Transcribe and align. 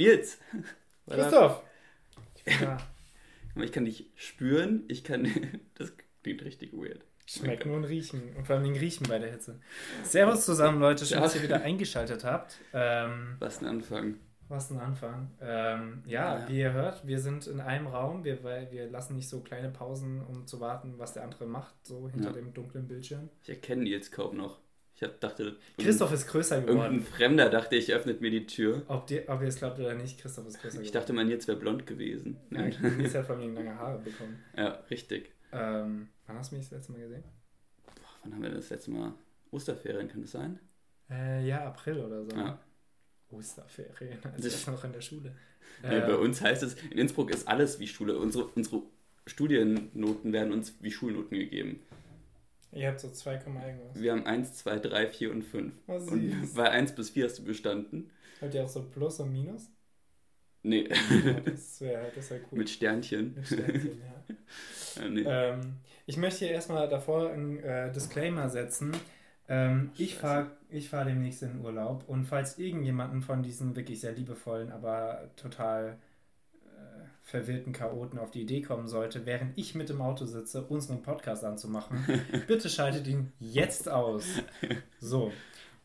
Nils! 0.00 0.38
Christoph! 1.06 1.62
Ja. 2.46 2.78
Ich 3.56 3.70
kann 3.70 3.84
dich 3.84 4.10
spüren, 4.14 4.84
ich 4.88 5.04
kann. 5.04 5.26
Das 5.74 5.92
klingt 6.22 6.42
richtig 6.42 6.72
weird. 6.72 7.04
Schmecken 7.26 7.72
und 7.72 7.84
riechen. 7.84 8.34
Und 8.34 8.46
vor 8.46 8.56
allem 8.56 8.72
riechen 8.72 9.06
bei 9.08 9.18
der 9.18 9.30
Hitze. 9.30 9.60
Servus 10.02 10.46
zusammen, 10.46 10.80
Leute. 10.80 11.04
Schön, 11.04 11.20
dass 11.20 11.34
ihr 11.34 11.42
wieder 11.42 11.60
eingeschaltet 11.62 12.24
habt. 12.24 12.58
Ähm, 12.72 13.36
was 13.38 13.60
ein 13.60 13.66
Anfang. 13.66 14.16
Was 14.48 14.70
ein 14.70 14.78
Anfang. 14.78 15.30
Ähm, 15.40 16.02
ja, 16.06 16.38
ja, 16.38 16.48
wie 16.48 16.58
ihr 16.58 16.72
hört, 16.72 17.06
wir 17.06 17.18
sind 17.18 17.46
in 17.46 17.60
einem 17.60 17.86
Raum. 17.86 18.24
Wir, 18.24 18.42
wir 18.42 18.90
lassen 18.90 19.16
nicht 19.16 19.28
so 19.28 19.40
kleine 19.40 19.68
Pausen, 19.68 20.22
um 20.22 20.46
zu 20.46 20.60
warten, 20.60 20.94
was 20.98 21.12
der 21.12 21.24
andere 21.24 21.46
macht, 21.46 21.74
so 21.86 22.08
hinter 22.08 22.28
ja. 22.28 22.32
dem 22.32 22.54
dunklen 22.54 22.88
Bildschirm. 22.88 23.28
Ich 23.42 23.50
erkenne 23.50 23.82
Nils 23.82 24.10
kaum 24.10 24.36
noch. 24.36 24.58
Ich 25.00 25.08
hab, 25.08 25.18
dachte. 25.18 25.56
Christoph 25.78 26.12
ist 26.12 26.26
größer 26.26 26.60
geworden. 26.60 26.78
Irgendein 26.78 27.06
Fremder 27.06 27.48
dachte 27.48 27.74
ich, 27.74 27.90
öffnet 27.90 28.20
mir 28.20 28.30
die 28.30 28.46
Tür. 28.46 28.82
Ob, 28.86 29.06
die, 29.06 29.26
ob 29.30 29.40
ihr 29.40 29.48
es 29.48 29.56
glaubt 29.56 29.78
oder 29.80 29.94
nicht, 29.94 30.20
Christoph 30.20 30.46
ist 30.46 30.60
größer 30.60 30.72
geworden. 30.72 30.84
Ich 30.84 30.92
dachte, 30.92 31.14
man 31.14 31.30
jetzt 31.30 31.48
wäre 31.48 31.56
blond 31.56 31.86
gewesen. 31.86 32.36
Nein, 32.50 32.76
Nils 32.98 33.14
hat 33.14 33.26
von 33.26 33.38
mir 33.38 33.50
lange 33.50 33.74
Haare 33.74 33.98
bekommen. 33.98 34.38
Ja, 34.54 34.72
richtig. 34.90 35.32
Ähm, 35.52 36.08
wann 36.26 36.36
hast 36.36 36.52
du 36.52 36.56
mich 36.56 36.66
das 36.66 36.78
letzte 36.78 36.92
Mal 36.92 37.00
gesehen? 37.00 37.24
Boah, 37.86 38.04
wann 38.22 38.34
haben 38.34 38.42
wir 38.42 38.50
das 38.50 38.68
letzte 38.68 38.90
Mal? 38.90 39.14
Osterferien, 39.50 40.06
kann 40.06 40.20
das 40.20 40.32
sein? 40.32 40.58
Äh, 41.08 41.46
ja, 41.46 41.64
April 41.64 42.00
oder 42.00 42.22
so. 42.22 42.36
Ja. 42.36 42.58
Osterferien, 43.30 44.18
also 44.22 44.48
ich 44.48 44.66
noch 44.66 44.84
in 44.84 44.92
der 44.92 45.00
Schule. 45.00 45.34
Nee, 45.82 45.96
äh, 45.96 46.00
bei 46.00 46.16
uns 46.16 46.42
heißt 46.42 46.62
es, 46.62 46.74
in 46.74 46.98
Innsbruck 46.98 47.30
ist 47.30 47.48
alles 47.48 47.80
wie 47.80 47.88
Schule. 47.88 48.18
Unsere, 48.18 48.44
unsere 48.48 48.82
Studiennoten 49.26 50.32
werden 50.34 50.52
uns 50.52 50.74
wie 50.80 50.90
Schulnoten 50.90 51.38
gegeben. 51.38 51.80
Ihr 52.72 52.88
habt 52.88 53.00
so 53.00 53.10
2, 53.10 53.32
irgendwas. 53.34 54.00
Wir 54.00 54.12
haben 54.12 54.26
1, 54.26 54.54
2, 54.54 54.78
3, 54.78 55.06
4 55.08 55.30
und 55.32 55.42
5. 55.42 55.72
Oh, 55.88 55.92
und 55.94 56.54
bei 56.54 56.70
1 56.70 56.94
bis 56.94 57.10
4 57.10 57.24
hast 57.24 57.38
du 57.38 57.44
bestanden. 57.44 58.10
Habt 58.40 58.54
ihr 58.54 58.64
auch 58.64 58.68
so 58.68 58.82
Plus 58.82 59.20
und 59.20 59.32
Minus? 59.32 59.70
Nee. 60.62 60.88
Ja, 60.88 61.40
das 61.40 61.80
wäre 61.80 62.12
das 62.14 62.30
wär 62.30 62.40
cool. 62.50 62.58
Mit 62.58 62.70
Sternchen. 62.70 63.34
Mit 63.34 63.46
Sternchen, 63.46 63.98
ja. 63.98 64.34
ja 65.02 65.08
nee. 65.08 65.24
ähm, 65.26 65.76
ich 66.06 66.16
möchte 66.16 66.44
hier 66.44 66.50
erstmal 66.50 66.88
davor 66.88 67.30
einen 67.30 67.58
äh, 67.58 67.90
Disclaimer 67.92 68.48
setzen. 68.50 68.92
Ähm, 69.48 69.90
ich 69.96 70.16
fahre 70.16 70.50
ich 70.68 70.88
fahr 70.88 71.04
demnächst 71.04 71.42
in 71.42 71.60
Urlaub 71.60 72.04
und 72.08 72.24
falls 72.24 72.58
irgendjemanden 72.58 73.22
von 73.22 73.42
diesen 73.42 73.74
wirklich 73.74 74.00
sehr 74.00 74.12
liebevollen, 74.12 74.70
aber 74.70 75.30
total 75.36 75.98
verwirrten 77.30 77.72
Chaoten 77.72 78.18
auf 78.18 78.30
die 78.30 78.42
Idee 78.42 78.60
kommen 78.60 78.88
sollte, 78.88 79.24
während 79.24 79.56
ich 79.56 79.74
mit 79.74 79.88
dem 79.88 80.00
Auto 80.00 80.26
sitze, 80.26 80.62
unseren 80.62 81.02
Podcast 81.02 81.44
anzumachen, 81.44 82.04
bitte 82.46 82.68
schaltet 82.68 83.06
ihn 83.06 83.32
jetzt 83.38 83.88
aus. 83.88 84.24
So, 84.98 85.32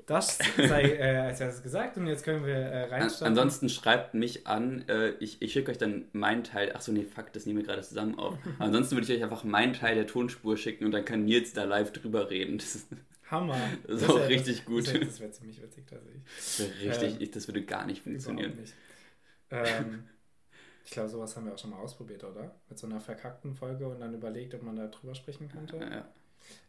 das 0.08 0.40
sei 0.58 0.84
äh, 0.98 1.18
als 1.18 1.40
erstes 1.40 1.64
gesagt 1.64 1.98
und 1.98 2.08
jetzt 2.08 2.24
können 2.24 2.46
wir 2.46 2.56
äh, 2.56 2.84
reinstarten. 2.86 3.28
Ansonsten 3.28 3.70
schreibt 3.70 4.14
mich 4.14 4.46
an, 4.48 4.88
äh, 4.88 5.12
ich, 5.20 5.42
ich 5.42 5.54
schicke 5.54 5.72
euch 5.72 5.78
dann 5.78 6.06
meinen 6.14 6.44
Teil, 6.44 6.76
achso 6.76 6.92
nee, 6.92 7.04
fuck, 7.04 7.32
das 7.34 7.46
nehmen 7.46 7.60
wir 7.60 7.66
gerade 7.66 7.82
zusammen 7.82 8.18
auf. 8.18 8.38
Ansonsten 8.60 8.96
würde 8.96 9.12
ich 9.12 9.18
euch 9.18 9.24
einfach 9.24 9.44
meinen 9.44 9.74
Teil 9.74 9.96
der 9.96 10.08
Tonspur 10.08 10.58
schicken 10.58 10.86
und 10.86 10.92
dann 10.92 11.06
kann 11.06 11.26
Nils 11.26 11.54
da 11.54 11.64
live 11.64 11.92
drüber 11.92 12.30
reden. 12.30 12.58
Das 12.58 12.86
Hammer. 13.32 13.60
Das 13.88 14.04
ist 14.04 14.10
auch 14.10 14.20
ja, 14.20 14.26
richtig 14.26 14.58
das, 14.58 14.66
gut. 14.66 14.88
Das 14.88 14.94
wäre 14.94 15.20
wär 15.20 15.32
ziemlich 15.32 15.62
witzig 15.62 15.86
tatsächlich. 15.88 16.24
Das 16.36 16.60
richtig, 16.84 17.14
ähm, 17.14 17.22
ich, 17.22 17.32
das 17.32 17.48
würde 17.48 17.64
gar 17.64 17.86
nicht 17.86 18.04
funktionieren. 18.04 18.56
Nicht. 18.56 18.74
Ähm, 19.52 20.04
ich 20.86 20.92
glaube, 20.92 21.10
sowas 21.10 21.36
haben 21.36 21.48
wir 21.48 21.54
auch 21.54 21.58
schon 21.58 21.72
mal 21.72 21.80
ausprobiert, 21.80 22.24
oder? 22.24 22.56
Mit 22.70 22.78
so 22.78 22.86
einer 22.86 23.02
verkackten 23.02 23.56
Folge 23.56 23.88
und 23.88 24.00
dann 24.00 24.14
überlegt, 24.14 24.54
ob 24.54 24.62
man 24.62 24.76
da 24.76 24.88
drüber 24.88 25.16
sprechen 25.16 25.50
könnte. 25.50 25.78
Ja, 25.78 25.90
ja. 25.90 26.06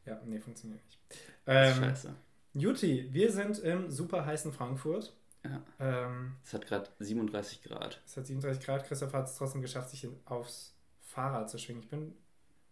ja 0.06 0.20
nee, 0.24 0.40
funktioniert 0.40 0.82
nicht. 0.84 0.98
Ähm, 1.46 1.74
scheiße. 1.74 2.14
Juti, 2.54 3.12
wir 3.12 3.30
sind 3.30 3.58
im 3.58 3.90
super 3.90 4.24
heißen 4.24 4.52
Frankfurt. 4.52 5.12
Ja. 5.44 5.62
Ähm, 5.78 6.36
es 6.42 6.54
hat 6.54 6.66
gerade 6.66 6.88
37 6.98 7.62
Grad. 7.62 8.00
Es 8.06 8.16
hat 8.16 8.26
37 8.26 8.64
Grad. 8.64 8.84
Christoph 8.86 9.12
hat 9.12 9.26
es 9.26 9.36
trotzdem 9.36 9.60
geschafft, 9.60 9.90
sich 9.90 10.08
aufs 10.24 10.74
Fahrrad 11.02 11.50
zu 11.50 11.58
schwingen. 11.58 11.82
Ich 11.82 11.90
bin 11.90 12.14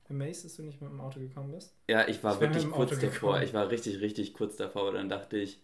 amazed, 0.09 0.47
dass 0.47 0.57
du 0.57 0.63
nicht 0.63 0.81
mit 0.81 0.91
dem 0.91 1.01
Auto 1.03 1.21
gekommen 1.21 1.53
bist. 1.53 1.75
Ja, 1.89 2.09
ich 2.09 2.25
war 2.25 2.35
ich 2.35 2.41
wirklich 2.41 2.71
kurz 2.71 2.99
davor. 2.99 3.43
Ich 3.43 3.53
war 3.53 3.69
richtig, 3.69 4.01
richtig 4.01 4.33
kurz 4.33 4.57
davor. 4.57 4.89
Aber 4.89 4.93
dann 4.93 5.11
dachte 5.11 5.37
ich, 5.37 5.61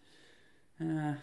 äh, 0.79 1.13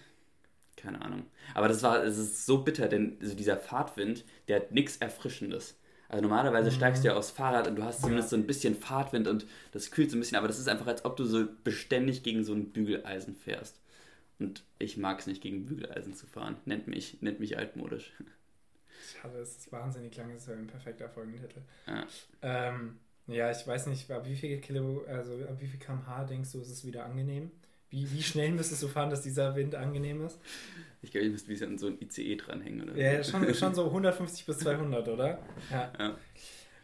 keine 0.78 1.02
Ahnung. 1.02 1.26
Aber 1.54 1.68
das 1.68 1.82
war, 1.82 2.02
es 2.02 2.18
ist 2.18 2.46
so 2.46 2.62
bitter, 2.62 2.88
denn 2.88 3.18
also 3.20 3.34
dieser 3.34 3.56
Fahrtwind, 3.56 4.24
der 4.48 4.56
hat 4.56 4.72
nichts 4.72 4.96
Erfrischendes. 4.96 5.76
Also 6.08 6.22
normalerweise 6.22 6.70
mhm. 6.70 6.74
steigst 6.74 7.04
du 7.04 7.08
ja 7.08 7.16
aufs 7.16 7.30
Fahrrad 7.30 7.68
und 7.68 7.76
du 7.76 7.84
hast 7.84 8.00
zumindest 8.00 8.30
so 8.30 8.36
ein 8.36 8.46
bisschen 8.46 8.74
Fahrtwind 8.74 9.28
und 9.28 9.46
das 9.72 9.90
kühlt 9.90 10.10
so 10.10 10.16
ein 10.16 10.20
bisschen, 10.20 10.38
aber 10.38 10.48
das 10.48 10.58
ist 10.58 10.68
einfach, 10.68 10.86
als 10.86 11.04
ob 11.04 11.16
du 11.16 11.24
so 11.24 11.46
beständig 11.64 12.22
gegen 12.22 12.44
so 12.44 12.54
ein 12.54 12.72
Bügeleisen 12.72 13.36
fährst. 13.36 13.78
Und 14.38 14.64
ich 14.78 14.96
mag 14.96 15.18
es 15.18 15.26
nicht, 15.26 15.42
gegen 15.42 15.66
Bügeleisen 15.66 16.14
zu 16.14 16.26
fahren. 16.26 16.56
Nennt 16.64 16.86
mich, 16.86 17.20
nennt 17.20 17.40
mich 17.40 17.58
altmodisch. 17.58 18.12
Schade, 19.20 19.38
es 19.38 19.56
ist 19.56 19.72
wahnsinnig 19.72 20.16
lang, 20.16 20.32
das 20.32 20.42
ist 20.42 20.48
ja 20.48 20.54
ein 20.54 20.66
perfekter 20.66 21.08
Folgentitel. 21.08 21.60
Ja. 21.86 22.06
Ähm, 22.42 22.98
ja, 23.26 23.50
ich 23.50 23.66
weiß 23.66 23.88
nicht, 23.88 24.10
ab 24.10 24.26
wie 24.26 24.36
viel 24.36 24.58
Kilo, 24.60 25.04
also 25.06 25.34
ab 25.44 25.56
wie 25.60 25.66
viel 25.66 25.78
kmh 25.78 26.24
denkst 26.24 26.52
du, 26.52 26.60
ist 26.60 26.70
es 26.70 26.84
wieder 26.84 27.04
angenehm? 27.04 27.50
Wie, 27.90 28.10
wie 28.12 28.22
schnell 28.22 28.52
müsstest 28.52 28.82
du 28.82 28.88
fahren, 28.88 29.10
dass 29.10 29.22
dieser 29.22 29.56
Wind 29.56 29.74
angenehm 29.74 30.24
ist? 30.24 30.38
Ich 31.00 31.10
glaube, 31.10 31.26
ich 31.26 31.32
müsste 31.32 31.48
wie 31.48 31.64
an 31.64 31.78
so 31.78 31.86
ein 31.86 31.98
ICE 32.00 32.36
dranhängen, 32.36 32.82
oder? 32.82 32.96
Ja, 32.96 33.22
schon, 33.22 33.54
schon 33.54 33.74
so 33.74 33.86
150 33.86 34.44
bis 34.44 34.58
200, 34.58 35.08
oder? 35.08 35.38
Ja. 35.70 35.92
ja. 35.98 36.18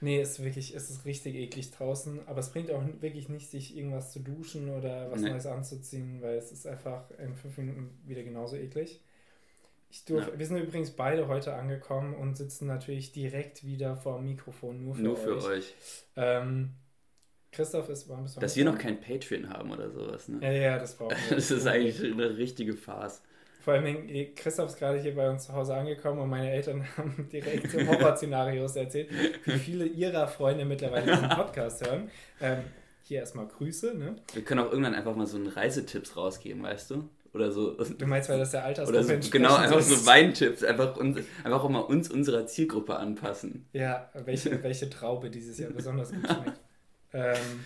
Nee, 0.00 0.20
ist 0.20 0.42
wirklich, 0.42 0.74
es 0.74 0.90
ist 0.90 1.04
richtig 1.04 1.34
eklig 1.34 1.70
draußen, 1.70 2.26
aber 2.26 2.40
es 2.40 2.50
bringt 2.50 2.70
auch 2.70 2.82
wirklich 3.00 3.28
nicht, 3.28 3.50
sich 3.50 3.76
irgendwas 3.76 4.12
zu 4.12 4.20
duschen 4.20 4.68
oder 4.68 5.10
was 5.10 5.20
nee. 5.20 5.30
Neues 5.30 5.46
anzuziehen, 5.46 6.20
weil 6.20 6.36
es 6.36 6.52
ist 6.52 6.66
einfach 6.66 7.10
in 7.18 7.34
fünf 7.34 7.56
Minuten 7.56 7.98
wieder 8.06 8.22
genauso 8.22 8.56
eklig. 8.56 9.00
Ich 9.90 10.04
durf, 10.04 10.28
ja. 10.28 10.38
Wir 10.38 10.46
sind 10.46 10.58
übrigens 10.58 10.90
beide 10.90 11.28
heute 11.28 11.54
angekommen 11.54 12.14
und 12.14 12.36
sitzen 12.36 12.66
natürlich 12.66 13.12
direkt 13.12 13.64
wieder 13.64 13.96
vor 13.96 14.18
dem 14.18 14.26
Mikrofon, 14.26 14.84
nur 14.84 14.94
für 14.94 15.02
nur 15.02 15.14
euch. 15.14 15.24
Nur 15.24 15.40
für 15.40 15.48
euch. 15.48 15.74
Ähm, 16.16 16.74
Christoph 17.54 17.88
ist, 17.88 18.08
warum 18.08 18.24
bist 18.24 18.36
du 18.36 18.40
Dass 18.40 18.56
wir 18.56 18.64
noch 18.64 18.78
kein 18.78 19.00
Patreon 19.00 19.48
haben 19.48 19.70
oder 19.70 19.90
sowas, 19.90 20.28
ne? 20.28 20.38
Ja, 20.42 20.52
ja, 20.52 20.78
das 20.78 20.94
brauchen 20.96 21.16
wir. 21.28 21.36
das 21.36 21.50
ist 21.50 21.66
eigentlich 21.66 22.02
eine 22.02 22.36
richtige 22.36 22.74
Farce. 22.74 23.22
Vor 23.64 23.74
allem, 23.74 24.06
Christoph 24.34 24.68
ist 24.68 24.78
gerade 24.78 25.00
hier 25.00 25.14
bei 25.14 25.30
uns 25.30 25.46
zu 25.46 25.54
Hause 25.54 25.74
angekommen 25.74 26.20
und 26.20 26.28
meine 26.28 26.50
Eltern 26.50 26.84
haben 26.96 27.28
direkt 27.32 27.70
so 27.70 27.78
Horrorszenarios 27.86 28.76
erzählt, 28.76 29.08
wie 29.44 29.52
viele 29.58 29.86
ihrer 29.86 30.28
Freunde 30.28 30.64
mittlerweile 30.64 31.12
diesen 31.12 31.28
Podcast 31.30 31.86
hören. 31.86 32.10
Ähm, 32.42 32.58
hier 33.02 33.20
erstmal 33.20 33.46
Grüße, 33.46 33.94
ne? 33.94 34.16
Wir 34.32 34.42
können 34.42 34.60
auch 34.60 34.70
irgendwann 34.70 34.94
einfach 34.94 35.14
mal 35.14 35.26
so 35.26 35.36
einen 35.36 35.46
Reisetipps 35.46 36.16
rausgeben, 36.16 36.62
weißt 36.62 36.90
du? 36.90 37.08
Oder 37.32 37.50
so. 37.50 37.72
Du 37.72 38.06
meinst, 38.06 38.28
weil 38.28 38.38
das 38.38 38.52
der 38.52 38.64
Altersgruppe 38.64 39.04
Oder 39.04 39.22
so, 39.22 39.30
Genau, 39.30 39.54
einfach 39.56 39.78
ist. 39.78 39.88
so 39.88 40.06
Weintipps, 40.06 40.62
einfach, 40.62 40.96
uns, 40.96 41.18
einfach 41.42 41.64
auch 41.64 41.68
mal 41.68 41.80
uns 41.80 42.08
unserer 42.10 42.46
Zielgruppe 42.46 42.96
anpassen. 42.96 43.66
Ja, 43.72 44.08
welche, 44.24 44.62
welche 44.62 44.88
Traube 44.88 45.30
dieses 45.30 45.58
Jahr 45.58 45.70
besonders 45.70 46.12
gut 46.12 46.24
schmeckt. 46.24 46.60
Ähm, 47.14 47.64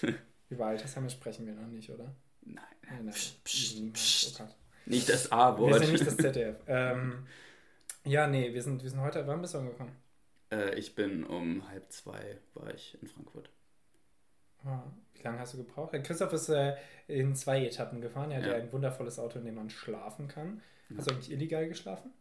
über 0.50 0.66
Altersheime 0.66 1.10
sprechen 1.10 1.46
wir 1.46 1.54
noch 1.54 1.66
nicht, 1.66 1.90
oder? 1.90 2.14
Nein. 2.42 2.62
nein, 2.88 3.04
nein. 3.06 3.14
Psst, 3.14 3.42
psst, 3.44 3.92
psst. 3.92 4.40
Oh 4.40 4.48
nicht 4.86 5.08
das 5.08 5.30
A-Wort. 5.30 5.72
Wir 5.72 5.78
sind 5.80 5.92
nicht 5.92 6.06
das 6.06 6.16
ZDF. 6.18 6.56
ähm, 6.66 7.26
ja, 8.04 8.26
nee, 8.26 8.52
wir 8.52 8.62
sind, 8.62 8.82
wir 8.82 8.90
sind 8.90 9.00
heute, 9.00 9.26
wann 9.26 9.40
bist 9.40 9.54
du 9.54 9.58
angekommen? 9.58 9.92
Äh, 10.50 10.74
ich 10.74 10.94
bin 10.94 11.24
um 11.24 11.68
halb 11.68 11.90
zwei, 11.90 12.38
war 12.54 12.72
ich 12.74 12.98
in 13.00 13.08
Frankfurt. 13.08 13.50
Ah, 14.64 14.82
wie 15.14 15.22
lange 15.22 15.38
hast 15.38 15.54
du 15.54 15.58
gebraucht? 15.58 15.92
Christoph 16.04 16.32
ist 16.32 16.48
äh, 16.48 16.76
in 17.08 17.34
zwei 17.34 17.64
Etappen 17.64 18.00
gefahren. 18.00 18.30
Er 18.30 18.38
hat 18.38 18.46
ja. 18.46 18.52
ja 18.52 18.62
ein 18.62 18.72
wundervolles 18.72 19.18
Auto, 19.18 19.38
in 19.38 19.44
dem 19.44 19.54
man 19.56 19.70
schlafen 19.70 20.28
kann. 20.28 20.60
Hast 20.96 21.10
du 21.10 21.14
eigentlich 21.14 21.32
illegal 21.32 21.68
geschlafen? 21.68 22.12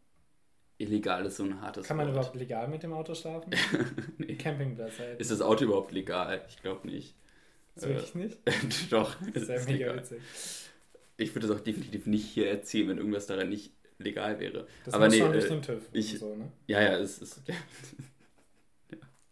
Illegal 0.82 1.26
ist 1.26 1.38
so 1.38 1.44
ein 1.44 1.62
hartes 1.62 1.88
Kann 1.88 1.98
man 1.98 2.08
Wort. 2.08 2.16
überhaupt 2.16 2.36
legal 2.36 2.68
mit 2.68 2.84
dem 2.84 2.94
Auto 2.94 3.14
schlafen? 3.16 3.52
nee. 4.18 4.36
Campingplatz 4.36 5.00
halt. 5.00 5.20
Ist 5.20 5.32
das 5.32 5.42
Auto 5.42 5.66
überhaupt 5.66 5.92
legal? 5.92 6.42
Ich 6.50 6.62
glaube 6.62 6.88
nicht. 6.88 7.16
Ist 7.76 7.86
äh, 7.86 7.90
wirklich 7.90 8.16
nicht? 8.16 8.40
Doch. 8.92 9.16
Das 9.34 9.44
ist 9.44 9.50
ja 9.50 9.56
mega 9.66 9.88
legal. 9.88 9.98
witzig 9.98 10.22
ich 11.22 11.34
würde 11.36 11.48
das 11.48 11.58
auch 11.58 11.62
definitiv 11.62 12.06
nicht 12.08 12.26
hier 12.26 12.50
erzählen, 12.50 12.90
wenn 12.90 12.98
irgendwas 12.98 13.28
daran 13.28 13.50
nicht 13.50 13.74
legal 13.98 14.40
wäre. 14.40 14.68
Das 14.86 14.94
Aber 14.94 15.06
muss 15.06 15.14
nee, 15.14 15.20
schon 15.22 15.32
durch 15.32 15.46
äh, 15.46 15.50
den 15.50 15.62
TÜV 15.62 15.90
ich, 15.94 16.20
so, 16.20 16.36
ne? 16.36 16.52
Ja, 16.68 16.82
ja, 16.82 16.98
es 16.98 17.20
ist. 17.20 17.42
ja. 17.48 17.56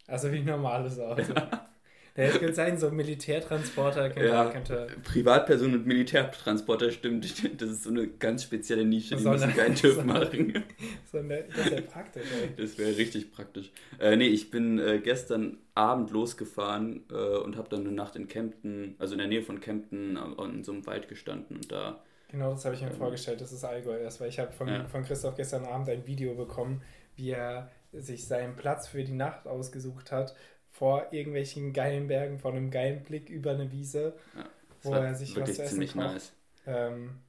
Also 0.07 0.31
wie 0.31 0.37
ein 0.37 0.45
normales 0.45 0.99
Auto. 0.99 1.21
Ja. 1.21 1.69
Der 2.15 2.31
könnte 2.31 2.53
sein, 2.53 2.77
so 2.77 2.87
ein 2.87 2.95
Militärtransporter 2.95 4.09
könnte, 4.09 4.27
ja, 4.27 4.49
könnte. 4.49 4.87
Privatperson 5.03 5.73
und 5.73 5.85
Militärtransporter 5.85 6.91
stimmt. 6.91 7.19
Das 7.59 7.69
ist 7.69 7.83
so 7.83 7.89
eine 7.89 8.07
ganz 8.07 8.43
spezielle 8.43 8.85
Nische, 8.85 9.15
die 9.15 9.23
so 9.23 9.31
müssen 9.31 9.53
keinen 9.53 9.75
TÜV 9.75 9.95
so 9.95 10.01
machen. 10.03 10.63
So 11.11 11.19
eine, 11.19 11.43
das 11.43 11.71
wäre 11.71 11.81
praktisch, 11.81 12.27
ey. 12.41 12.49
Das 12.57 12.77
wäre 12.77 12.97
richtig 12.97 13.31
praktisch. 13.31 13.71
Äh, 13.99 14.15
nee, 14.15 14.27
ich 14.27 14.51
bin 14.51 14.79
äh, 14.79 14.99
gestern 14.99 15.57
Abend 15.75 16.11
losgefahren 16.11 17.05
äh, 17.11 17.37
und 17.37 17.57
habe 17.57 17.69
dann 17.69 17.81
eine 17.81 17.91
Nacht 17.91 18.15
in 18.15 18.27
Kempten, 18.27 18.95
also 18.99 19.13
in 19.13 19.19
der 19.19 19.27
Nähe 19.27 19.41
von 19.41 19.59
Kempten, 19.59 20.17
äh, 20.17 20.43
in 20.43 20.63
so 20.63 20.71
einem 20.71 20.85
Wald 20.85 21.07
gestanden 21.07 21.57
und 21.57 21.71
da. 21.71 22.01
Genau, 22.29 22.51
das 22.51 22.65
habe 22.65 22.75
ich 22.75 22.81
mir 22.81 22.89
ähm, 22.89 22.97
vorgestellt, 22.97 23.41
das 23.41 23.51
ist 23.51 23.63
Allgäu 23.63 23.97
erst, 23.97 24.21
weil 24.21 24.29
ich 24.29 24.39
habe 24.39 24.51
von, 24.51 24.67
ja. 24.67 24.85
von 24.87 25.03
Christoph 25.03 25.35
gestern 25.35 25.65
Abend 25.65 25.89
ein 25.89 26.05
Video 26.05 26.35
bekommen, 26.35 26.81
wie 27.15 27.31
er 27.31 27.71
sich 27.91 28.27
seinen 28.27 28.55
Platz 28.55 28.87
für 28.87 29.03
die 29.03 29.13
Nacht 29.13 29.47
ausgesucht 29.47 30.11
hat 30.11 30.35
vor 30.79 31.07
irgendwelchen 31.11 31.73
geilen 31.73 32.07
Bergen, 32.07 32.39
vor 32.39 32.53
einem 32.53 32.71
geilen 32.71 33.03
Blick 33.03 33.29
über 33.29 33.51
eine 33.51 33.69
Wiese, 33.69 34.13
ja, 34.33 34.45
wo 34.81 34.93
er 34.93 35.13
sich 35.13 35.35
was 35.35 35.55
zu 35.55 35.61
essen 35.61 35.85
kocht. 35.87 35.95
Nice. 35.95 36.33
Ähm, 36.65 37.19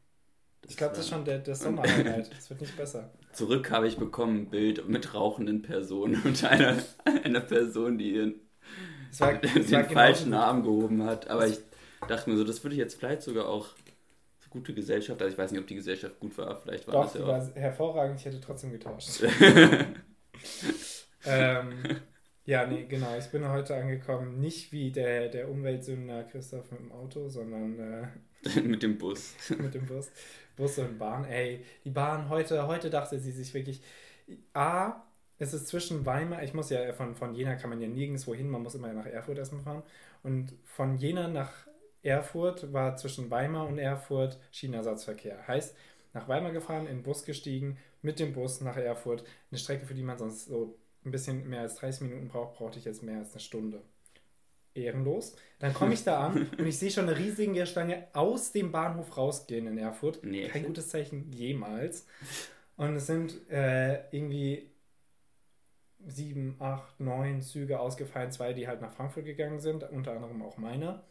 ich 0.68 0.76
glaube, 0.76 0.94
das 0.94 1.06
ist 1.06 1.10
schon 1.10 1.24
der, 1.24 1.40
der 1.40 1.54
Sommer-Highlight. 1.56 2.30
Es 2.38 2.48
wird 2.48 2.60
nicht 2.60 2.76
besser. 2.76 3.10
zurück 3.32 3.72
habe 3.72 3.88
ich 3.88 3.98
bekommen 3.98 4.42
ein 4.42 4.50
Bild 4.50 4.88
mit 4.88 5.14
rauchenden 5.14 5.62
Personen 5.62 6.22
und 6.24 6.44
einer, 6.44 6.76
einer 7.24 7.40
Person, 7.40 7.98
die 7.98 8.14
ihren, 8.14 8.40
war, 9.18 9.34
den 9.40 9.84
falschen 9.88 10.32
Arm 10.32 10.62
gehoben 10.62 11.02
hat. 11.02 11.28
Aber 11.28 11.48
ich 11.48 11.58
dachte 12.06 12.30
mir 12.30 12.36
so, 12.36 12.44
das 12.44 12.62
würde 12.62 12.74
ich 12.76 12.80
jetzt 12.80 13.00
vielleicht 13.00 13.22
sogar 13.22 13.48
auch 13.48 13.74
gute 14.48 14.74
Gesellschaft. 14.74 15.20
Also 15.20 15.32
ich 15.32 15.38
weiß 15.38 15.50
nicht, 15.50 15.60
ob 15.60 15.66
die 15.66 15.74
Gesellschaft 15.74 16.20
gut 16.20 16.38
war. 16.38 16.56
Vielleicht 16.60 16.86
war 16.86 16.94
Doch, 16.94 17.04
das 17.04 17.14
ja 17.14 17.20
die 17.20 17.26
auch. 17.26 17.28
war 17.28 17.54
hervorragend. 17.60 18.20
Ich 18.20 18.26
hätte 18.26 18.40
trotzdem 18.40 18.70
getauscht. 18.70 19.24
ähm, 21.24 21.72
ja, 22.44 22.66
nee, 22.66 22.84
genau. 22.84 23.16
Ich 23.16 23.26
bin 23.26 23.48
heute 23.48 23.76
angekommen, 23.76 24.40
nicht 24.40 24.72
wie 24.72 24.90
der, 24.90 25.28
der 25.28 25.50
Umweltsünder 25.50 26.24
Christoph 26.24 26.70
mit 26.70 26.80
dem 26.80 26.92
Auto, 26.92 27.28
sondern 27.28 27.78
äh, 27.78 28.60
mit 28.60 28.82
dem 28.82 28.98
Bus. 28.98 29.34
mit 29.58 29.74
dem 29.74 29.86
Bus. 29.86 30.10
Bus 30.56 30.78
und 30.78 30.98
Bahn. 30.98 31.24
Ey, 31.24 31.64
die 31.84 31.90
Bahn 31.90 32.28
heute, 32.28 32.66
heute 32.66 32.90
dachte 32.90 33.18
sie 33.18 33.32
sich 33.32 33.52
wirklich. 33.54 33.82
A, 34.54 35.02
es 35.38 35.54
ist 35.54 35.68
zwischen 35.68 36.04
Weimar, 36.04 36.42
ich 36.42 36.54
muss 36.54 36.70
ja 36.70 36.92
von, 36.92 37.14
von 37.14 37.34
Jena 37.34 37.56
kann 37.56 37.70
man 37.70 37.80
ja 37.80 37.88
nirgendwo 37.88 38.34
hin, 38.34 38.48
man 38.48 38.62
muss 38.62 38.74
immer 38.74 38.92
nach 38.92 39.06
Erfurt 39.06 39.38
erstmal 39.38 39.62
fahren. 39.62 39.82
Und 40.22 40.52
von 40.64 40.98
Jena 40.98 41.28
nach 41.28 41.66
Erfurt 42.02 42.72
war 42.72 42.96
zwischen 42.96 43.30
Weimar 43.30 43.66
und 43.66 43.78
Erfurt 43.78 44.38
Schienenersatzverkehr. 44.52 45.46
Heißt, 45.48 45.74
nach 46.12 46.28
Weimar 46.28 46.52
gefahren, 46.52 46.86
in 46.86 46.98
den 46.98 47.02
Bus 47.02 47.24
gestiegen, 47.24 47.78
mit 48.02 48.18
dem 48.18 48.32
Bus 48.32 48.60
nach 48.60 48.76
Erfurt. 48.76 49.24
Eine 49.50 49.58
Strecke, 49.58 49.86
für 49.86 49.94
die 49.94 50.02
man 50.02 50.18
sonst 50.18 50.46
so 50.46 50.78
ein 51.04 51.10
bisschen 51.10 51.48
mehr 51.48 51.60
als 51.62 51.76
30 51.76 52.02
Minuten 52.02 52.28
braucht, 52.28 52.56
brauchte 52.56 52.78
ich 52.78 52.84
jetzt 52.84 53.02
mehr 53.02 53.18
als 53.18 53.32
eine 53.32 53.40
Stunde. 53.40 53.82
Ehrenlos. 54.74 55.34
Dann 55.58 55.74
komme 55.74 55.94
ich 55.94 56.04
da 56.04 56.26
an 56.26 56.48
und 56.58 56.66
ich 56.66 56.78
sehe 56.78 56.90
schon 56.90 57.08
eine 57.08 57.18
riesige 57.18 57.66
Schlange 57.66 58.06
aus 58.12 58.52
dem 58.52 58.70
Bahnhof 58.70 59.16
rausgehen 59.16 59.66
in 59.66 59.78
Erfurt. 59.78 60.20
Nee, 60.22 60.48
Kein 60.48 60.64
gutes 60.64 60.88
Zeichen 60.88 61.32
jemals. 61.32 62.06
Und 62.76 62.96
es 62.96 63.06
sind 63.06 63.50
äh, 63.50 64.08
irgendwie 64.10 64.70
sieben, 66.06 66.56
acht, 66.60 66.98
neun 66.98 67.42
Züge 67.42 67.78
ausgefallen, 67.78 68.30
zwei, 68.30 68.52
die 68.52 68.68
halt 68.68 68.80
nach 68.80 68.92
Frankfurt 68.92 69.26
gegangen 69.26 69.60
sind, 69.60 69.82
unter 69.90 70.12
anderem 70.12 70.42
auch 70.42 70.56
meiner. 70.56 71.04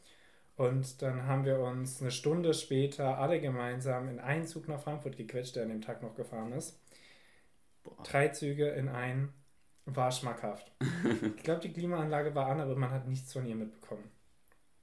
Und 0.55 1.01
dann 1.01 1.25
haben 1.25 1.45
wir 1.45 1.59
uns 1.59 2.01
eine 2.01 2.11
Stunde 2.11 2.53
später 2.53 3.17
alle 3.17 3.39
gemeinsam 3.39 4.09
in 4.09 4.19
einen 4.19 4.45
Zug 4.45 4.67
nach 4.67 4.81
Frankfurt 4.81 5.15
gequetscht, 5.15 5.55
der 5.55 5.63
an 5.63 5.69
dem 5.69 5.81
Tag 5.81 6.01
noch 6.01 6.15
gefahren 6.15 6.51
ist. 6.51 6.79
Boah. 7.83 8.03
Drei 8.03 8.27
Züge 8.29 8.67
in 8.69 8.89
einen. 8.89 9.33
War 9.95 10.11
schmackhaft. 10.11 10.71
ich 11.37 11.43
glaube, 11.43 11.61
die 11.61 11.73
Klimaanlage 11.73 12.33
war 12.35 12.47
an, 12.47 12.59
aber 12.59 12.75
man 12.75 12.91
hat 12.91 13.07
nichts 13.07 13.33
von 13.33 13.45
ihr 13.45 13.55
mitbekommen. 13.55 14.03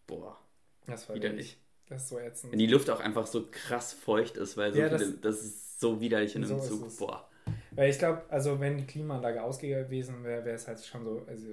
Boah. 0.06 0.38
Das 0.86 1.08
war 1.08 1.16
widerlich. 1.16 1.58
Das 1.88 2.02
ist 2.02 2.08
so 2.08 2.18
ätzend. 2.18 2.52
Wenn 2.52 2.58
die 2.58 2.66
Luft 2.66 2.90
auch 2.90 3.00
einfach 3.00 3.26
so 3.26 3.46
krass 3.50 3.92
feucht 3.92 4.36
ist, 4.36 4.56
weil 4.56 4.72
so 4.72 4.80
ja, 4.80 4.88
viele, 4.88 4.98
das, 4.98 5.20
das, 5.20 5.44
ist 5.44 5.80
so 5.80 6.00
widerlich 6.00 6.34
in 6.34 6.44
einem 6.44 6.60
so 6.60 6.78
Zug. 6.78 6.98
Boah. 6.98 7.28
Weil 7.72 7.90
ich 7.90 7.98
glaube, 7.98 8.24
also 8.28 8.58
wenn 8.58 8.78
die 8.78 8.86
Klimaanlage 8.86 9.42
ausgewesen 9.42 10.24
wäre, 10.24 10.44
wäre 10.44 10.56
es 10.56 10.66
halt 10.66 10.84
schon 10.84 11.04
so, 11.04 11.24
also 11.28 11.46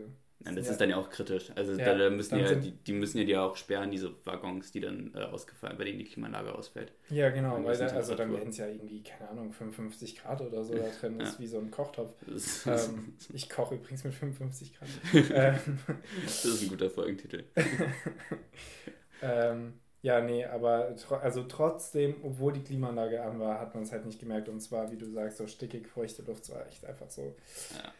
ja, 0.45 0.51
das 0.51 0.69
ist 0.69 0.81
dann 0.81 0.89
ja 0.89 0.97
auch 0.97 1.09
kritisch. 1.09 1.51
Also 1.55 1.73
ja, 1.73 1.95
da, 1.95 2.09
müssen 2.09 2.39
ja, 2.39 2.53
die, 2.53 2.71
die, 2.71 2.93
müssen 2.93 3.17
ja 3.17 3.23
die 3.23 3.37
auch 3.37 3.55
sperren, 3.55 3.91
diese 3.91 4.13
Waggons, 4.25 4.71
die 4.71 4.81
dann 4.81 5.13
äh, 5.15 5.19
ausgefallen, 5.19 5.77
bei 5.77 5.85
denen 5.85 5.99
die 5.99 6.05
Klimaanlage 6.05 6.53
ausfällt. 6.53 6.91
Ja, 7.09 7.29
genau, 7.29 7.63
weil 7.63 7.77
da, 7.77 7.87
also 7.87 8.15
dann 8.15 8.33
werden 8.33 8.49
es 8.49 8.57
ja 8.57 8.67
irgendwie, 8.67 9.01
keine 9.03 9.29
Ahnung, 9.29 9.53
55 9.53 10.17
Grad 10.21 10.41
oder 10.41 10.63
so 10.63 10.73
da 10.73 10.89
drin, 10.99 11.19
ist 11.19 11.39
wie 11.39 11.47
so 11.47 11.59
ein 11.59 11.71
Kochtopf. 11.71 12.13
Ähm, 12.65 13.13
ich 13.33 13.49
koche 13.49 13.75
übrigens 13.75 14.03
mit 14.03 14.13
55 14.13 14.77
Grad. 14.77 14.89
Ähm, 15.33 15.79
das 16.23 16.45
ist 16.45 16.63
ein 16.63 16.69
guter 16.69 16.89
Folgentitel. 16.89 17.43
ähm, 19.21 19.73
ja, 20.01 20.21
nee, 20.21 20.45
aber 20.45 20.95
tro 20.95 21.15
also 21.15 21.43
trotzdem, 21.43 22.15
obwohl 22.23 22.53
die 22.53 22.63
Klimaanlage 22.63 23.21
an 23.21 23.39
war, 23.39 23.59
hat 23.59 23.73
man 23.73 23.83
es 23.83 23.91
halt 23.91 24.05
nicht 24.05 24.19
gemerkt. 24.19 24.49
Und 24.49 24.59
zwar, 24.61 24.91
wie 24.91 24.97
du 24.97 25.09
sagst, 25.09 25.37
so 25.37 25.47
stickig, 25.47 25.87
feuchte 25.87 26.23
Luft, 26.23 26.49
war 26.51 26.67
echt 26.67 26.85
einfach 26.85 27.09
so. 27.09 27.35
Ja 27.75 27.91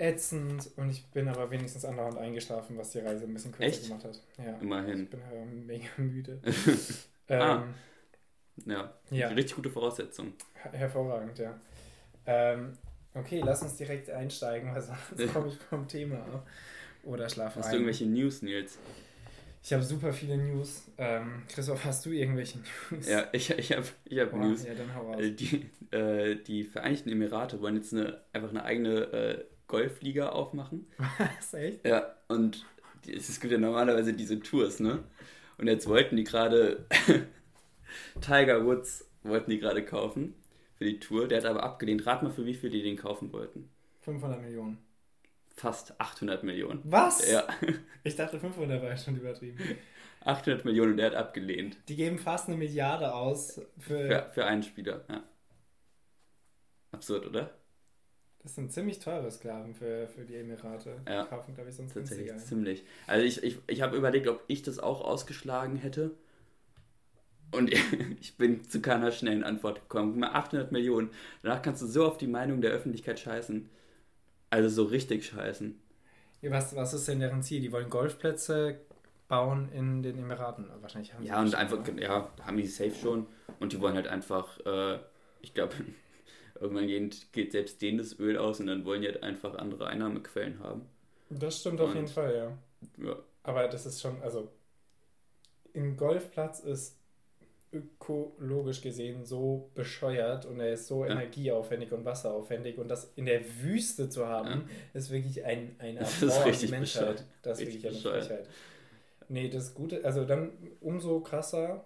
ätzend 0.00 0.70
und 0.76 0.90
ich 0.90 1.06
bin 1.10 1.28
aber 1.28 1.50
wenigstens 1.50 1.84
andauernd 1.84 2.16
eingeschlafen, 2.18 2.78
was 2.78 2.90
die 2.90 3.00
Reise 3.00 3.24
ein 3.24 3.34
bisschen 3.34 3.52
kürzer 3.52 3.68
Echt? 3.68 3.82
gemacht 3.84 4.04
hat. 4.04 4.20
Ja. 4.38 4.56
Immerhin. 4.58 5.04
Ich 5.04 5.10
bin 5.10 5.20
ja 5.20 5.44
mega 5.44 5.88
müde. 5.98 6.40
ähm, 7.28 7.40
ah. 7.40 7.64
ja. 8.64 8.94
ja. 9.10 9.28
Richtig 9.28 9.56
gute 9.56 9.70
Voraussetzung. 9.70 10.32
Hervorragend, 10.72 11.38
ja. 11.38 11.60
Ähm, 12.26 12.72
okay, 13.14 13.42
lass 13.44 13.62
uns 13.62 13.76
direkt 13.76 14.08
einsteigen, 14.10 14.74
weil 14.74 14.82
sonst 14.82 15.32
komme 15.34 15.48
ich 15.48 15.58
vom 15.58 15.86
Thema 15.86 16.16
ab. 16.16 16.48
Oder 17.04 17.28
schlafe 17.28 17.58
Hast 17.58 17.66
ein. 17.66 17.72
du 17.72 17.76
irgendwelche 17.78 18.06
News, 18.06 18.42
Nils? 18.42 18.78
Ich 19.62 19.72
habe 19.74 19.82
super 19.82 20.12
viele 20.12 20.38
News. 20.38 20.90
Ähm, 20.96 21.42
Christoph, 21.48 21.84
hast 21.84 22.06
du 22.06 22.10
irgendwelche 22.10 22.58
News? 22.90 23.06
Ja, 23.06 23.26
ich, 23.32 23.50
ich 23.50 23.72
habe 23.72 23.86
ich 24.06 24.18
hab 24.18 24.32
News. 24.32 24.64
Ja, 24.64 24.74
dann 24.74 24.94
hau 24.94 25.12
raus. 25.12 25.20
Äh, 25.20 25.32
die, 25.32 25.70
äh, 25.90 26.36
die 26.36 26.64
Vereinigten 26.64 27.10
Emirate 27.10 27.60
wollen 27.60 27.76
jetzt 27.76 27.92
eine, 27.92 28.22
einfach 28.32 28.50
eine 28.50 28.64
eigene 28.64 29.00
äh, 29.12 29.44
Golfliga 29.70 30.30
aufmachen. 30.30 30.86
Was, 30.98 31.54
echt? 31.54 31.86
Ja, 31.86 32.14
und 32.28 32.66
es 33.06 33.40
gibt 33.40 33.52
ja 33.52 33.58
normalerweise 33.58 34.12
diese 34.12 34.40
Tours, 34.40 34.80
ne? 34.80 35.04
Und 35.58 35.68
jetzt 35.68 35.88
wollten 35.88 36.16
die 36.16 36.24
gerade 36.24 36.86
Tiger 38.20 38.66
Woods 38.66 39.08
wollten 39.22 39.50
die 39.50 39.58
gerade 39.58 39.84
kaufen 39.84 40.34
für 40.76 40.84
die 40.84 40.98
Tour. 40.98 41.28
Der 41.28 41.38
hat 41.38 41.46
aber 41.46 41.62
abgelehnt. 41.62 42.06
Rat 42.06 42.22
mal, 42.22 42.32
für 42.32 42.46
wie 42.46 42.54
viel 42.54 42.70
die 42.70 42.82
den 42.82 42.96
kaufen 42.96 43.32
wollten. 43.32 43.70
500 44.00 44.40
Millionen. 44.40 44.78
Fast 45.54 46.00
800 46.00 46.42
Millionen. 46.42 46.80
Was? 46.84 47.30
Ja. 47.30 47.46
Ich 48.02 48.16
dachte 48.16 48.40
500 48.40 48.82
war 48.82 48.88
ja 48.88 48.96
schon 48.96 49.16
übertrieben. 49.16 49.58
800 50.24 50.64
Millionen 50.64 50.92
und 50.92 50.96
der 50.96 51.06
hat 51.06 51.14
abgelehnt. 51.14 51.76
Die 51.88 51.96
geben 51.96 52.18
fast 52.18 52.48
eine 52.48 52.56
Milliarde 52.56 53.12
aus 53.12 53.60
für... 53.78 54.06
Für, 54.06 54.30
für 54.32 54.46
einen 54.46 54.62
Spieler, 54.62 55.04
ja. 55.08 55.22
Absurd, 56.92 57.26
oder? 57.26 57.59
Das 58.42 58.54
sind 58.54 58.72
ziemlich 58.72 58.98
teure 59.00 59.30
Sklaven 59.30 59.74
für, 59.74 60.08
für 60.08 60.24
die 60.24 60.36
Emirate. 60.36 60.96
Ja, 61.06 61.24
die 61.24 61.28
kaufen, 61.28 61.54
glaube 61.54 61.70
ich, 61.70 61.76
sonst 61.76 61.92
tatsächlich 61.92 62.34
ziemlich. 62.38 62.84
Also 63.06 63.24
ich, 63.26 63.42
ich, 63.42 63.58
ich 63.66 63.82
habe 63.82 63.96
überlegt, 63.96 64.28
ob 64.28 64.42
ich 64.46 64.62
das 64.62 64.78
auch 64.78 65.02
ausgeschlagen 65.02 65.76
hätte. 65.76 66.12
Und 67.52 67.72
ich 68.20 68.36
bin 68.36 68.64
zu 68.64 68.80
keiner 68.80 69.12
schnellen 69.12 69.44
Antwort 69.44 69.80
gekommen. 69.82 70.18
Mal 70.20 70.30
800 70.30 70.72
Millionen. 70.72 71.10
Danach 71.42 71.62
kannst 71.62 71.82
du 71.82 71.86
so 71.86 72.06
auf 72.06 72.16
die 72.18 72.26
Meinung 72.26 72.60
der 72.60 72.70
Öffentlichkeit 72.70 73.18
scheißen. 73.18 73.68
Also 74.50 74.68
so 74.68 74.84
richtig 74.84 75.26
scheißen. 75.26 75.80
Was, 76.42 76.74
was 76.74 76.94
ist 76.94 77.06
denn 77.08 77.20
deren 77.20 77.42
Ziel? 77.42 77.60
Die 77.60 77.70
wollen 77.72 77.90
Golfplätze 77.90 78.80
bauen 79.28 79.70
in 79.72 80.02
den 80.02 80.18
Emiraten. 80.18 80.66
Wahrscheinlich 80.80 81.12
haben 81.14 81.24
Ja, 81.24 81.40
und 81.40 81.54
einfach, 81.54 81.78
oder? 81.78 82.02
ja, 82.02 82.30
haben 82.42 82.56
die 82.56 82.66
safe 82.66 82.94
schon. 82.94 83.26
Und 83.58 83.72
die 83.72 83.80
wollen 83.80 83.94
halt 83.94 84.08
einfach, 84.08 84.58
äh, 84.64 84.98
ich 85.42 85.52
glaube, 85.54 85.74
irgendwann 86.60 86.86
geht, 86.86 87.32
geht 87.32 87.52
selbst 87.52 87.80
denen 87.82 87.98
das 87.98 88.18
Öl 88.18 88.36
aus 88.36 88.60
und 88.60 88.66
dann 88.66 88.84
wollen 88.84 89.02
die 89.02 89.08
halt 89.08 89.22
einfach 89.22 89.54
andere 89.56 89.86
Einnahmequellen 89.86 90.60
haben. 90.60 90.82
Das 91.30 91.60
stimmt 91.60 91.80
und, 91.80 91.86
auf 91.86 91.94
jeden 91.94 92.08
Fall, 92.08 92.34
ja. 92.98 93.06
ja. 93.06 93.16
Aber 93.42 93.68
das 93.68 93.86
ist 93.86 94.00
schon, 94.00 94.20
also 94.22 94.50
ein 95.74 95.96
Golfplatz 95.96 96.60
ist 96.60 96.96
ökologisch 97.72 98.80
gesehen 98.80 99.24
so 99.24 99.70
bescheuert 99.74 100.44
und 100.44 100.58
er 100.58 100.72
ist 100.72 100.88
so 100.88 101.04
ja. 101.04 101.12
energieaufwendig 101.12 101.92
und 101.92 102.04
wasseraufwendig 102.04 102.78
und 102.78 102.88
das 102.88 103.12
in 103.14 103.26
der 103.26 103.42
Wüste 103.62 104.08
zu 104.08 104.26
haben, 104.26 104.48
ja. 104.62 104.68
ist 104.92 105.10
wirklich 105.10 105.44
ein, 105.44 105.76
ein 105.78 105.96
das 105.96 106.20
ist 106.20 106.44
richtig 106.44 106.70
Menschheit. 106.70 107.12
Bescheuert. 107.12 107.24
Das 107.42 107.60
ist 107.60 107.66
richtig 107.68 107.82
wirklich 107.84 108.06
eine 108.06 108.22
Frechheit. 108.22 108.48
Nee, 109.28 109.48
das 109.48 109.74
Gute, 109.74 110.04
also 110.04 110.24
dann 110.24 110.50
umso 110.80 111.20
krasser, 111.20 111.84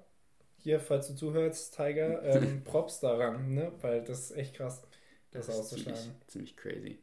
hier, 0.64 0.80
falls 0.80 1.06
du 1.09 1.14
zuhörst, 1.14 1.76
Tiger, 1.76 2.23
ähm, 2.23 2.62
Props 2.64 3.00
daran, 3.00 3.54
ne? 3.54 3.73
Weil 3.80 4.02
das 4.02 4.30
ist 4.30 4.37
echt 4.37 4.56
krass, 4.56 4.83
das, 5.30 5.47
das 5.47 5.56
auszuschlagen. 5.56 6.00
Ziemlich, 6.00 6.26
ziemlich 6.26 6.56
crazy. 6.56 6.99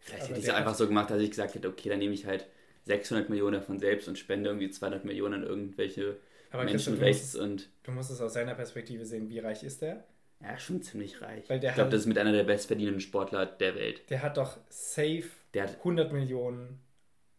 Vielleicht 0.00 0.28
hätte 0.28 0.38
ich 0.40 0.46
es 0.46 0.54
einfach 0.54 0.74
so 0.74 0.86
gemacht, 0.86 1.10
dass 1.10 1.20
ich 1.20 1.30
gesagt 1.30 1.54
hätte, 1.54 1.68
okay, 1.68 1.88
dann 1.88 2.00
nehme 2.00 2.12
ich 2.12 2.26
halt 2.26 2.46
600 2.84 3.30
Millionen 3.30 3.54
davon 3.54 3.78
selbst 3.78 4.08
und 4.08 4.18
spende 4.18 4.50
irgendwie 4.50 4.68
200 4.68 5.04
Millionen 5.04 5.42
an 5.42 5.48
irgendwelche 5.48 6.18
Aber 6.50 6.64
Menschen 6.64 6.98
rechts 6.98 7.36
und... 7.36 7.70
Du 7.84 7.92
musst 7.92 8.10
es 8.10 8.20
aus 8.20 8.34
seiner 8.34 8.54
Perspektive 8.54 9.06
sehen, 9.06 9.28
wie 9.28 9.38
reich 9.38 9.62
ist 9.62 9.80
der? 9.80 10.04
Ja, 10.40 10.58
schon 10.58 10.82
ziemlich 10.82 11.22
reich. 11.22 11.48
ich 11.48 11.74
glaube, 11.74 11.90
das 11.90 12.00
ist 12.00 12.06
mit 12.06 12.18
einer 12.18 12.32
der 12.32 12.42
bestverdienenden 12.42 13.00
Sportler 13.00 13.46
der 13.46 13.76
Welt. 13.76 14.10
Der 14.10 14.22
hat 14.22 14.36
doch 14.36 14.58
safe 14.68 15.28
der 15.54 15.64
hat 15.64 15.78
100 15.78 16.12
Millionen 16.12 16.80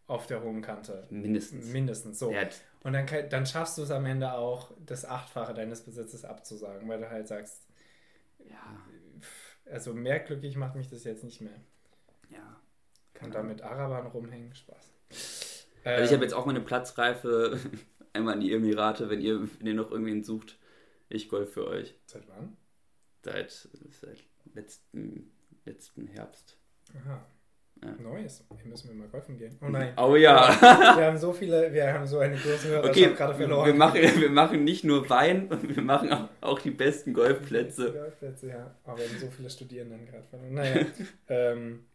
auf 0.08 0.28
der 0.28 0.44
hohen 0.44 0.62
Kante. 0.62 1.08
Mindestens. 1.10 1.68
Mindestens, 1.72 2.20
so. 2.20 2.32
Und 2.84 2.94
dann, 2.94 3.08
dann 3.30 3.46
schaffst 3.46 3.78
du 3.78 3.84
es 3.84 3.92
am 3.92 4.06
Ende 4.06 4.34
auch, 4.34 4.72
das 4.86 5.06
Achtfache 5.06 5.54
deines 5.54 5.82
Besitzes 5.82 6.26
abzusagen, 6.26 6.88
weil 6.90 7.00
du 7.00 7.10
halt 7.10 7.28
sagst, 7.28 7.68
ja. 8.40 8.86
Also 9.72 9.94
mehr 9.94 10.20
glücklich 10.20 10.58
macht 10.58 10.76
mich 10.76 10.90
das 10.90 11.06
jetzt 11.06 11.24
nicht 11.24 11.40
mehr. 11.40 11.60
Ja. 12.30 12.60
Kann 13.14 13.32
da 13.32 13.42
mit 13.42 13.62
Arabern 13.62 14.08
rumhängen, 14.08 14.54
Spaß. 14.54 14.92
Also 15.10 16.00
ähm, 16.00 16.04
ich 16.04 16.12
habe 16.12 16.24
jetzt 16.24 16.34
auch 16.34 16.46
meine 16.46 16.60
Platzreife 16.60 17.58
einmal 18.14 18.36
in 18.36 18.42
die 18.42 18.54
Emirate, 18.54 19.10
wenn 19.10 19.22
ihr, 19.22 19.42
wenn 19.42 19.68
ihr 19.68 19.74
noch 19.74 19.92
irgendwen 19.92 20.24
sucht. 20.24 20.60
Ich 21.08 21.30
golf 21.30 21.54
für 21.54 21.68
euch. 21.68 21.96
Seit 22.06 22.28
wann? 22.28 22.58
Seit, 23.24 23.52
seit 23.52 24.24
letzten, 24.54 25.32
letzten 25.64 26.08
Herbst. 26.08 26.58
Aha. 26.96 27.26
Ja. 27.84 27.96
Neues. 28.02 28.46
Hier 28.62 28.70
müssen 28.70 28.90
wir 28.90 28.96
mal 28.96 29.08
golfen 29.08 29.38
gehen. 29.38 29.58
Oh 29.62 29.68
nein. 29.68 29.94
Oh 29.98 30.16
ja. 30.16 30.50
wir 30.98 31.06
haben 31.06 31.18
so 31.18 31.34
viele, 31.34 31.74
wir 31.74 31.94
haben 31.94 32.08
so 32.08 32.20
eine 32.20 32.36
große 32.36 32.70
Hörerschaft 32.70 32.98
okay, 32.98 33.14
gerade 33.14 33.36
verloren. 33.36 33.66
Wir 33.66 33.74
machen, 33.74 34.02
wir 34.02 34.30
machen 34.30 34.64
nicht 34.64 34.84
nur 34.84 35.10
Wein, 35.10 35.50
wir 35.62 35.84
machen 35.84 36.12
auch, 36.14 36.30
auch 36.42 36.60
die 36.60 36.72
besten 36.72 37.14
Golfplätze. 37.14 37.92
Die 37.92 37.98
Golfplätze, 37.98 38.48
ja. 38.48 38.76
Aber 38.86 38.98
wir 38.98 39.06
haben 39.06 39.20
so 39.20 39.30
viele 39.30 39.50
Studierenden 39.50 40.06
gerade 40.06 40.24
verloren. 40.24 40.54
Naja. 40.54 40.86
ähm, 41.28 41.86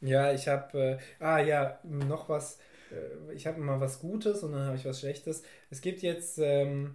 ja, 0.00 0.32
ich 0.32 0.46
habe, 0.48 0.78
äh, 0.78 0.98
ah 1.22 1.40
ja, 1.40 1.80
noch 1.82 2.28
was, 2.28 2.58
äh, 2.92 3.34
ich 3.34 3.46
habe 3.46 3.60
mal 3.60 3.80
was 3.80 3.98
Gutes 3.98 4.42
und 4.42 4.52
dann 4.52 4.66
habe 4.66 4.76
ich 4.76 4.84
was 4.84 5.00
Schlechtes. 5.00 5.42
Es 5.70 5.80
gibt 5.80 6.02
jetzt 6.02 6.38
ähm, 6.38 6.94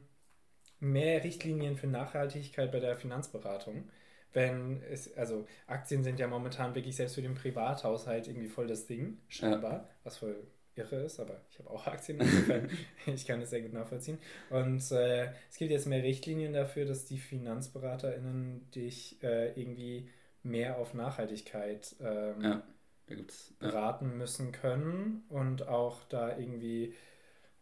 mehr 0.80 1.24
Richtlinien 1.24 1.76
für 1.76 1.88
Nachhaltigkeit 1.88 2.72
bei 2.72 2.80
der 2.80 2.96
Finanzberatung 2.96 3.90
wenn 4.36 4.84
es, 4.92 5.16
also 5.18 5.48
Aktien 5.66 6.04
sind 6.04 6.20
ja 6.20 6.28
momentan 6.28 6.76
wirklich 6.76 6.96
selbst 6.96 7.16
für 7.16 7.22
den 7.22 7.36
Privathaushalt 7.36 8.28
irgendwie 8.28 8.50
voll 8.50 8.68
das 8.68 8.86
Ding, 8.86 9.18
scheinbar, 9.30 9.72
ja. 9.72 9.90
was 10.04 10.18
voll 10.18 10.36
irre 10.76 10.98
ist, 10.98 11.20
aber 11.22 11.42
ich 11.50 11.58
habe 11.58 11.70
auch 11.70 11.88
Aktien, 11.88 12.20
insofern 12.20 12.70
ich 13.06 13.26
kann 13.26 13.42
es 13.42 13.50
sehr 13.50 13.62
gut 13.62 13.74
nachvollziehen. 13.74 14.20
Und 14.50 14.92
äh, 14.92 15.30
es 15.50 15.58
gibt 15.58 15.72
jetzt 15.72 15.88
mehr 15.88 16.04
Richtlinien 16.04 16.54
dafür, 16.54 16.86
dass 16.86 17.06
die 17.06 17.18
FinanzberaterInnen 17.18 18.70
dich 18.72 19.24
äh, 19.24 19.60
irgendwie 19.60 20.10
mehr 20.44 20.78
auf 20.78 20.94
Nachhaltigkeit 20.94 21.96
ähm, 22.02 22.42
ja. 22.42 22.64
Ja. 23.08 23.16
beraten 23.60 24.18
müssen 24.18 24.52
können 24.52 25.24
und 25.30 25.68
auch 25.68 26.04
da 26.04 26.38
irgendwie 26.38 26.94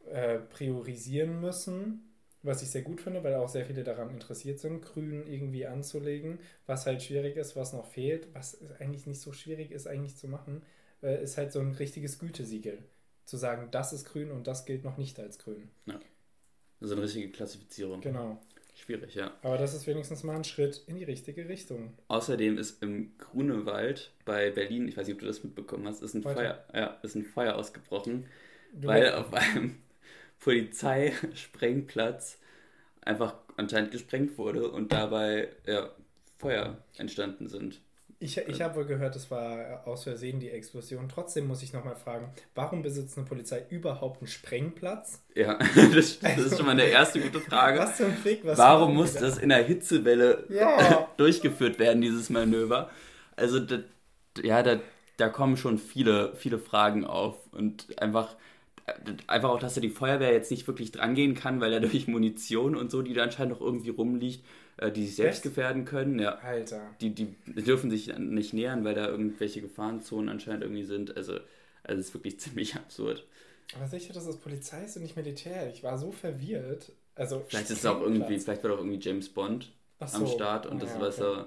äh, 0.09 0.39
priorisieren 0.39 1.39
müssen 1.39 2.12
was 2.43 2.61
ich 2.61 2.69
sehr 2.69 2.81
gut 2.81 3.01
finde, 3.01 3.23
weil 3.23 3.35
auch 3.35 3.49
sehr 3.49 3.65
viele 3.65 3.83
daran 3.83 4.09
interessiert 4.09 4.59
sind, 4.59 4.81
grün 4.81 5.25
irgendwie 5.25 5.65
anzulegen. 5.65 6.39
Was 6.65 6.85
halt 6.85 7.01
schwierig 7.01 7.37
ist, 7.37 7.55
was 7.55 7.73
noch 7.73 7.87
fehlt, 7.87 8.27
was 8.33 8.59
eigentlich 8.79 9.07
nicht 9.07 9.21
so 9.21 9.31
schwierig 9.31 9.71
ist 9.71 9.87
eigentlich 9.87 10.17
zu 10.17 10.27
machen, 10.27 10.61
äh, 11.01 11.23
ist 11.23 11.37
halt 11.37 11.51
so 11.51 11.59
ein 11.59 11.71
richtiges 11.71 12.19
Gütesiegel. 12.19 12.79
Zu 13.25 13.37
sagen, 13.37 13.69
das 13.71 13.93
ist 13.93 14.05
grün 14.05 14.31
und 14.31 14.47
das 14.47 14.65
gilt 14.65 14.83
noch 14.83 14.97
nicht 14.97 15.19
als 15.19 15.39
grün. 15.39 15.69
Ja. 15.85 15.99
Also 16.81 16.95
eine 16.95 17.03
richtige 17.03 17.31
Klassifizierung. 17.31 18.01
Genau. 18.01 18.41
Schwierig, 18.75 19.15
ja. 19.15 19.31
Aber 19.43 19.57
das 19.57 19.73
ist 19.73 19.87
wenigstens 19.87 20.23
mal 20.23 20.35
ein 20.35 20.43
Schritt 20.43 20.83
in 20.87 20.95
die 20.95 21.03
richtige 21.03 21.47
Richtung. 21.47 21.93
Außerdem 22.09 22.57
ist 22.57 22.81
im 22.83 23.17
Grunewald 23.17 24.11
bei 24.25 24.49
Berlin, 24.49 24.87
ich 24.87 24.97
weiß 24.97 25.07
nicht, 25.07 25.13
ob 25.13 25.21
du 25.21 25.27
das 25.27 25.43
mitbekommen 25.43 25.87
hast, 25.87 26.01
ist 26.01 26.15
ein, 26.15 26.23
Feuer, 26.23 26.65
ja, 26.73 26.99
ist 27.03 27.15
ein 27.15 27.23
Feuer 27.23 27.55
ausgebrochen, 27.55 28.25
du 28.73 28.87
weil 28.87 29.13
auf 29.13 29.31
einem 29.31 29.75
Polizeisprengplatz 30.43 32.37
einfach 33.01 33.35
anscheinend 33.57 33.91
gesprengt 33.91 34.37
wurde 34.37 34.69
und 34.69 34.91
dabei 34.91 35.49
ja, 35.65 35.89
Feuer 36.37 36.77
entstanden 36.97 37.47
sind. 37.47 37.79
Ich, 38.19 38.37
ich 38.37 38.61
habe 38.61 38.75
wohl 38.75 38.85
gehört, 38.85 39.17
es 39.17 39.29
war 39.31 39.85
aus 39.85 40.03
Versehen 40.03 40.39
die 40.39 40.49
Explosion. 40.49 41.09
Trotzdem 41.09 41.45
muss 41.45 41.61
ich 41.61 41.73
nochmal 41.73 41.97
fragen, 41.97 42.31
warum 42.55 42.81
besitzt 42.81 43.17
eine 43.17 43.27
Polizei 43.27 43.65
überhaupt 43.69 44.21
einen 44.21 44.27
Sprengplatz? 44.27 45.21
Ja, 45.35 45.59
das, 45.93 46.19
das 46.19 46.37
ist 46.37 46.55
schon 46.55 46.65
mal 46.65 46.71
eine 46.71 46.85
erste 46.85 47.19
gute 47.19 47.41
Frage. 47.41 47.79
Was 47.79 47.97
zum 47.97 48.13
Fick? 48.13 48.45
Was 48.45 48.57
warum 48.57 48.95
muss 48.95 49.13
das 49.13 49.37
in 49.37 49.49
der 49.49 49.63
Hitzewelle 49.63 50.45
ja. 50.47 51.09
durchgeführt 51.17 51.79
werden, 51.79 52.01
dieses 52.01 52.29
Manöver? 52.29 52.89
Also, 53.35 53.59
das, 53.59 53.81
ja, 54.41 54.63
da, 54.63 54.79
da 55.17 55.27
kommen 55.27 55.57
schon 55.57 55.77
viele, 55.77 56.33
viele 56.35 56.59
Fragen 56.59 57.05
auf 57.05 57.35
und 57.51 57.87
einfach 58.01 58.37
einfach 59.27 59.49
auch, 59.49 59.59
dass 59.59 59.77
er 59.77 59.81
die 59.81 59.89
Feuerwehr 59.89 60.33
jetzt 60.33 60.51
nicht 60.51 60.67
wirklich 60.67 60.91
drangehen 60.91 61.35
kann, 61.35 61.61
weil 61.61 61.73
er 61.73 61.79
durch 61.79 62.07
Munition 62.07 62.75
und 62.75 62.91
so, 62.91 63.01
die 63.01 63.13
da 63.13 63.23
anscheinend 63.23 63.53
noch 63.53 63.61
irgendwie 63.61 63.89
rumliegt, 63.89 64.43
äh, 64.77 64.91
die 64.91 65.05
sich 65.05 65.15
selbst 65.15 65.43
gefährden 65.43 65.85
können. 65.85 66.19
Ja, 66.19 66.35
Alter. 66.35 66.81
Die, 67.01 67.11
die 67.11 67.35
dürfen 67.47 67.89
sich 67.89 68.17
nicht 68.17 68.53
nähern, 68.53 68.83
weil 68.83 68.95
da 68.95 69.07
irgendwelche 69.07 69.61
Gefahrenzonen 69.61 70.29
anscheinend 70.29 70.63
irgendwie 70.63 70.83
sind. 70.83 71.15
Also, 71.15 71.33
also 71.83 71.99
es 71.99 72.07
ist 72.07 72.13
wirklich 72.13 72.39
ziemlich 72.39 72.75
absurd. 72.75 73.25
Aber 73.75 73.87
sicher, 73.87 74.13
dass 74.13 74.27
es 74.27 74.37
Polizei 74.37 74.83
ist 74.83 74.97
und 74.97 75.03
nicht 75.03 75.15
Militär. 75.15 75.69
Ich 75.69 75.83
war 75.83 75.97
so 75.97 76.11
verwirrt. 76.11 76.91
Also, 77.15 77.43
vielleicht 77.47 77.69
ist 77.69 77.79
es 77.79 77.85
auch 77.85 78.01
irgendwie, 78.01 78.39
vielleicht 78.39 78.63
war 78.63 78.71
doch 78.71 78.79
irgendwie 78.79 78.99
James 78.99 79.29
Bond 79.29 79.71
so. 80.05 80.17
am 80.17 80.27
Start 80.27 80.65
und 80.65 80.81
das 80.81 80.95
ja, 80.95 81.01
war 81.01 81.11
so, 81.11 81.45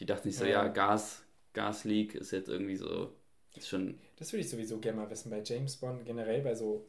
die 0.00 0.06
dachten 0.06 0.30
sich 0.30 0.38
so, 0.38 0.44
ja, 0.44 0.64
ja 0.64 0.68
Gas, 0.68 1.22
Gasleak 1.52 2.14
ist 2.14 2.30
jetzt 2.30 2.48
irgendwie 2.48 2.76
so 2.76 3.12
ist 3.58 3.68
schon 3.68 3.98
das 4.18 4.32
würde 4.32 4.40
ich 4.40 4.50
sowieso 4.50 4.78
gerne 4.78 5.00
mal 5.00 5.10
wissen 5.10 5.30
bei 5.30 5.40
James 5.44 5.76
Bond, 5.76 6.04
generell 6.04 6.42
bei 6.42 6.56
so 6.56 6.84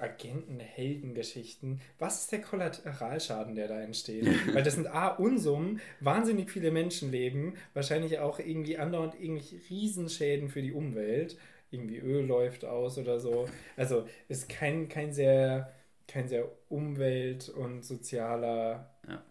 Agenten-Heldengeschichten. 0.00 1.80
Was 2.00 2.22
ist 2.22 2.32
der 2.32 2.40
Kollateralschaden, 2.40 3.54
der 3.54 3.68
da 3.68 3.80
entsteht? 3.80 4.26
Weil 4.54 4.64
das 4.64 4.74
sind 4.74 4.88
A, 4.88 5.08
Unsummen, 5.08 5.80
wahnsinnig 6.00 6.50
viele 6.50 6.72
Menschenleben, 6.72 7.54
wahrscheinlich 7.74 8.18
auch 8.18 8.40
irgendwie 8.40 8.76
andauernd 8.76 9.14
irgendwie 9.20 9.60
Riesenschäden 9.70 10.48
für 10.48 10.60
die 10.60 10.72
Umwelt. 10.72 11.38
Irgendwie 11.70 11.98
Öl 11.98 12.26
läuft 12.26 12.64
aus 12.64 12.98
oder 12.98 13.20
so. 13.20 13.48
Also 13.76 14.08
ist 14.28 14.48
kein, 14.48 14.88
kein 14.88 15.12
sehr 15.12 15.72
kein 16.08 16.26
sehr 16.26 16.50
umwelt- 16.70 17.50
und 17.50 17.84
sozialer 17.84 18.90
ja. 19.06 19.22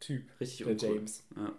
Typ, 0.00 0.28
Richtig 0.38 0.66
der 0.66 0.76
James. 0.76 1.24
Ja. 1.34 1.52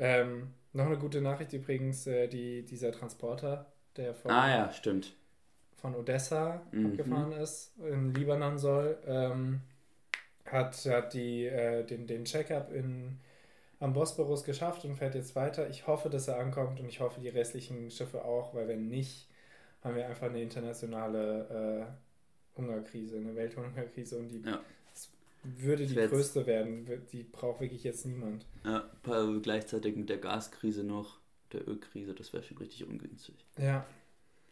Ähm, 0.00 0.48
noch 0.74 0.86
eine 0.86 0.98
gute 0.98 1.22
Nachricht 1.22 1.52
übrigens, 1.54 2.06
äh, 2.06 2.28
die, 2.28 2.64
dieser 2.64 2.92
Transporter 2.92 3.72
der 3.98 4.14
von, 4.14 4.30
ah, 4.30 4.48
ja, 4.48 4.72
stimmt. 4.72 5.12
von 5.76 5.94
Odessa 5.94 6.62
mhm. 6.72 6.86
abgefahren 6.86 7.32
ist, 7.32 7.72
in 7.78 8.14
Libanon 8.14 8.58
soll, 8.58 8.96
ähm, 9.06 9.60
hat, 10.46 10.76
hat 10.86 11.12
die, 11.12 11.44
äh, 11.44 11.84
den, 11.84 12.06
den 12.06 12.24
Check-up 12.24 12.70
am 13.80 13.92
Bosporus 13.92 14.44
geschafft 14.44 14.84
und 14.84 14.96
fährt 14.96 15.14
jetzt 15.14 15.36
weiter. 15.36 15.68
Ich 15.68 15.86
hoffe, 15.86 16.08
dass 16.08 16.28
er 16.28 16.38
ankommt 16.38 16.80
und 16.80 16.88
ich 16.88 17.00
hoffe, 17.00 17.20
die 17.20 17.28
restlichen 17.28 17.90
Schiffe 17.90 18.24
auch, 18.24 18.54
weil 18.54 18.66
wenn 18.68 18.88
nicht, 18.88 19.28
haben 19.82 19.94
wir 19.94 20.06
einfach 20.08 20.28
eine 20.28 20.42
internationale 20.42 21.86
äh, 22.56 22.58
Hungerkrise, 22.58 23.16
eine 23.16 23.36
Welthungerkrise 23.36 24.18
und 24.18 24.28
die 24.28 24.42
ja. 24.42 24.60
würde 25.44 25.86
die 25.86 25.94
größte 25.94 26.46
werden. 26.46 26.88
Die 27.12 27.22
braucht 27.22 27.60
wirklich 27.60 27.84
jetzt 27.84 28.04
niemand. 28.06 28.44
Ja, 28.64 28.90
gleichzeitig 29.42 29.94
mit 29.94 30.08
der 30.08 30.18
Gaskrise 30.18 30.82
noch 30.82 31.17
der 31.52 31.66
Ölkrise, 31.68 32.14
das 32.14 32.32
wäre 32.32 32.42
schon 32.42 32.58
richtig 32.58 32.86
ungünstig. 32.86 33.34
Ja. 33.58 33.86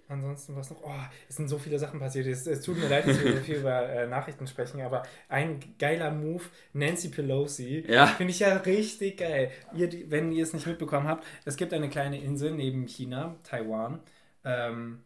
Ansonsten 0.09 0.55
was 0.55 0.71
noch? 0.71 0.85
Oh, 0.85 0.93
es 1.29 1.35
sind 1.35 1.49
so 1.49 1.59
viele 1.59 1.81
Sachen 1.81 1.99
passiert. 1.99 2.29
Es, 2.29 2.47
es 2.47 2.63
tut 2.63 2.79
mir 2.79 2.89
leid, 2.89 3.09
dass 3.09 3.21
wir 3.23 3.39
so 3.39 3.43
viel 3.43 3.57
über 3.57 3.89
äh, 3.89 4.07
Nachrichten 4.07 4.47
sprechen, 4.47 4.81
aber 4.81 5.03
ein 5.29 5.59
geiler 5.81 6.13
Move, 6.13 6.45
Nancy 6.75 7.09
Pelosi, 7.09 7.85
ja. 7.89 8.07
finde 8.07 8.31
ich 8.31 8.39
ja 8.39 8.57
richtig 8.59 9.17
geil. 9.17 9.51
Ihr, 9.75 10.09
wenn 10.09 10.31
ihr 10.31 10.45
es 10.45 10.53
nicht 10.53 10.67
mitbekommen 10.67 11.09
habt, 11.09 11.25
es 11.45 11.57
gibt 11.57 11.73
eine 11.73 11.89
kleine 11.89 12.21
Insel 12.21 12.53
neben 12.53 12.87
China, 12.87 13.35
Taiwan. 13.43 13.99
Ähm, 14.45 15.03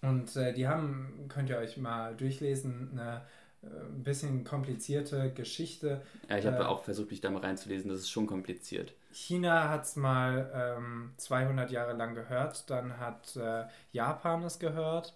und 0.00 0.34
äh, 0.36 0.54
die 0.54 0.66
haben, 0.66 1.26
könnt 1.28 1.50
ihr 1.50 1.58
euch 1.58 1.76
mal 1.76 2.16
durchlesen, 2.16 2.92
eine 2.92 3.26
ein 3.62 4.02
bisschen 4.02 4.44
komplizierte 4.44 5.32
Geschichte. 5.32 6.02
Ja, 6.28 6.38
ich 6.38 6.46
habe 6.46 6.58
äh, 6.58 6.66
auch 6.66 6.84
versucht, 6.84 7.10
mich 7.10 7.20
da 7.20 7.30
mal 7.30 7.42
reinzulesen. 7.42 7.90
Das 7.90 8.00
ist 8.00 8.10
schon 8.10 8.26
kompliziert. 8.26 8.94
China 9.10 9.68
hat 9.68 9.84
es 9.84 9.96
mal 9.96 10.50
ähm, 10.54 11.12
200 11.16 11.70
Jahre 11.70 11.94
lang 11.94 12.14
gehört. 12.14 12.68
Dann 12.70 12.98
hat 12.98 13.36
äh, 13.36 13.64
Japan 13.92 14.42
es 14.42 14.58
gehört. 14.58 15.14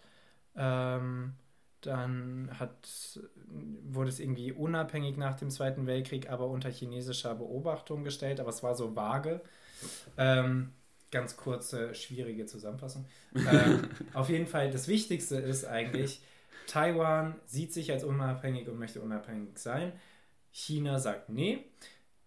Ähm, 0.57 1.35
dann 1.83 2.51
hat, 2.59 3.21
wurde 3.47 4.09
es 4.09 4.21
irgendwie 4.21 4.53
unabhängig 4.53 5.17
nach 5.17 5.35
dem 5.37 5.51
Zweiten 5.51 5.87
Weltkrieg, 5.87 6.31
aber 6.31 6.47
unter 6.47 6.71
chinesischer 6.71 7.35
Beobachtung 7.35 8.05
gestellt. 8.05 8.41
Aber 8.41 8.51
es 8.51 8.63
war 8.63 8.75
so 8.75 8.95
vage. 8.95 9.41
Ähm, 10.17 10.73
ganz 11.11 11.37
kurze, 11.37 11.95
schwierige 11.95 12.47
Zusammenfassung. 12.47 13.05
ähm, 13.35 13.89
auf 14.15 14.29
jeden 14.29 14.47
Fall, 14.47 14.71
das 14.71 14.89
Wichtigste 14.89 15.37
ist 15.37 15.65
eigentlich, 15.65 16.23
Taiwan 16.67 17.35
sieht 17.47 17.73
sich 17.73 17.93
als 17.93 18.05
unabhängig 18.05 18.69
und 18.69 18.79
möchte 18.79 19.01
unabhängig 19.01 19.59
sein. 19.59 19.93
China 20.53 20.99
sagt, 20.99 21.29
nee, 21.29 21.65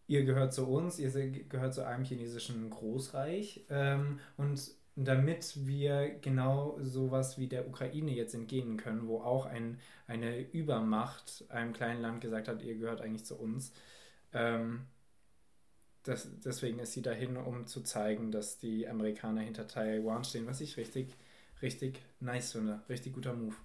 ihr 0.07 0.23
gehört 0.25 0.53
zu 0.53 0.67
uns, 0.67 0.99
ihr 0.99 1.09
gehört 1.11 1.73
zu 1.73 1.85
einem 1.85 2.03
chinesischen 2.03 2.69
Großreich. 2.69 3.65
Ähm, 3.69 4.19
und 4.37 4.71
damit 4.95 5.65
wir 5.65 6.09
genau 6.21 6.77
sowas 6.81 7.37
wie 7.37 7.47
der 7.47 7.67
Ukraine 7.67 8.11
jetzt 8.13 8.33
entgehen 8.33 8.77
können, 8.77 9.07
wo 9.07 9.19
auch 9.19 9.45
ein, 9.45 9.79
eine 10.07 10.39
Übermacht 10.39 11.45
einem 11.49 11.73
kleinen 11.73 12.01
Land 12.01 12.21
gesagt 12.21 12.47
hat, 12.47 12.61
ihr 12.61 12.75
gehört 12.75 13.01
eigentlich 13.01 13.25
zu 13.25 13.35
uns. 13.35 13.73
Ähm, 14.33 14.85
das, 16.03 16.29
deswegen 16.45 16.79
ist 16.79 16.93
sie 16.93 17.01
dahin, 17.01 17.35
um 17.35 17.65
zu 17.65 17.81
zeigen, 17.81 18.31
dass 18.31 18.57
die 18.57 18.87
Amerikaner 18.87 19.41
hinter 19.41 19.67
Taiwan 19.67 20.23
stehen, 20.23 20.45
was 20.45 20.61
ich 20.61 20.77
richtig 20.77 21.15
richtig 21.61 21.99
nice 22.19 22.51
finde. 22.53 22.81
Richtig 22.89 23.13
guter 23.13 23.33
Move. 23.33 23.55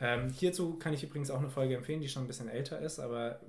Ähm, 0.00 0.30
hierzu 0.30 0.78
kann 0.78 0.94
ich 0.94 1.04
übrigens 1.04 1.30
auch 1.30 1.38
eine 1.38 1.50
Folge 1.50 1.76
empfehlen, 1.76 2.00
die 2.00 2.08
schon 2.08 2.24
ein 2.24 2.26
bisschen 2.26 2.48
älter 2.48 2.80
ist, 2.80 2.98
aber 2.98 3.40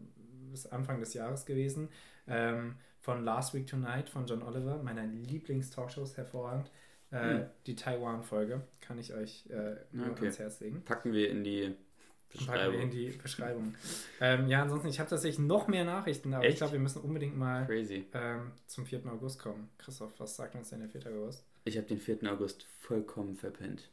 ist 0.56 0.74
Anfang 0.74 1.00
des 1.00 1.14
Jahres 1.14 1.46
gewesen. 1.46 1.90
Ähm, 2.28 2.76
von 3.00 3.24
Last 3.24 3.54
Week 3.54 3.68
Tonight 3.68 4.10
von 4.10 4.26
John 4.26 4.42
Oliver, 4.42 4.82
meiner 4.82 5.06
Lieblings-Talkshows, 5.06 6.18
hervorragend. 6.18 6.72
Äh, 7.12 7.36
mhm. 7.36 7.46
Die 7.68 7.76
Taiwan-Folge 7.76 8.62
kann 8.82 8.98
ich 8.98 9.14
euch 9.14 9.46
äh, 9.50 9.76
nur 9.92 10.12
okay. 10.12 10.22
ans 10.22 10.40
Herz 10.40 10.60
legen. 10.60 10.84
Packen 10.84 11.14
wir 11.14 11.30
in 11.30 11.44
die 11.44 11.76
Beschreibung. 12.30 12.82
in 12.82 12.90
die 12.90 13.10
Beschreibung. 13.10 13.76
ähm, 14.20 14.48
ja, 14.48 14.64
ansonsten, 14.64 14.88
ich 14.88 15.00
habe 15.00 15.10
tatsächlich 15.10 15.40
noch 15.40 15.68
mehr 15.68 15.86
Nachrichten, 15.86 16.34
aber 16.34 16.44
Echt? 16.44 16.54
ich 16.54 16.58
glaube, 16.58 16.74
wir 16.74 16.80
müssen 16.80 17.02
unbedingt 17.02 17.38
mal 17.38 17.68
ähm, 17.70 18.52
zum 18.66 18.86
4. 18.86 19.06
August 19.06 19.40
kommen. 19.40 19.70
Christoph, 19.78 20.20
was 20.20 20.36
sagt 20.36 20.56
uns 20.56 20.70
denn 20.70 20.80
der 20.80 20.90
4. 20.90 21.06
August? 21.14 21.46
Ich 21.64 21.78
habe 21.78 21.88
den 21.88 22.00
4. 22.00 22.20
August 22.32 22.64
vollkommen 22.80 23.36
verpennt. 23.36 23.90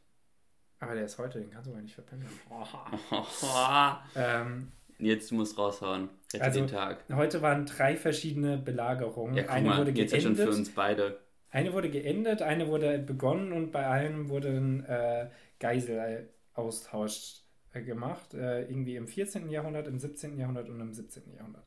Aber 0.79 0.95
der 0.95 1.05
ist 1.05 1.17
heute, 1.17 1.39
den 1.39 1.49
kannst 1.49 1.69
du 1.69 1.73
gar 1.73 1.81
nicht 1.81 1.95
verpennen. 1.95 2.27
ähm, 4.15 4.71
Jetzt 4.99 5.31
musst 5.31 5.57
du 5.57 5.61
raushauen. 5.61 6.09
Rette 6.33 6.43
also, 6.43 6.59
den 6.59 6.67
Tag. 6.67 7.03
Heute 7.13 7.41
waren 7.41 7.65
drei 7.65 7.95
verschiedene 7.95 8.57
Belagerungen. 8.57 9.35
Ja, 9.35 9.47
eine 9.47 9.69
mal, 9.69 9.79
wurde 9.79 9.91
jetzt 9.91 10.11
geendet. 10.11 10.37
Ja 10.37 10.45
schon 10.45 10.53
für 10.53 10.59
uns 10.59 10.69
beide. 10.69 11.19
Eine 11.49 11.73
wurde 11.73 11.89
geendet, 11.89 12.41
eine 12.41 12.67
wurde 12.67 12.97
begonnen 12.97 13.51
und 13.51 13.71
bei 13.71 13.87
einem 13.87 14.29
wurde 14.29 14.49
ein 14.49 14.85
äh, 14.85 15.27
Geiselaustausch 15.59 17.41
äh, 17.73 17.81
gemacht. 17.83 18.33
Äh, 18.33 18.63
irgendwie 18.63 18.95
im 18.95 19.07
14. 19.07 19.49
Jahrhundert, 19.49 19.87
im 19.87 19.99
17. 19.99 20.37
Jahrhundert 20.39 20.67
und 20.69 20.79
im 20.81 20.93
17. 20.93 21.23
Jahrhundert. 21.35 21.63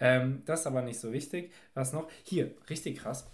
Ähm, 0.00 0.42
das 0.46 0.60
ist 0.60 0.66
aber 0.66 0.82
nicht 0.82 0.98
so 0.98 1.12
wichtig. 1.12 1.52
Was 1.74 1.92
noch? 1.92 2.10
Hier, 2.24 2.54
richtig 2.68 2.98
krass. 2.98 3.30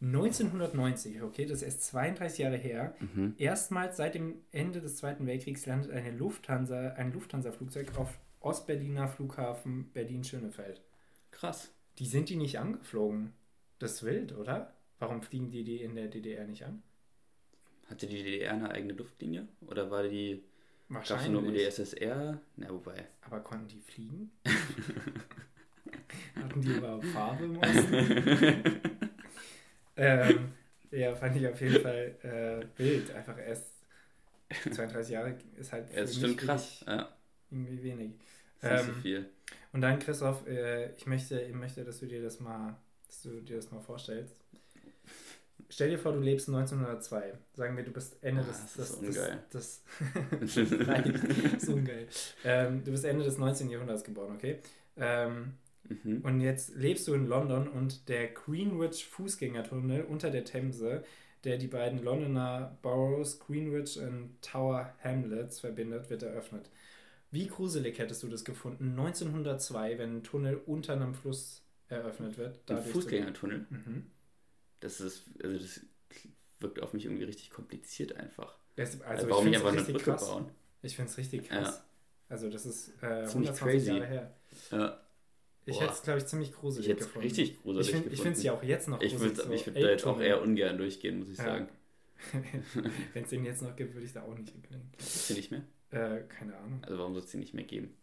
1990, 0.00 1.22
okay, 1.22 1.44
das 1.44 1.58
ist 1.58 1.62
erst 1.62 1.84
32 1.84 2.38
Jahre 2.38 2.56
her. 2.56 2.94
Mhm. 2.98 3.34
Erstmals 3.38 3.98
seit 3.98 4.14
dem 4.14 4.36
Ende 4.50 4.80
des 4.80 4.96
Zweiten 4.96 5.26
Weltkriegs 5.26 5.66
landet 5.66 5.92
eine 5.92 6.10
Lufthansa, 6.10 6.94
ein 6.96 7.12
Lufthansa-Flugzeug 7.12 7.96
auf 7.96 8.18
Ostberliner 8.40 9.06
Flughafen 9.08 9.90
Berlin-Schönefeld. 9.92 10.80
Krass. 11.30 11.70
Die 11.98 12.06
sind 12.06 12.28
die 12.28 12.36
nicht 12.36 12.58
angeflogen. 12.58 13.32
Das 13.78 13.92
ist 13.92 14.02
wild, 14.04 14.36
oder? 14.36 14.74
Warum 14.98 15.22
fliegen 15.22 15.50
die 15.50 15.64
die 15.64 15.82
in 15.82 15.94
der 15.94 16.08
DDR 16.08 16.46
nicht 16.46 16.64
an? 16.64 16.82
Hatte 17.88 18.06
die 18.06 18.22
DDR 18.22 18.52
eine 18.52 18.70
eigene 18.70 18.92
Luftlinie? 18.94 19.48
Oder 19.66 19.90
war 19.90 20.04
die. 20.04 20.42
Wahrscheinlich. 20.88 21.30
nur 21.30 21.52
die 21.52 21.62
SSR? 21.62 22.40
Na, 22.56 22.70
wobei. 22.70 23.06
Aber 23.22 23.40
konnten 23.40 23.68
die 23.68 23.80
fliegen? 23.80 24.30
Hatten 26.34 26.60
die 26.60 26.72
überhaupt 26.72 27.06
Farbe 27.06 27.44
im 27.44 27.56
Osten? 27.58 28.80
ähm, 29.96 30.52
ja, 30.90 31.14
fand 31.14 31.36
ich 31.36 31.46
auf 31.46 31.60
jeden 31.60 31.80
Fall 31.80 32.16
äh, 32.22 32.78
wild. 32.78 33.10
Einfach 33.12 33.38
erst 33.38 33.70
32 34.70 35.12
Jahre 35.12 35.36
ist 35.58 35.72
halt. 35.72 35.92
Ja, 35.94 36.02
ist 36.02 36.20
schon 36.20 36.36
krass, 36.36 36.84
ja. 36.86 37.08
Irgendwie 37.50 37.82
wenig. 37.82 38.12
Ähm, 38.62 38.86
so 38.86 38.92
viel. 39.00 39.28
Und 39.72 39.82
dann, 39.82 39.98
Christoph, 39.98 40.46
äh, 40.46 40.92
ich, 40.94 41.06
möchte, 41.06 41.40
ich 41.40 41.54
möchte, 41.54 41.84
dass 41.84 42.00
du 42.00 42.06
dir 42.06 42.22
das 42.22 42.40
mal, 42.40 42.76
dass 43.06 43.22
du 43.22 43.40
dir 43.40 43.56
das 43.56 43.70
mal 43.70 43.80
vorstellst. 43.80 44.36
Stell 45.68 45.90
dir 45.90 45.98
vor, 45.98 46.12
du 46.12 46.18
lebst 46.18 46.48
1902. 46.48 47.32
Sagen 47.54 47.76
wir, 47.76 47.84
du 47.84 47.92
bist 47.92 48.16
Ende 48.22 48.42
oh, 48.42 48.48
des. 48.48 48.60
Das, 48.60 48.74
das 48.74 48.90
ist 48.90 48.98
ungeil. 48.98 49.38
Das, 49.50 49.82
das 50.40 50.70
Nein, 50.86 51.20
das 51.52 51.62
ist 51.62 51.68
ungeil. 51.68 52.08
Ähm, 52.44 52.82
du 52.84 52.90
bist 52.90 53.04
Ende 53.04 53.24
des 53.24 53.38
19. 53.38 53.70
Jahrhunderts 53.70 54.02
geboren, 54.02 54.34
okay? 54.34 54.58
Ähm, 54.96 55.54
mhm. 55.88 56.22
Und 56.22 56.40
jetzt 56.40 56.74
lebst 56.74 57.06
du 57.06 57.14
in 57.14 57.26
London 57.26 57.68
und 57.68 58.08
der 58.08 58.28
Greenwich 58.28 59.06
Fußgängertunnel 59.06 60.02
unter 60.02 60.30
der 60.30 60.44
Themse, 60.44 61.04
der 61.44 61.56
die 61.56 61.68
beiden 61.68 62.02
Londoner 62.02 62.76
Boroughs 62.82 63.38
Greenwich 63.38 63.96
und 63.98 64.42
Tower 64.42 64.92
Hamlets 65.04 65.60
verbindet, 65.60 66.10
wird 66.10 66.24
eröffnet. 66.24 66.68
Wie 67.30 67.46
gruselig 67.46 67.98
hättest 67.98 68.22
du 68.22 68.28
das 68.28 68.44
gefunden 68.44 68.90
1902, 68.90 69.98
wenn 69.98 70.18
ein 70.18 70.22
Tunnel 70.22 70.60
unter 70.66 70.94
einem 70.94 71.14
Fluss 71.14 71.62
eröffnet 71.88 72.36
wird? 72.38 72.58
Ein 72.70 72.82
Fußgängertunnel? 72.82 73.66
Mhm. 73.70 74.06
Das 74.80 75.00
ist, 75.00 75.24
also 75.42 75.58
das 75.58 75.80
wirkt 76.58 76.82
auf 76.82 76.92
mich 76.92 77.04
irgendwie 77.04 77.24
richtig 77.24 77.50
kompliziert 77.50 78.16
einfach. 78.16 78.56
Das, 78.76 79.00
also, 79.00 79.04
also 79.04 79.30
warum 79.30 79.44
nicht 79.46 79.56
einfach 79.56 79.72
eine 79.72 79.82
Brücke 79.82 79.98
krass. 79.98 80.26
bauen? 80.26 80.50
Ich 80.82 80.96
finde 80.96 81.10
es 81.10 81.18
richtig 81.18 81.48
krass. 81.48 81.76
Ja. 81.76 81.84
Also 82.28 82.48
das 82.48 82.66
ist 82.66 82.92
äh, 83.02 83.26
120 83.26 83.56
crazy. 83.58 83.90
Jahre 83.90 84.06
her. 84.06 84.34
Ja. 84.70 85.00
Ich 85.66 85.80
hätte 85.80 85.92
es, 85.92 86.02
glaube 86.02 86.18
ich, 86.18 86.26
ziemlich 86.26 86.52
gruselig 86.52 86.88
ich 86.88 86.96
gefunden. 86.96 87.28
richtig 87.28 87.62
gruselig 87.62 87.88
Ich 88.10 88.20
finde 88.20 88.38
es 88.38 88.42
ja 88.42 88.54
auch 88.54 88.62
jetzt 88.62 88.88
noch 88.88 88.98
gruselig. 88.98 89.14
Ich 89.14 89.20
würde 89.20 89.42
so, 89.42 89.66
würd 89.66 89.76
da 89.76 89.90
jetzt 89.90 90.06
auch 90.06 90.20
eher 90.20 90.40
ungern 90.42 90.78
durchgehen, 90.78 91.18
muss 91.18 91.28
ich 91.28 91.38
ja. 91.38 91.44
sagen. 91.44 91.68
wenn 93.12 93.24
es 93.24 93.30
den 93.30 93.44
jetzt 93.44 93.62
noch 93.62 93.76
gibt, 93.76 93.94
würde 93.94 94.06
ich 94.06 94.12
da 94.12 94.22
auch 94.22 94.36
nicht 94.36 94.50
hinkriegen. 94.50 94.90
Ist 94.98 95.28
der 95.28 95.36
nicht 95.36 95.50
mehr? 95.50 95.62
Äh, 95.90 96.20
keine 96.28 96.56
Ahnung. 96.56 96.82
Also 96.82 96.98
warum 96.98 97.14
soll 97.14 97.24
es 97.24 97.30
die 97.30 97.38
nicht 97.38 97.54
mehr 97.54 97.64
geben? 97.64 97.96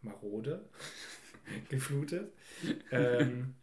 Marode. 0.00 0.68
Geflutet. 1.68 2.32
ähm, 2.90 3.54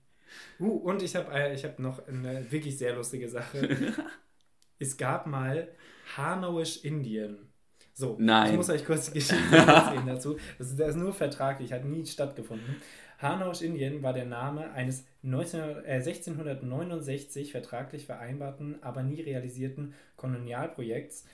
uh, 0.60 0.69
und 0.69 1.02
ich 1.02 1.15
habe 1.15 1.34
äh, 1.34 1.58
hab 1.58 1.80
noch 1.80 2.08
eine 2.08 2.52
wirklich 2.52 2.78
sehr 2.78 2.95
lustige 2.95 3.28
Sache. 3.28 3.93
es 4.80 4.97
gab 4.97 5.28
mal 5.28 5.69
Hanauisch 6.15 6.84
Indien. 6.84 7.52
So, 7.93 8.17
Nein. 8.19 8.52
ich 8.52 8.58
muss 8.58 8.69
euch 8.69 8.86
kurz 8.86 9.08
die 9.08 9.13
Geschichte 9.19 9.56
erzählen 9.56 10.06
dazu. 10.06 10.38
Das 10.58 10.69
ist, 10.69 10.80
das 10.80 10.89
ist 10.89 10.95
nur 10.95 11.13
vertraglich, 11.13 11.74
hat 11.74 11.86
nie 11.86 12.06
stattgefunden. 12.06 12.78
Hanauisch 13.19 13.62
Indien 13.62 14.02
war 14.02 14.13
der 14.13 14.26
Name 14.26 14.71
eines 14.71 15.06
19, 15.21 15.60
äh, 15.86 15.93
1669 15.97 17.52
vertraglich 17.52 18.06
vereinbarten, 18.06 18.82
aber 18.82 19.04
nie 19.04 19.21
realisierten 19.21 19.93
Kolonialprojekts, 20.15 21.26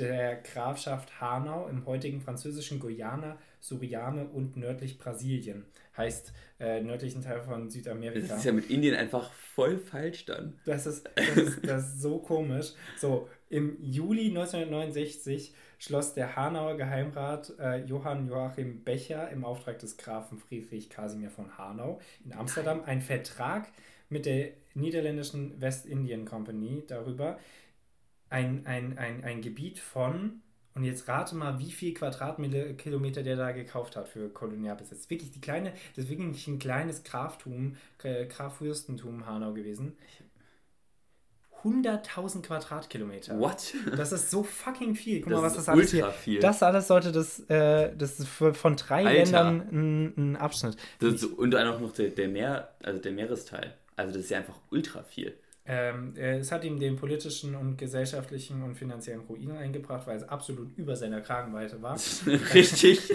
der 0.00 0.36
Grafschaft 0.36 1.20
Hanau 1.20 1.68
im 1.68 1.86
heutigen 1.86 2.20
französischen 2.20 2.80
Guyana, 2.80 3.38
Suriname 3.60 4.26
und 4.26 4.56
nördlich 4.56 4.98
Brasilien. 4.98 5.66
Heißt 5.96 6.32
äh, 6.58 6.80
nördlichen 6.80 7.22
Teil 7.22 7.42
von 7.42 7.68
Südamerika. 7.68 8.28
Das 8.28 8.38
ist 8.38 8.44
ja 8.44 8.52
mit 8.52 8.70
Indien 8.70 8.96
einfach 8.96 9.30
voll 9.32 9.78
falsch 9.78 10.24
dann. 10.24 10.58
Das 10.64 10.86
ist, 10.86 11.08
das 11.14 11.36
ist, 11.36 11.66
das 11.66 11.88
ist 11.88 12.00
so 12.00 12.18
komisch. 12.18 12.72
So, 12.96 13.28
im 13.50 13.76
Juli 13.82 14.28
1969 14.28 15.54
schloss 15.78 16.14
der 16.14 16.36
Hanauer 16.36 16.76
Geheimrat 16.76 17.52
äh, 17.58 17.84
Johann 17.84 18.26
Joachim 18.26 18.82
Becher 18.82 19.30
im 19.30 19.44
Auftrag 19.44 19.78
des 19.78 19.96
Grafen 19.96 20.38
Friedrich 20.38 20.88
Casimir 20.88 21.30
von 21.30 21.58
Hanau 21.58 22.00
in 22.24 22.32
Amsterdam 22.32 22.82
einen 22.84 23.02
Vertrag 23.02 23.68
mit 24.08 24.26
der 24.26 24.50
niederländischen 24.74 25.60
Westindien 25.60 26.24
Company 26.24 26.84
darüber, 26.86 27.38
ein, 28.30 28.66
ein, 28.66 28.96
ein, 28.96 29.24
ein 29.24 29.42
Gebiet 29.42 29.78
von, 29.78 30.40
und 30.74 30.84
jetzt 30.84 31.08
rate 31.08 31.34
mal, 31.34 31.58
wie 31.58 31.72
viel 31.72 31.92
Quadratkilometer 31.92 33.22
der 33.22 33.36
da 33.36 33.52
gekauft 33.52 33.96
hat 33.96 34.08
für 34.08 34.28
Kolonialbesitz. 34.28 35.10
Wirklich 35.10 35.32
die 35.32 35.40
kleine, 35.40 35.72
das 35.96 36.04
ist 36.04 36.10
wirklich 36.10 36.46
ein 36.46 36.58
kleines 36.58 37.02
Graftum, 37.02 37.76
äh, 38.02 38.26
Grafürstentum 38.26 39.26
Hanau 39.26 39.52
gewesen. 39.52 39.96
100.000 41.64 42.42
Quadratkilometer. 42.42 43.38
What? 43.38 43.74
Das 43.96 44.12
ist 44.12 44.30
so 44.30 44.42
fucking 44.42 44.94
viel. 44.94 45.20
Guck 45.20 45.32
das 45.32 45.40
mal, 45.40 45.46
was 45.46 45.54
das 45.56 45.68
alles 45.68 45.90
hier. 45.90 46.10
Viel. 46.10 46.40
Das 46.40 46.62
alles 46.62 46.86
sollte 46.86 47.12
das, 47.12 47.40
äh, 47.50 47.94
das 47.96 48.18
ist 48.18 48.28
von 48.28 48.76
drei 48.76 49.04
Alter. 49.04 49.12
Ländern 49.12 49.68
ein, 49.70 50.14
ein 50.16 50.36
Abschnitt. 50.36 50.76
Das, 51.00 51.22
und 51.24 51.50
dann 51.50 51.68
auch 51.68 51.80
noch 51.80 51.92
der, 51.92 52.10
der 52.10 52.28
Meer, 52.28 52.74
also 52.82 53.00
der 53.00 53.12
Meeresteil. 53.12 53.74
Also 53.96 54.14
das 54.14 54.22
ist 54.22 54.30
ja 54.30 54.38
einfach 54.38 54.58
ultra 54.70 55.02
viel. 55.02 55.36
Ähm, 55.72 56.14
es 56.16 56.50
hat 56.50 56.64
ihm 56.64 56.80
den 56.80 56.96
politischen 56.96 57.54
und 57.54 57.76
gesellschaftlichen 57.76 58.60
und 58.64 58.74
finanziellen 58.74 59.20
Ruin 59.20 59.52
eingebracht, 59.52 60.04
weil 60.04 60.16
es 60.16 60.28
absolut 60.28 60.76
über 60.76 60.96
seiner 60.96 61.20
Kragenweite 61.20 61.80
war. 61.80 61.96
Richtig. 62.54 63.12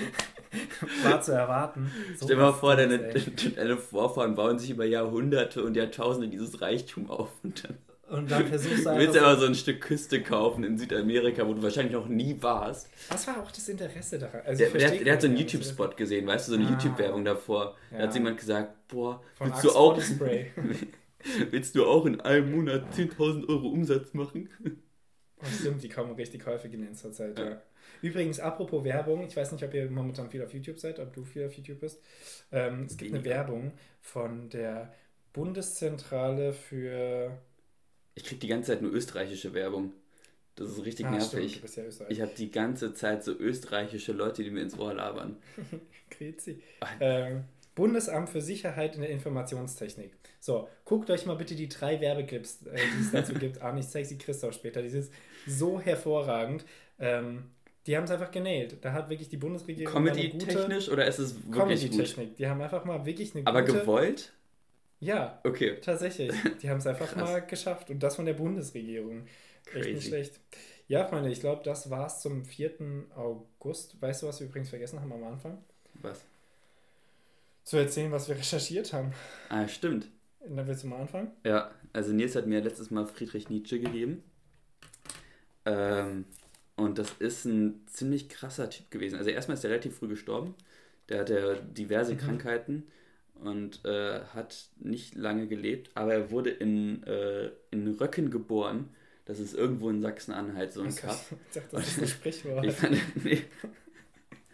war 1.04 1.22
zu 1.22 1.34
erwarten. 1.34 1.91
So 2.18 2.24
Stell 2.26 2.38
dir 2.38 2.44
mal 2.44 2.54
vor, 2.54 2.78
deine, 2.78 2.98
deine 3.56 3.76
Vorfahren 3.76 4.36
bauen 4.36 4.58
sich 4.58 4.70
über 4.70 4.86
Jahrhunderte 4.86 5.65
und 5.65 5.76
Jahrtausende 5.76 6.30
dieses 6.30 6.62
Reichtum 6.62 7.10
auf 7.10 7.30
und 7.44 7.62
dann. 7.65 7.78
Und 8.08 8.32
dann 8.32 8.46
versuchst 8.48 8.86
du 8.86 8.89
Du 8.89 9.00
willst 9.00 9.18
aber 9.18 9.36
so 9.36 9.48
ein 9.48 9.56
Stück 9.56 9.82
Küste 9.82 10.22
kaufen 10.22 10.63
in 10.63 10.78
Südamerika, 10.78 11.46
wo 11.46 11.56
du 11.56 11.62
wahrscheinlich 11.62 11.91
noch 11.94 12.08
nie 12.08 12.38
warst. 12.39 12.88
Was 13.10 13.28
war 13.28 13.41
auch 13.41 13.52
das 13.52 13.68
Interesse 13.68 14.18
daran? 14.18 14.41
Also 14.46 14.63
der, 14.63 14.70
der, 14.70 15.04
der, 15.04 15.13
hat 15.13 15.22
so 15.22 15.28
einen 15.28 15.36
YouTube-Spot 15.36 15.89
gesehen, 15.89 16.26
weißt 16.26 16.48
du, 16.48 16.52
so 16.54 16.58
eine 16.58 16.68
ah, 16.68 16.72
YouTube-Werbung 16.72 17.26
davor. 17.26 17.76
Ja. 17.91 17.98
Da 17.98 18.04
hat 18.04 18.13
jemand 18.13 18.38
gesagt, 18.38 18.88
boah, 18.88 19.22
Von 19.34 19.48
willst 19.48 19.65
Axe 19.65 19.68
du 19.68 19.76
auch. 19.76 20.00
Willst 21.52 21.76
du 21.76 21.86
auch 21.86 22.06
in 22.06 22.22
einem 22.22 22.52
Monat 22.52 22.94
10.000 22.94 23.48
Euro 23.50 23.70
Umsatz 23.70 24.14
machen? 24.14 24.50
Oh, 25.38 25.48
stimmt, 25.60 25.84
die 25.84 25.90
kommen 25.90 26.16
richtig 26.16 26.46
häufig 26.46 26.74
in 26.74 26.86
letzter 26.86 27.12
Zeit, 27.12 27.38
ja. 27.38 27.50
ja. 27.50 27.62
Übrigens, 28.02 28.40
apropos 28.40 28.86
Werbung, 28.86 29.28
ich 29.28 29.36
weiß 29.36 29.52
nicht, 29.52 29.66
ob 29.66 29.74
ihr 29.74 29.92
momentan 29.92 30.30
viel 30.30 30.42
auf 30.42 30.54
YouTube 30.54 30.80
seid, 30.80 30.98
ob 30.98 31.14
du 31.14 31.26
viel 31.26 31.46
auf 31.46 31.54
YouTube 31.54 31.82
bist. 31.82 32.02
Ähm, 32.54 32.86
es 32.86 32.96
gibt 32.96 33.14
eine 33.14 33.26
Werbung 33.26 33.74
von 34.00 34.50
der 34.50 34.94
Bundeszentrale 35.34 36.54
für. 36.54 37.38
Ich 38.16 38.24
krieg 38.24 38.40
die 38.40 38.48
ganze 38.48 38.72
Zeit 38.72 38.82
nur 38.82 38.94
österreichische 38.94 39.54
Werbung. 39.54 39.92
Das 40.56 40.70
ist 40.70 40.86
richtig 40.86 41.06
ah, 41.08 41.12
nervig. 41.12 41.62
Stimmt, 41.68 42.00
ja 42.00 42.06
ich 42.08 42.22
habe 42.22 42.32
die 42.38 42.50
ganze 42.50 42.94
Zeit 42.94 43.26
so 43.26 43.38
österreichische 43.38 44.14
Leute, 44.14 44.42
die 44.42 44.52
mir 44.52 44.62
ins 44.62 44.80
Ohr 44.80 44.94
labern. 44.94 45.36
Grüezi. 46.10 46.62
Ähm, 47.02 47.44
Bundesamt 47.76 48.30
für 48.30 48.42
Sicherheit 48.42 48.96
in 48.96 49.02
der 49.02 49.10
Informationstechnik. 49.10 50.14
So, 50.46 50.70
guckt 50.84 51.10
euch 51.10 51.26
mal 51.26 51.34
bitte 51.34 51.56
die 51.56 51.68
drei 51.68 52.00
Werbeclips, 52.00 52.68
äh, 52.68 52.76
die 52.76 53.02
es 53.02 53.12
dazu 53.12 53.34
gibt, 53.34 53.64
an. 53.64 53.80
Ich 53.80 53.90
zeige 53.90 54.08
sie 54.08 54.20
Christoph 54.20 54.54
später. 54.54 54.84
Die 54.84 54.90
sind 54.90 55.10
so 55.48 55.82
hervorragend. 55.82 56.66
Ähm, 57.00 57.46
die 57.88 57.98
haben 57.98 58.04
es 58.04 58.12
einfach 58.12 58.30
genäht. 58.30 58.78
Da 58.82 58.94
hat 58.94 59.10
wirklich 59.10 59.28
die 59.28 59.38
Bundesregierung. 59.38 59.92
Comedy-technisch 59.92 60.90
oder 60.90 61.08
ist 61.08 61.18
es 61.18 61.36
wirklich 61.36 61.90
Comedy-Technik. 61.90 62.36
Die 62.36 62.48
haben 62.48 62.62
einfach 62.62 62.86
mal 62.86 63.08
wirklich 63.08 63.34
eine 63.34 63.48
Aber 63.48 63.62
gute. 63.64 63.72
Aber 63.72 63.82
gewollt? 63.82 64.34
Ja. 65.00 65.42
Okay. 65.44 65.80
Tatsächlich. 65.82 66.32
Die 66.62 66.70
haben 66.70 66.78
es 66.78 66.86
einfach 66.86 67.16
mal 67.16 67.42
geschafft. 67.42 67.90
Und 67.90 68.04
das 68.04 68.16
von 68.16 68.28
der 68.28 68.34
Bundesregierung. 68.34 69.26
Crazy. 69.66 69.80
Echt 69.80 69.96
nicht 69.96 70.08
schlecht. 70.10 70.40
Ja, 70.88 71.08
Freunde, 71.08 71.32
ich 71.32 71.40
glaube, 71.40 71.64
das 71.64 71.90
war's 71.90 72.22
zum 72.22 72.46
4. 72.46 73.08
August. 73.16 74.00
Weißt 74.00 74.22
du, 74.22 74.28
was 74.28 74.40
wir 74.40 74.46
übrigens 74.46 74.70
vergessen 74.70 75.02
haben 75.02 75.12
am 75.12 75.24
Anfang? 75.24 75.58
Was? 76.04 76.24
Zu 77.64 77.78
erzählen, 77.78 78.12
was 78.12 78.28
wir 78.28 78.38
recherchiert 78.38 78.94
haben. 78.94 79.12
Ah, 79.50 79.68
stimmt. 79.68 80.08
Und 80.48 80.58
dann 80.58 80.68
willst 80.68 80.84
du 80.84 80.88
mal 80.88 81.02
anfangen? 81.02 81.32
Ja, 81.44 81.72
also 81.94 82.14
Nils 82.14 82.36
hat 82.36 82.48
mir 82.48 82.62
letztes 82.62 82.92
Mal 82.92 83.06
Friedrich 83.06 83.50
Nietzsche 83.50 83.80
gegeben. 83.80 84.24
Ähm, 85.66 86.26
und 86.76 87.00
das 87.00 87.14
ist 87.20 87.46
ein 87.46 87.86
ziemlich 87.88 88.30
krasser 88.30 88.70
Typ 88.70 88.92
gewesen. 88.92 89.18
Also 89.18 89.30
erstmal 89.32 89.58
ist 89.58 89.64
er 89.64 89.72
relativ 89.72 89.98
früh 89.98 90.08
gestorben. 90.08 90.56
Der 91.10 91.22
hatte 91.22 91.64
diverse 91.72 92.14
mhm. 92.14 92.18
Krankheiten 92.18 92.84
und 93.36 93.84
äh, 93.86 94.22
hat 94.34 94.70
nicht 94.78 95.16
lange 95.16 95.48
gelebt, 95.48 95.92
aber 95.94 96.14
er 96.14 96.32
wurde 96.32 96.50
in, 96.50 97.04
äh, 97.04 97.52
in 97.72 97.88
Röcken 97.96 98.32
geboren. 98.32 98.90
Das 99.26 99.40
ist 99.40 99.56
irgendwo 99.56 99.90
in 99.90 100.02
Sachsen-Anhalt 100.02 100.72
so 100.74 100.82
ein 100.84 100.96
Kaff. 100.96 101.34
Ich 101.48 101.56
dachte, 101.56 101.76
das 101.76 101.88
ist 101.88 102.02
ein 102.02 102.08
Sprichwort. 102.08 102.66
ich 102.66 102.74
fand, 102.74 102.98
nee. 103.24 103.42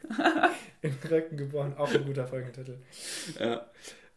in 0.82 0.94
Röcken 1.10 1.38
geboren, 1.38 1.74
auch 1.78 1.94
ein 1.94 2.06
guter 2.06 2.28
Folgentitel. 2.28 2.78
Ja. 3.40 3.70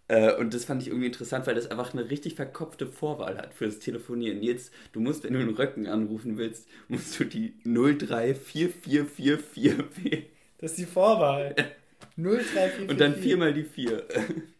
Äh, 0.09 0.35
und 0.35 0.53
das 0.53 0.65
fand 0.65 0.83
ich 0.83 0.89
irgendwie 0.89 1.07
interessant, 1.07 1.47
weil 1.47 1.55
das 1.55 1.71
einfach 1.71 1.95
eine 1.95 2.11
richtig 2.11 2.35
verkopfte 2.35 2.87
Vorwahl 2.87 3.39
hat 3.39 3.55
fürs 3.55 3.79
Telefonieren. 3.79 4.43
Jetzt, 4.43 4.73
du 4.93 5.01
musst, 5.01 5.25
wenn 5.25 5.33
du 5.33 5.41
einen 5.41 5.55
Röcken 5.55 5.87
anrufen 5.87 6.37
willst, 6.37 6.69
musst 6.89 7.19
du 7.19 7.25
die 7.25 7.55
034444 7.65 10.05
wählen. 10.05 10.25
Das 10.59 10.73
ist 10.73 10.79
die 10.79 10.87
Vorwahl. 10.87 11.55
03444. 12.17 12.91
Und 12.91 13.01
dann 13.01 13.17
viermal 13.17 13.55
die 13.55 13.65
4. 13.65 14.07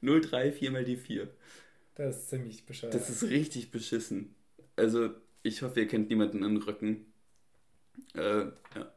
03, 0.03 0.53
viermal 0.53 0.85
die 0.85 0.97
4. 0.97 1.29
Das 1.95 2.17
ist 2.17 2.31
ziemlich 2.31 2.67
bescheuert. 2.67 2.95
Das 2.95 3.11
ist 3.11 3.23
richtig 3.25 3.71
beschissen. 3.71 4.35
Also, 4.77 5.11
ich 5.43 5.63
hoffe, 5.63 5.81
ihr 5.81 5.87
kennt 5.87 6.09
niemanden 6.09 6.43
in 6.43 6.57
Röcken. 6.57 7.07
Äh, 8.15 8.47
ja. 8.47 8.93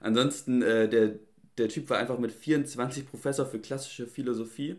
Ansonsten, 0.00 0.60
äh, 0.60 0.88
der, 0.88 1.18
der 1.56 1.68
Typ 1.68 1.88
war 1.88 1.98
einfach 1.98 2.18
mit 2.18 2.32
24 2.32 3.08
Professor 3.08 3.46
für 3.46 3.58
klassische 3.58 4.06
Philosophie. 4.06 4.76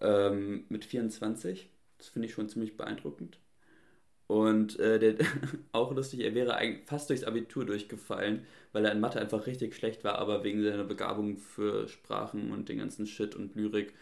Ähm, 0.00 0.64
mit 0.68 0.84
24. 0.84 1.68
Das 1.98 2.08
finde 2.08 2.28
ich 2.28 2.34
schon 2.34 2.48
ziemlich 2.48 2.76
beeindruckend. 2.76 3.38
Und 4.26 4.78
äh, 4.80 4.98
der, 4.98 5.16
auch 5.72 5.92
lustig, 5.94 6.20
er 6.20 6.34
wäre 6.34 6.58
fast 6.84 7.10
durchs 7.10 7.24
Abitur 7.24 7.64
durchgefallen, 7.64 8.44
weil 8.72 8.84
er 8.84 8.92
in 8.92 9.00
Mathe 9.00 9.20
einfach 9.20 9.46
richtig 9.46 9.74
schlecht 9.74 10.04
war, 10.04 10.18
aber 10.18 10.42
wegen 10.42 10.62
seiner 10.62 10.84
Begabung 10.84 11.36
für 11.36 11.88
Sprachen 11.88 12.50
und 12.50 12.68
den 12.68 12.78
ganzen 12.78 13.06
Shit 13.06 13.36
und 13.36 13.54
Lyrik 13.54 13.94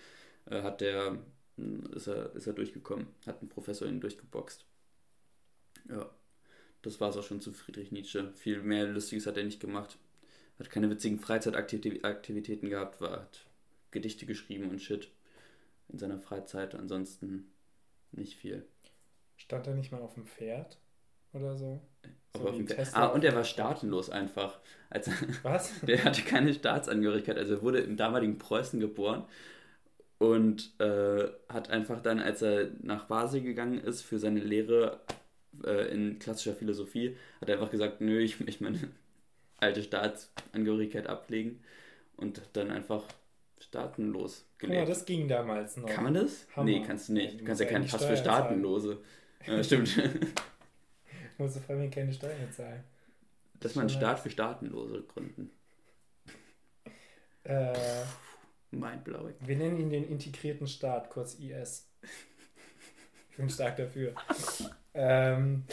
äh, 0.47 0.63
hat 0.63 0.81
der, 0.81 1.19
hm, 1.57 1.85
ist, 1.95 2.07
er, 2.07 2.35
ist 2.35 2.47
er 2.47 2.55
durchgekommen, 2.55 3.07
hat 3.27 3.43
ein 3.43 3.49
Professor 3.49 3.87
ihn 3.87 4.01
durchgeboxt. 4.01 4.65
Ja, 5.91 6.11
das 6.83 7.01
war 7.01 7.11
es 7.11 7.17
auch 7.17 7.25
schon 7.25 7.41
zu 7.43 7.53
Friedrich 7.53 7.93
Nietzsche. 7.93 8.33
Viel 8.35 8.63
mehr 8.63 8.87
Lustiges 8.87 9.27
hat 9.27 9.37
er 9.37 9.45
nicht 9.45 9.61
gemacht. 9.61 9.99
Hat 10.59 10.71
keine 10.71 10.89
witzigen 10.89 11.19
Freizeitaktivitäten 11.19 12.71
gehabt, 12.71 13.01
war, 13.01 13.13
hat 13.23 13.45
Gedichte 13.91 14.25
geschrieben 14.25 14.71
und 14.71 14.81
Shit 14.81 15.11
in 15.89 15.99
seiner 15.99 16.19
Freizeit. 16.19 16.75
Ansonsten 16.75 17.53
nicht 18.13 18.37
viel. 18.37 18.67
Stand 19.37 19.67
er 19.67 19.75
nicht 19.75 19.93
mal 19.93 20.03
auf 20.03 20.15
dem 20.15 20.27
Pferd 20.27 20.79
oder 21.33 21.57
so? 21.57 21.81
so 22.37 22.49
ah, 22.93 23.07
und 23.07 23.25
er 23.25 23.35
war 23.35 23.45
staatenlos 23.45 24.11
einfach. 24.11 24.59
Also, 24.91 25.11
Was? 25.43 25.81
der 25.87 26.05
hatte 26.05 26.23
keine 26.23 26.55
Staatsangehörigkeit. 26.55 27.37
Also 27.37 27.55
er 27.55 27.63
wurde 27.63 27.81
im 27.81 27.97
damaligen 27.97 28.39
Preußen 28.39 28.81
geboren 28.81 29.25
und 30.19 30.79
äh, 30.81 31.29
hat 31.49 31.71
einfach 31.71 32.01
dann, 32.01 32.21
als 32.21 32.43
er 32.43 32.71
nach 32.81 33.07
Basel 33.07 33.43
gegangen 33.43 33.79
ist 33.79 34.03
für 34.03 34.19
seine 34.19 34.41
Lehre 34.41 35.01
äh, 35.65 35.93
in 35.93 36.19
klassischer 36.19 36.55
Philosophie, 36.55 37.17
hat 37.41 37.49
er 37.49 37.57
einfach 37.57 37.71
gesagt, 37.71 38.01
nö, 38.01 38.21
ich 38.21 38.41
möchte 38.41 38.65
meine 38.65 38.79
alte 39.59 39.83
Staatsangehörigkeit 39.83 41.07
ablegen 41.07 41.61
und 42.17 42.41
dann 42.53 42.71
einfach 42.71 43.05
staatenlos 43.65 44.47
gelebt. 44.59 44.81
Mal, 44.81 44.87
das 44.87 45.05
ging 45.05 45.29
damals 45.29 45.77
noch. 45.77 45.89
Kann 45.89 46.05
man 46.05 46.15
das? 46.15 46.47
Hammer. 46.55 46.65
Nee, 46.65 46.83
kannst 46.87 47.09
du 47.09 47.15
nicht. 47.15 47.41
Du 47.41 47.45
kannst 47.45 47.61
ja 47.61 47.67
keinen 47.67 47.87
Pass 47.87 48.05
für 48.05 48.17
Staatenlose. 48.17 48.99
Ja, 49.47 49.63
stimmt. 49.63 49.95
Musst 51.37 51.57
du 51.57 51.61
vor 51.61 51.77
allem 51.77 51.91
keine 51.91 52.11
Steuern 52.15 52.51
zahlen. 52.51 52.83
Dass 53.61 53.75
man 53.75 53.83
einen 53.83 53.91
Staat 53.91 54.19
für 54.19 54.31
Staatenlose 54.31 55.03
gründen. 55.03 55.51
Äh, 57.43 57.75
Mindblowing. 58.71 59.35
Wir 59.41 59.57
nennen 59.57 59.79
ihn 59.79 59.91
den 59.91 60.09
integrierten 60.09 60.67
Staat, 60.67 61.11
kurz 61.11 61.35
IS. 61.35 61.87
Ich 63.31 63.37
bin 63.37 63.51
stark 63.51 63.77
dafür. 63.77 64.15
ähm, 64.95 65.65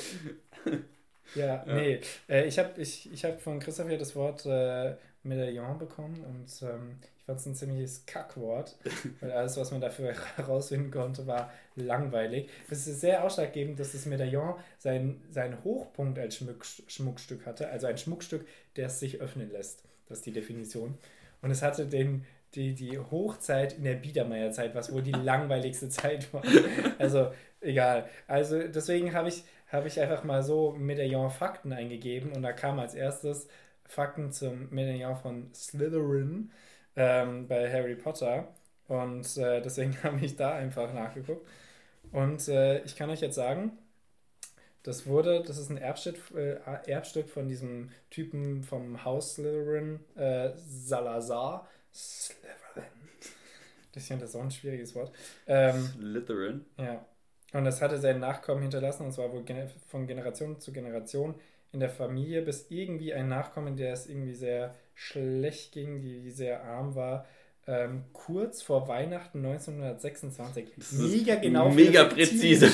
ja, 1.36 1.64
ja, 1.66 1.74
nee. 1.74 2.02
Äh, 2.28 2.48
ich 2.48 2.60
habe 2.60 2.82
ich, 2.82 3.12
ich 3.12 3.24
hab 3.24 3.40
von 3.40 3.60
Christoph 3.60 3.90
ja 3.90 3.98
das 3.98 4.16
Wort 4.16 4.46
äh, 4.46 4.96
Medaillon 5.24 5.78
bekommen 5.78 6.24
und 6.26 6.68
ähm, 6.68 7.00
fand 7.32 7.40
es 7.40 7.46
ein 7.46 7.56
ziemliches 7.56 8.06
Kackwort, 8.06 8.78
weil 9.22 9.32
alles, 9.32 9.56
was 9.56 9.72
man 9.72 9.80
dafür 9.80 10.14
herausfinden 10.36 10.92
konnte, 10.92 11.28
war 11.28 11.52
langweilig. 11.76 12.50
Es 12.70 12.88
ist 12.88 13.00
sehr 13.00 13.24
ausschlaggebend, 13.24 13.80
dass 13.80 13.94
das 13.94 14.06
Medaillon 14.06 14.56
seinen, 14.78 15.24
seinen 15.30 15.64
Hochpunkt 15.64 16.20
als 16.20 16.36
Schmuck, 16.36 16.66
Schmuckstück 16.66 17.46
hatte, 17.46 17.70
also 17.70 17.88
ein 17.88 17.98
Schmuckstück, 17.98 18.46
das 18.74 19.00
sich 19.00 19.22
öffnen 19.22 19.50
lässt. 19.50 19.84
Das 20.10 20.20
ist 20.20 20.26
die 20.26 20.34
Definition. 20.34 20.98
Und 21.42 21.52
es 21.52 21.62
hatte 21.62 21.86
den, 21.86 22.26
die, 22.54 22.76
die 22.76 23.00
Hochzeit 23.00 23.78
in 23.78 23.86
der 23.86 23.96
Biedermeierzeit, 23.96 24.76
was 24.76 24.92
wohl 24.92 25.02
die 25.02 25.12
langweiligste 25.24 25.88
Zeit 25.88 26.34
war. 26.34 26.44
Also 27.00 27.32
egal. 27.62 28.10
Also 28.28 28.68
deswegen 28.68 29.14
habe 29.14 29.30
ich, 29.30 29.46
hab 29.72 29.86
ich 29.86 30.02
einfach 30.02 30.26
mal 30.26 30.44
so 30.44 30.74
Medaillon-Fakten 30.74 31.72
eingegeben 31.72 32.34
und 32.34 32.42
da 32.42 32.52
kam 32.52 32.78
als 32.80 32.94
erstes 32.94 33.48
Fakten 33.86 34.34
zum 34.34 34.70
Medaillon 34.70 35.16
von 35.16 35.50
Slytherin 35.54 36.52
ähm, 36.96 37.48
bei 37.48 37.72
Harry 37.72 37.96
Potter. 37.96 38.48
Und 38.88 39.38
äh, 39.38 39.62
deswegen 39.62 39.96
habe 40.04 40.24
ich 40.24 40.36
da 40.36 40.54
einfach 40.54 40.94
nachgeguckt. 40.94 41.48
Und 42.12 42.48
äh, 42.48 42.84
ich 42.84 42.96
kann 42.96 43.10
euch 43.10 43.22
jetzt 43.22 43.36
sagen, 43.36 43.78
das 44.84 45.06
wurde, 45.06 45.44
das 45.44 45.58
ist 45.58 45.70
ein 45.70 45.78
Erbstück, 45.78 46.18
äh, 46.36 46.58
Erbstück 46.90 47.30
von 47.30 47.48
diesem 47.48 47.92
Typen 48.10 48.64
vom 48.64 49.06
Haus 49.06 49.36
Slytherin, 49.36 50.00
äh, 50.16 50.52
Salazar. 50.56 51.68
Slytherin. 51.94 52.52
Das 53.94 54.04
ist 54.04 54.10
ja 54.10 54.26
so 54.26 54.40
ein 54.40 54.50
schwieriges 54.50 54.96
Wort. 54.96 55.12
Ähm, 55.48 55.84
Slytherin? 55.98 56.66
Ja. 56.78 57.06
Und 57.52 57.66
das 57.66 57.82
hatte 57.82 57.98
seinen 57.98 58.22
Nachkommen 58.22 58.62
hinterlassen, 58.62 59.06
und 59.06 59.12
zwar 59.12 59.34
wohl 59.34 59.44
von 59.90 60.08
Generation 60.08 60.62
zu 60.62 60.72
Generation 60.72 61.36
in 61.74 61.82
der 61.82 61.90
Familie, 61.90 62.42
bis 62.42 62.68
irgendwie 62.70 63.14
ein 63.14 63.28
Nachkommen, 63.28 63.76
der 63.76 63.92
es 63.92 64.08
irgendwie 64.08 64.34
sehr 64.34 64.76
schlecht 65.02 65.72
ging, 65.72 66.00
die 66.00 66.30
sehr 66.30 66.64
arm 66.64 66.94
war, 66.94 67.26
ähm, 67.66 68.04
kurz 68.14 68.62
vor 68.62 68.88
Weihnachten 68.88 69.40
1926, 69.44 70.74
mega 70.92 71.36
genau, 71.36 71.72
mega 71.72 72.04
präzise, 72.06 72.70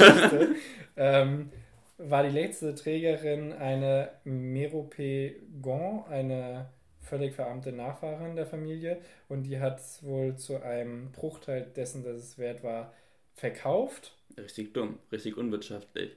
ähm, 0.98 1.50
war 1.98 2.24
die 2.24 2.30
letzte 2.30 2.76
Trägerin 2.76 3.54
eine 3.54 4.10
Merope-Gon, 4.26 6.04
eine 6.10 6.70
völlig 7.00 7.34
verarmte 7.34 7.72
Nachfahrin 7.72 8.36
der 8.36 8.46
Familie. 8.46 9.00
Und 9.30 9.44
die 9.44 9.60
hat 9.60 9.82
wohl 10.02 10.36
zu 10.36 10.62
einem 10.62 11.12
Bruchteil 11.14 11.62
dessen, 11.76 12.04
dass 12.04 12.18
es 12.18 12.38
wert 12.38 12.62
war, 12.62 12.94
verkauft. 13.36 14.18
Richtig 14.38 14.74
dumm, 14.74 15.00
richtig 15.12 15.38
unwirtschaftlich. 15.38 16.12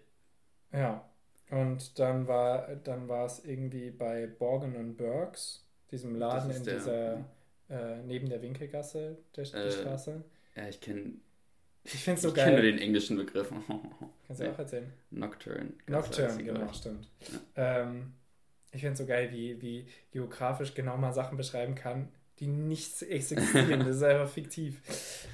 Ja, 0.72 1.08
und 1.50 1.98
dann 1.98 2.26
war, 2.26 2.76
dann 2.76 3.08
war 3.08 3.26
es 3.26 3.44
irgendwie 3.44 3.90
bei 3.90 4.26
Borgen 4.26 4.76
und 4.76 4.96
Burks, 4.96 5.64
diesem 5.90 6.16
Laden 6.16 6.50
in 6.50 6.64
der, 6.64 6.74
dieser, 6.74 7.12
äh, 7.68 8.02
neben 8.06 8.28
der 8.28 8.42
Winkelgasse, 8.42 9.18
der, 9.36 9.44
äh, 9.44 9.68
die 9.68 9.72
Straße. 9.72 10.22
Ja, 10.56 10.68
ich 10.68 10.80
kenne. 10.80 11.12
Ich 11.82 12.04
finde 12.04 12.16
es 12.16 12.22
so 12.22 12.28
ich 12.28 12.34
geil. 12.34 12.48
Ich 12.48 12.54
kenne 12.56 12.72
den 12.72 12.78
englischen 12.78 13.16
Begriff. 13.16 13.50
Kannst 14.26 14.42
du 14.42 14.52
auch 14.52 14.58
erzählen? 14.58 14.92
Nocturne. 15.10 15.72
Nocturne, 15.86 16.44
genau, 16.44 16.70
stimmt. 16.74 17.08
Ja. 17.56 17.80
Ähm, 17.80 18.12
ich 18.70 18.80
finde 18.80 18.92
es 18.92 18.98
so 18.98 19.06
geil, 19.06 19.30
wie, 19.32 19.60
wie 19.62 19.86
geografisch 20.12 20.74
genau 20.74 20.98
man 20.98 21.14
Sachen 21.14 21.38
beschreiben 21.38 21.74
kann, 21.74 22.08
die 22.38 22.46
nicht 22.46 23.00
existieren. 23.02 23.80
das 23.80 23.96
ist 23.96 24.02
einfach 24.02 24.28
fiktiv. 24.28 24.82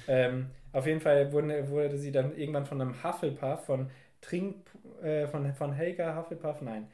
Ähm, 0.07 0.47
auf 0.71 0.87
jeden 0.87 1.01
Fall 1.01 1.31
wurde, 1.31 1.69
wurde 1.69 1.97
sie 1.97 2.11
dann 2.11 2.35
irgendwann 2.37 2.65
von 2.65 2.81
einem 2.81 3.03
Hufflepuff, 3.03 3.65
von 3.65 3.89
Trink, 4.21 4.55
äh, 5.01 5.27
von, 5.27 5.53
von 5.53 5.73
Helga 5.73 6.15
Hufflepuff, 6.15 6.61
nein, 6.61 6.87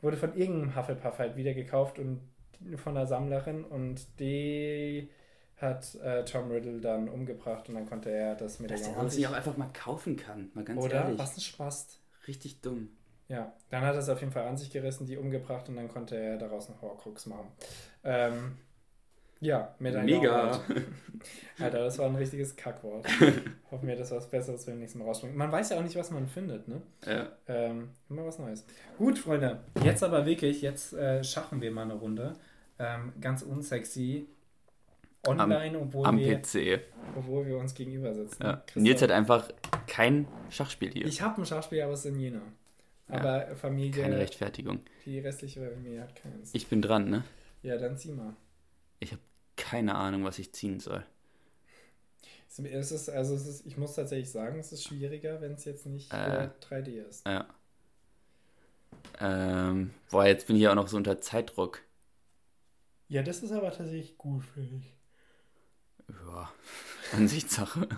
wurde 0.00 0.16
von 0.16 0.36
irgendeinem 0.36 0.76
Hufflepuff 0.76 1.18
halt 1.18 1.36
wieder 1.36 1.54
gekauft 1.54 1.98
und 1.98 2.20
von 2.76 2.94
der 2.94 3.06
Sammlerin 3.06 3.64
und 3.64 4.06
die 4.18 5.08
hat 5.56 5.94
äh, 5.96 6.24
Tom 6.24 6.50
Riddle 6.50 6.80
dann 6.80 7.08
umgebracht 7.08 7.68
und 7.68 7.74
dann 7.76 7.86
konnte 7.86 8.10
er 8.10 8.34
das 8.34 8.60
mit 8.60 8.70
der 8.70 8.78
Dass 8.78 9.14
sich 9.14 9.26
auch 9.26 9.32
einfach 9.32 9.56
mal 9.56 9.70
kaufen 9.72 10.16
kann, 10.16 10.50
mal 10.54 10.64
ganz 10.64 10.82
Oder? 10.82 11.04
ehrlich. 11.04 11.18
was 11.18 11.36
ein 11.36 11.40
Spaß. 11.40 12.00
Richtig 12.26 12.60
dumm. 12.60 12.90
Ja, 13.28 13.54
dann 13.70 13.82
hat 13.82 13.94
er 13.94 14.00
es 14.00 14.08
auf 14.08 14.20
jeden 14.20 14.32
Fall 14.32 14.46
an 14.46 14.56
sich 14.58 14.70
gerissen, 14.70 15.06
die 15.06 15.16
umgebracht 15.16 15.68
und 15.68 15.76
dann 15.76 15.88
konnte 15.88 16.16
er 16.16 16.36
daraus 16.36 16.68
einen 16.68 16.80
Horcrux 16.82 17.26
machen. 17.26 17.48
Ähm, 18.02 18.58
Ja, 19.40 19.74
mit 19.78 19.94
einem 19.94 20.06
Mega. 20.06 20.60
Alter, 21.58 21.84
das 21.84 21.98
war 21.98 22.06
ein 22.06 22.14
richtiges 22.14 22.56
Kackwort. 22.56 23.06
Hoffen 23.70 23.88
wir, 23.88 23.96
dass 23.96 24.10
was 24.10 24.28
Besseres 24.28 24.64
beim 24.64 24.78
nächsten 24.78 24.98
Mal 24.98 25.04
rausspringt. 25.06 25.36
Man 25.36 25.52
weiß 25.52 25.70
ja 25.70 25.78
auch 25.78 25.82
nicht, 25.82 25.96
was 25.96 26.10
man 26.10 26.26
findet, 26.26 26.66
ne? 26.68 26.82
Ja. 27.06 27.28
Ähm, 27.46 27.90
immer 28.08 28.24
was 28.24 28.38
Neues. 28.38 28.66
Gut, 28.96 29.18
Freunde. 29.18 29.60
Jetzt 29.82 30.02
aber 30.02 30.26
wirklich, 30.26 30.62
jetzt 30.62 30.92
äh, 30.94 31.22
schaffen 31.22 31.60
wir 31.60 31.70
mal 31.70 31.82
eine 31.82 31.94
Runde. 31.94 32.34
Ähm, 32.78 33.12
ganz 33.20 33.42
unsexy. 33.42 34.28
Online, 35.26 35.78
am, 35.78 35.82
obwohl, 35.84 36.06
am 36.06 36.18
wir, 36.18 36.38
PC. 36.38 36.80
obwohl 37.16 37.46
wir 37.46 37.56
uns 37.56 37.74
gegenüber 37.74 38.14
sitzen. 38.14 38.42
Ja. 38.42 38.62
Nils 38.74 39.00
hat 39.00 39.10
einfach 39.10 39.50
kein 39.86 40.28
Schachspiel 40.50 40.90
hier. 40.90 41.06
Ich 41.06 41.22
habe 41.22 41.40
ein 41.40 41.46
Schachspiel, 41.46 41.80
aber 41.80 41.92
es 41.92 42.00
ist 42.00 42.12
in 42.12 42.18
Jena. 42.18 42.42
Aber 43.08 43.48
ja, 43.48 43.54
Familie. 43.54 44.02
Keine 44.02 44.18
Rechtfertigung. 44.18 44.80
Die 45.04 45.18
restliche 45.20 45.66
Familie 45.66 46.02
hat 46.02 46.14
keins. 46.16 46.50
Ich 46.52 46.66
bin 46.68 46.82
dran, 46.82 47.08
ne? 47.08 47.24
Ja, 47.62 47.78
dann 47.78 47.96
zieh 47.96 48.12
mal. 48.12 48.34
Ich 49.00 49.12
habe 49.12 49.22
keine 49.56 49.94
Ahnung, 49.94 50.24
was 50.24 50.38
ich 50.38 50.52
ziehen 50.52 50.80
soll. 50.80 51.04
Es 52.62 52.92
ist, 52.92 53.08
also 53.08 53.34
es 53.34 53.46
ist, 53.46 53.66
ich 53.66 53.76
muss 53.76 53.94
tatsächlich 53.96 54.30
sagen, 54.30 54.60
es 54.60 54.70
ist 54.70 54.84
schwieriger, 54.84 55.40
wenn 55.40 55.54
es 55.54 55.64
jetzt 55.64 55.86
nicht 55.86 56.12
äh, 56.12 56.50
3D 56.62 57.04
ist. 57.08 57.26
Ja. 57.26 57.48
Ähm, 59.18 59.90
boah, 60.10 60.24
jetzt 60.26 60.46
bin 60.46 60.56
ich 60.56 60.62
ja 60.62 60.70
auch 60.70 60.76
noch 60.76 60.86
so 60.86 60.96
unter 60.96 61.20
Zeitdruck. 61.20 61.82
Ja, 63.08 63.22
das 63.22 63.42
ist 63.42 63.50
aber 63.50 63.72
tatsächlich 63.72 64.16
gut 64.18 64.44
für 64.44 64.62
dich. 64.62 64.94
Ja, 66.08 66.52
Ansichtssache. 67.12 67.88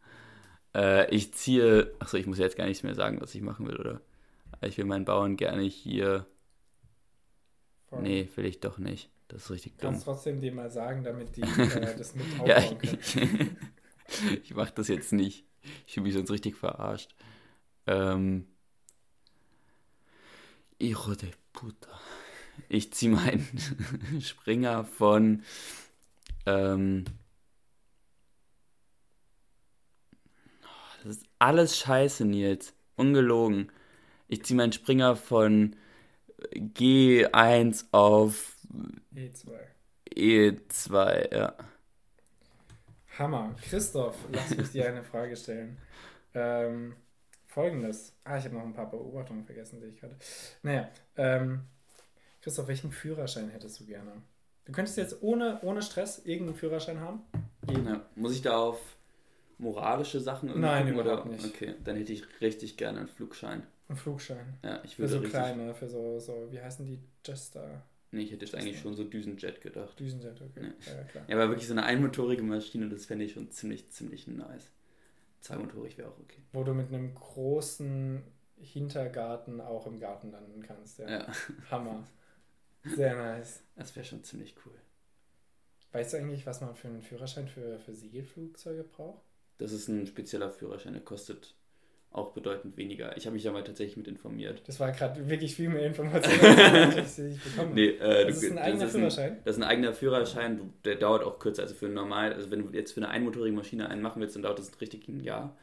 äh, 0.74 1.12
ich 1.14 1.34
ziehe. 1.34 1.94
Achso, 1.98 2.16
ich 2.16 2.26
muss 2.26 2.38
jetzt 2.38 2.56
gar 2.56 2.66
nichts 2.66 2.84
mehr 2.84 2.94
sagen, 2.94 3.20
was 3.20 3.34
ich 3.34 3.42
machen 3.42 3.66
will, 3.66 3.76
oder? 3.76 4.00
Ich 4.60 4.78
will 4.78 4.84
meinen 4.84 5.04
Bauern 5.04 5.36
gerne 5.36 5.62
hier. 5.62 6.26
Voll. 7.88 8.02
Nee, 8.02 8.28
will 8.36 8.44
ich 8.44 8.60
doch 8.60 8.78
nicht. 8.78 9.10
Das 9.32 9.44
ist 9.44 9.50
richtig 9.50 9.78
dumm. 9.78 9.92
Kannst 9.92 10.04
trotzdem 10.04 10.42
dir 10.42 10.52
mal 10.52 10.70
sagen, 10.70 11.04
damit 11.04 11.36
die 11.36 11.40
äh, 11.58 11.96
das 11.96 12.14
mit 12.14 12.26
aufbauen 12.38 12.48
ja, 12.48 12.58
ich, 12.58 13.16
ich 14.44 14.54
mach 14.54 14.70
das 14.70 14.88
jetzt 14.88 15.12
nicht. 15.12 15.46
Ich 15.86 15.94
fühle 15.94 16.04
mich 16.04 16.14
sonst 16.14 16.30
richtig 16.30 16.56
verarscht. 16.56 17.14
Ähm. 17.86 18.46
Hijo 20.78 21.14
de 21.14 21.30
puta. 21.52 21.88
Ich 22.68 22.92
ziehe 22.92 23.12
meinen 23.12 23.48
Springer 24.20 24.84
von. 24.84 25.42
Ähm, 26.44 27.04
das 31.02 31.16
ist 31.16 31.26
alles 31.38 31.78
scheiße, 31.78 32.26
Nils. 32.26 32.74
Ungelogen. 32.96 33.72
Ich 34.28 34.44
ziehe 34.44 34.56
meinen 34.58 34.72
Springer 34.72 35.16
von 35.16 35.76
G1 36.52 37.86
auf 37.92 38.51
E2. 39.14 39.68
E2, 40.16 41.28
ja. 41.32 41.54
Hammer. 43.18 43.54
Christoph, 43.62 44.16
lass 44.32 44.56
mich 44.56 44.70
dir 44.70 44.88
eine 44.88 45.02
Frage 45.04 45.36
stellen. 45.36 45.76
Ähm, 46.34 46.94
Folgendes. 47.46 48.14
Ah, 48.24 48.38
ich 48.38 48.44
habe 48.46 48.54
noch 48.54 48.62
ein 48.62 48.72
paar 48.72 48.90
Beobachtungen 48.90 49.44
vergessen, 49.44 49.78
sehe 49.80 49.90
ich 49.90 50.00
gerade. 50.00 50.16
Naja, 50.62 50.88
ähm, 51.16 51.60
Christoph, 52.40 52.68
welchen 52.68 52.90
Führerschein 52.90 53.50
hättest 53.50 53.80
du 53.80 53.86
gerne? 53.86 54.22
Du 54.64 54.72
könntest 54.72 54.96
jetzt 54.96 55.22
ohne, 55.22 55.60
ohne 55.62 55.82
Stress 55.82 56.24
irgendeinen 56.24 56.56
Führerschein 56.56 57.00
haben? 57.00 57.20
Ja, 57.68 58.06
muss 58.14 58.32
ich 58.34 58.42
da 58.42 58.56
auf 58.56 58.80
moralische 59.58 60.20
Sachen 60.20 60.60
Nein, 60.60 60.88
überhaupt 60.88 61.26
oder? 61.26 61.30
nicht. 61.30 61.44
Okay, 61.44 61.74
dann 61.84 61.96
hätte 61.96 62.12
ich 62.12 62.24
richtig 62.40 62.76
gerne 62.76 63.00
einen 63.00 63.08
Flugschein. 63.08 63.62
Einen 63.88 63.98
Flugschein? 63.98 64.58
Ja, 64.64 64.80
ich 64.84 64.98
würde 64.98 65.12
Für 65.12 65.20
so 65.20 65.28
kleine, 65.28 65.74
für 65.74 65.88
so, 65.88 66.18
so, 66.18 66.48
wie 66.50 66.60
heißen 66.60 66.86
die? 66.86 66.98
Jester. 67.24 67.82
Nee, 68.12 68.22
ich 68.22 68.32
hätte 68.32 68.44
jetzt 68.44 68.54
eigentlich 68.54 68.78
schon 68.78 68.94
so 68.94 69.04
Düsenjet 69.04 69.62
gedacht. 69.62 69.98
Düsenjet, 69.98 70.40
okay. 70.40 70.60
Nee. 70.60 70.72
Ja, 70.86 71.04
klar. 71.04 71.24
Ja, 71.28 71.36
aber 71.36 71.48
wirklich 71.48 71.66
so 71.66 71.72
eine 71.72 71.84
einmotorige 71.84 72.42
Maschine, 72.42 72.88
das 72.90 73.06
fände 73.06 73.24
ich 73.24 73.32
schon 73.32 73.50
ziemlich, 73.50 73.88
ziemlich 73.90 74.26
nice. 74.26 74.70
Zweimotorig 75.40 75.96
wäre 75.96 76.10
auch 76.10 76.18
okay. 76.20 76.42
Wo 76.52 76.62
du 76.62 76.74
mit 76.74 76.88
einem 76.88 77.14
großen 77.14 78.22
Hintergarten 78.60 79.62
auch 79.62 79.86
im 79.86 79.98
Garten 79.98 80.30
landen 80.30 80.62
kannst, 80.62 80.98
ja. 80.98 81.08
ja. 81.08 81.32
Hammer. 81.70 82.06
Sehr 82.84 83.16
nice. 83.16 83.62
Das 83.76 83.96
wäre 83.96 84.04
schon 84.04 84.22
ziemlich 84.22 84.54
cool. 84.66 84.74
Weißt 85.92 86.12
du 86.12 86.18
eigentlich, 86.18 86.46
was 86.46 86.60
man 86.60 86.74
für 86.74 86.88
einen 86.88 87.02
Führerschein 87.02 87.48
für, 87.48 87.78
für 87.78 87.94
Segelflugzeuge 87.94 88.84
braucht? 88.84 89.22
Das 89.58 89.72
ist 89.72 89.88
ein 89.88 90.06
spezieller 90.06 90.50
Führerschein, 90.50 90.92
der 90.92 91.02
kostet 91.02 91.54
auch 92.12 92.32
bedeutend 92.32 92.76
weniger. 92.76 93.16
Ich 93.16 93.26
habe 93.26 93.34
mich 93.34 93.44
ja 93.44 93.52
mal 93.52 93.64
tatsächlich 93.64 93.96
mit 93.96 94.08
informiert. 94.08 94.62
Das 94.66 94.78
war 94.80 94.92
gerade 94.92 95.28
wirklich 95.28 95.54
viel 95.56 95.68
mehr 95.68 95.86
Informationen, 95.86 96.40
als 96.96 97.18
ich 97.18 97.42
bekommen 97.42 97.74
nee, 97.74 97.88
äh, 97.88 98.26
Das 98.26 98.42
ist 98.42 98.50
ein 98.50 98.58
eigener 98.58 98.84
das 98.84 98.92
Führerschein? 98.92 99.32
Ein, 99.32 99.40
das 99.44 99.56
ist 99.56 99.62
ein 99.62 99.68
eigener 99.68 99.94
Führerschein, 99.94 100.72
der 100.84 100.96
dauert 100.96 101.24
auch 101.24 101.38
kürzer. 101.38 101.62
Also 101.62 101.74
für 101.74 101.88
normal, 101.88 102.32
also 102.32 102.50
wenn 102.50 102.66
du 102.66 102.76
jetzt 102.76 102.92
für 102.92 103.00
eine 103.00 103.08
einmotorige 103.08 103.54
Maschine 103.54 103.88
einen 103.88 104.02
machen 104.02 104.20
willst, 104.20 104.36
dann 104.36 104.42
dauert 104.42 104.58
das 104.58 104.80
richtig 104.80 105.08
ein 105.08 105.20
Jahr. 105.20 105.56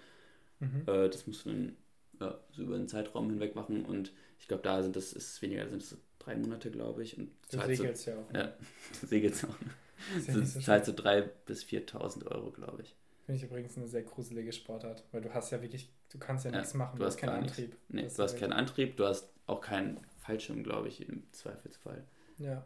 Mhm. 0.60 0.84
Äh, 0.88 1.10
das 1.10 1.28
musst 1.28 1.46
du 1.46 1.50
dann 1.50 1.76
ja, 2.20 2.38
so 2.52 2.64
über 2.64 2.76
einen 2.76 2.88
Zeitraum 2.88 3.30
hinweg 3.30 3.56
machen 3.56 3.86
und 3.86 4.12
ich 4.40 4.48
glaube, 4.48 4.64
da 4.64 4.82
sind 4.82 4.96
das 4.96 5.14
ist 5.14 5.42
weniger, 5.42 5.64
da 5.64 5.70
sind 5.70 5.82
es 5.84 5.98
drei 6.18 6.36
Monate, 6.36 6.72
glaube 6.72 7.04
ich. 7.04 7.18
Und 7.18 7.32
du 7.52 7.60
segelst 7.62 8.04
so, 8.04 8.12
ja 8.12 8.18
auch. 8.18 8.32
Ne? 8.32 8.40
Ja, 8.40 8.54
du 9.02 9.08
segelst 9.08 9.46
auch. 9.46 9.62
Ne? 9.62 10.34
Du 10.34 10.46
so 10.46 10.60
zahlst 10.62 10.86
so 10.86 10.94
3.000 10.94 11.30
bis 11.46 11.64
4.000 11.64 12.28
Euro, 12.28 12.52
glaube 12.52 12.84
ich. 12.84 12.96
Finde 13.26 13.38
ich 13.38 13.44
übrigens 13.44 13.78
eine 13.78 13.88
sehr 13.88 14.04
gruselige 14.04 14.52
Sportart, 14.52 15.04
weil 15.12 15.22
du 15.22 15.34
hast 15.34 15.52
ja 15.52 15.62
wirklich, 15.62 15.90
du 16.10 16.17
kannst 16.17 16.45
ja, 16.45 16.52
ja 16.52 16.58
nichts 16.58 16.74
machen, 16.74 17.00
du 17.00 17.06
hast 17.06 17.17
keinen 17.17 17.43
Antrieb. 17.43 17.76
Nee, 17.89 18.08
du 18.08 18.24
hast 18.24 18.38
keinen 18.38 18.54
Antrieb, 18.54 18.98
du 18.98 19.06
hast 19.06 19.32
auch 19.48 19.62
keinen 19.62 20.00
Fallschirm, 20.17 20.63
glaube 20.63 20.88
ich, 20.88 21.08
im 21.08 21.24
Zweifelsfall. 21.32 22.04
Ja. 22.38 22.65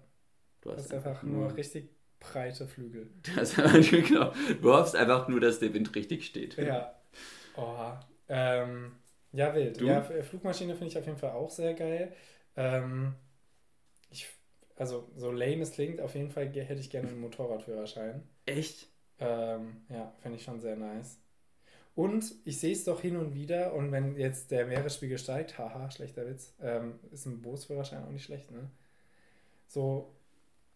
Du 0.62 0.72
hast, 0.72 0.86
hast 0.86 0.94
einfach, 0.94 1.24
nur, 1.24 1.48
nur 1.48 1.58
richtig 1.58 1.90
breite 2.20 2.68
Flügel. 2.68 3.10
Das 3.36 3.56
genau. 3.56 4.34
Du 4.62 4.74
hoffst 4.74 4.96
einfach 4.96 5.28
nur, 5.28 5.40
dass 5.40 5.60
der 5.60 5.74
Wind 5.74 5.94
richtig 5.96 6.26
steht. 6.26 6.58
Ja. 6.58 6.96
Oh. 7.56 7.94
Ähm, 8.30 8.94
ja, 9.32 9.54
wild. 9.54 9.82
Du? 9.82 9.86
Ja, 9.86 10.02
Flugmaschine 10.02 10.74
finde 10.76 10.88
ich 10.88 10.98
auf 10.98 11.06
jeden 11.06 11.18
Fall 11.18 11.32
auch 11.32 11.50
sehr 11.50 11.74
geil. 11.74 12.14
Ähm, 12.56 13.16
ich, 14.10 14.28
also, 14.76 15.10
so 15.16 15.32
lame 15.32 15.64
es 15.64 15.72
klingt, 15.72 16.02
auf 16.02 16.16
jeden 16.16 16.32
Fall 16.32 16.48
hätte 16.48 16.80
ich 16.80 16.90
gerne 16.90 17.10
einen 17.10 17.20
Motorradführerschein. 17.20 18.24
Echt? 18.46 18.88
Ähm, 19.20 19.86
ja, 19.90 20.14
finde 20.22 20.38
ich 20.38 20.44
schon 20.44 20.60
sehr 20.60 20.76
nice. 20.76 21.20
Und 21.96 22.34
ich 22.44 22.60
sehe 22.60 22.74
es 22.74 22.84
doch 22.86 23.02
hin 23.02 23.18
und 23.18 23.36
wieder, 23.36 23.74
und 23.74 23.92
wenn 23.92 24.18
jetzt 24.18 24.50
der 24.50 24.66
Meeresspiegel 24.66 25.18
steigt, 25.18 25.58
haha, 25.60 25.92
schlechter 25.92 26.28
Witz, 26.28 26.56
ähm, 26.62 27.00
ist 27.12 27.28
ein 27.28 27.42
Bootsführerschein 27.42 28.04
auch 28.04 28.10
nicht 28.10 28.24
schlecht, 28.24 28.52
ne? 28.52 28.70
So, 29.68 30.12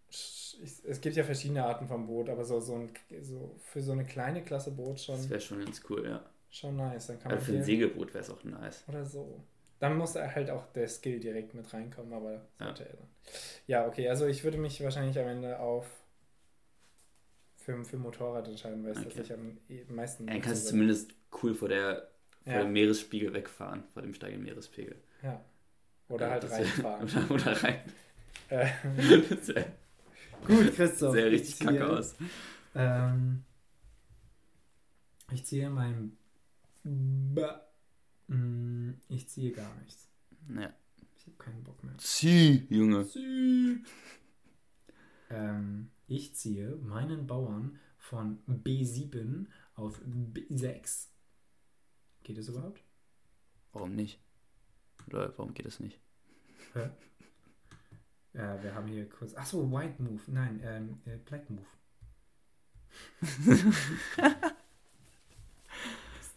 ich, 0.10 0.58
es 0.88 1.02
gibt 1.02 1.16
ja 1.16 1.24
verschiedene 1.24 1.66
Arten 1.66 1.88
von 1.88 2.06
Boot, 2.08 2.30
aber 2.30 2.46
so, 2.46 2.60
so, 2.60 2.76
ein, 2.76 2.92
so 3.22 3.56
für 3.60 3.82
so 3.82 3.92
eine 3.92 4.06
kleine 4.06 4.44
Klasse 4.44 4.72
Boot 4.72 5.00
schon. 5.00 5.16
Das 5.16 5.30
wäre 5.30 5.42
schon 5.42 5.64
ganz 5.64 5.82
cool, 5.90 6.06
ja. 6.06 6.24
Schon 6.50 6.78
nice. 6.78 7.08
Dann 7.08 7.20
kann 7.20 7.32
aber 7.32 7.42
für 7.42 7.54
ein 7.54 7.64
Segelboot 7.64 8.14
wäre 8.14 8.24
es 8.24 8.30
auch 8.30 8.44
nice. 8.44 8.84
Oder 8.88 9.06
so. 9.06 9.44
Dann 9.80 9.98
muss 9.98 10.16
halt 10.16 10.50
auch 10.50 10.66
der 10.74 10.88
Skill 10.88 11.20
direkt 11.20 11.54
mit 11.54 11.72
reinkommen, 11.72 12.14
aber 12.14 12.48
sollte 12.58 12.84
ja. 12.84 12.90
er 12.90 12.96
dann. 12.96 13.08
Ja, 13.68 13.88
okay, 13.88 14.10
also 14.10 14.26
ich 14.26 14.44
würde 14.44 14.58
mich 14.58 14.82
wahrscheinlich 14.84 15.20
am 15.20 15.28
Ende 15.28 15.60
auf 15.60 15.86
für, 17.68 17.84
für 17.84 17.98
Motorrad 17.98 18.48
entscheiden, 18.48 18.82
weil 18.84 18.92
es 18.92 18.98
okay. 18.98 19.08
tatsächlich 19.08 19.38
am 19.38 19.58
e, 19.68 19.84
meisten. 19.92 20.26
Ja, 20.26 20.34
dann 20.34 20.42
kannst 20.42 20.66
du 20.66 20.70
zumindest 20.70 21.14
cool 21.44 21.54
vor, 21.54 21.68
der, 21.68 22.10
vor 22.46 22.54
ja. 22.54 22.62
dem 22.62 22.72
Meeresspiegel 22.72 23.34
wegfahren, 23.34 23.84
vor 23.92 24.02
dem 24.02 24.14
steigenden 24.14 24.46
Meerespegel. 24.46 24.96
Ja. 25.22 25.44
Oder 26.08 26.28
ja, 26.28 26.32
halt 26.32 26.50
reinfahren. 26.50 27.10
Oder, 27.30 27.32
oder 27.32 27.64
rein. 27.64 27.80
Äh, 28.50 28.70
gut, 30.46 30.74
Christoph. 30.74 31.12
Sehr 31.12 31.30
richtig 31.30 31.58
ziehe, 31.58 31.68
kacke 31.68 31.90
aus. 31.90 32.16
Ähm, 32.76 33.44
ich 35.34 35.44
ziehe 35.44 35.70
mein. 35.70 36.16
Mm, 36.84 38.94
ich 39.10 39.28
ziehe 39.28 39.52
gar 39.52 39.76
nichts. 39.82 40.08
Ja. 40.56 40.74
Ich 41.18 41.26
habe 41.26 41.38
keinen 41.40 41.62
Bock 41.62 41.84
mehr. 41.84 41.98
Zieh, 41.98 42.68
Junge. 42.70 43.06
Zieh. 43.06 43.84
Ähm, 45.30 45.90
ich 46.08 46.36
ziehe 46.36 46.76
meinen 46.78 47.28
Bauern 47.28 47.80
von 47.98 48.40
B7 48.48 49.48
auf 49.76 50.02
B6. 50.02 51.08
Geht 52.24 52.38
das 52.38 52.48
überhaupt? 52.48 52.84
Warum 53.74 53.96
nicht? 53.96 54.20
Oder 55.08 55.34
warum 55.38 55.54
geht 55.54 55.66
das 55.66 55.80
nicht? 55.80 56.00
Hä? 56.74 56.90
Ja, 58.34 58.62
wir 58.62 58.76
haben 58.76 58.88
hier 58.88 59.10
kurz. 59.10 59.36
Achso, 59.36 59.72
White 59.72 60.02
Move. 60.02 60.22
Nein, 60.28 60.60
ähm, 60.64 61.02
äh, 61.06 61.18
Black 61.18 61.50
Move. 61.50 61.66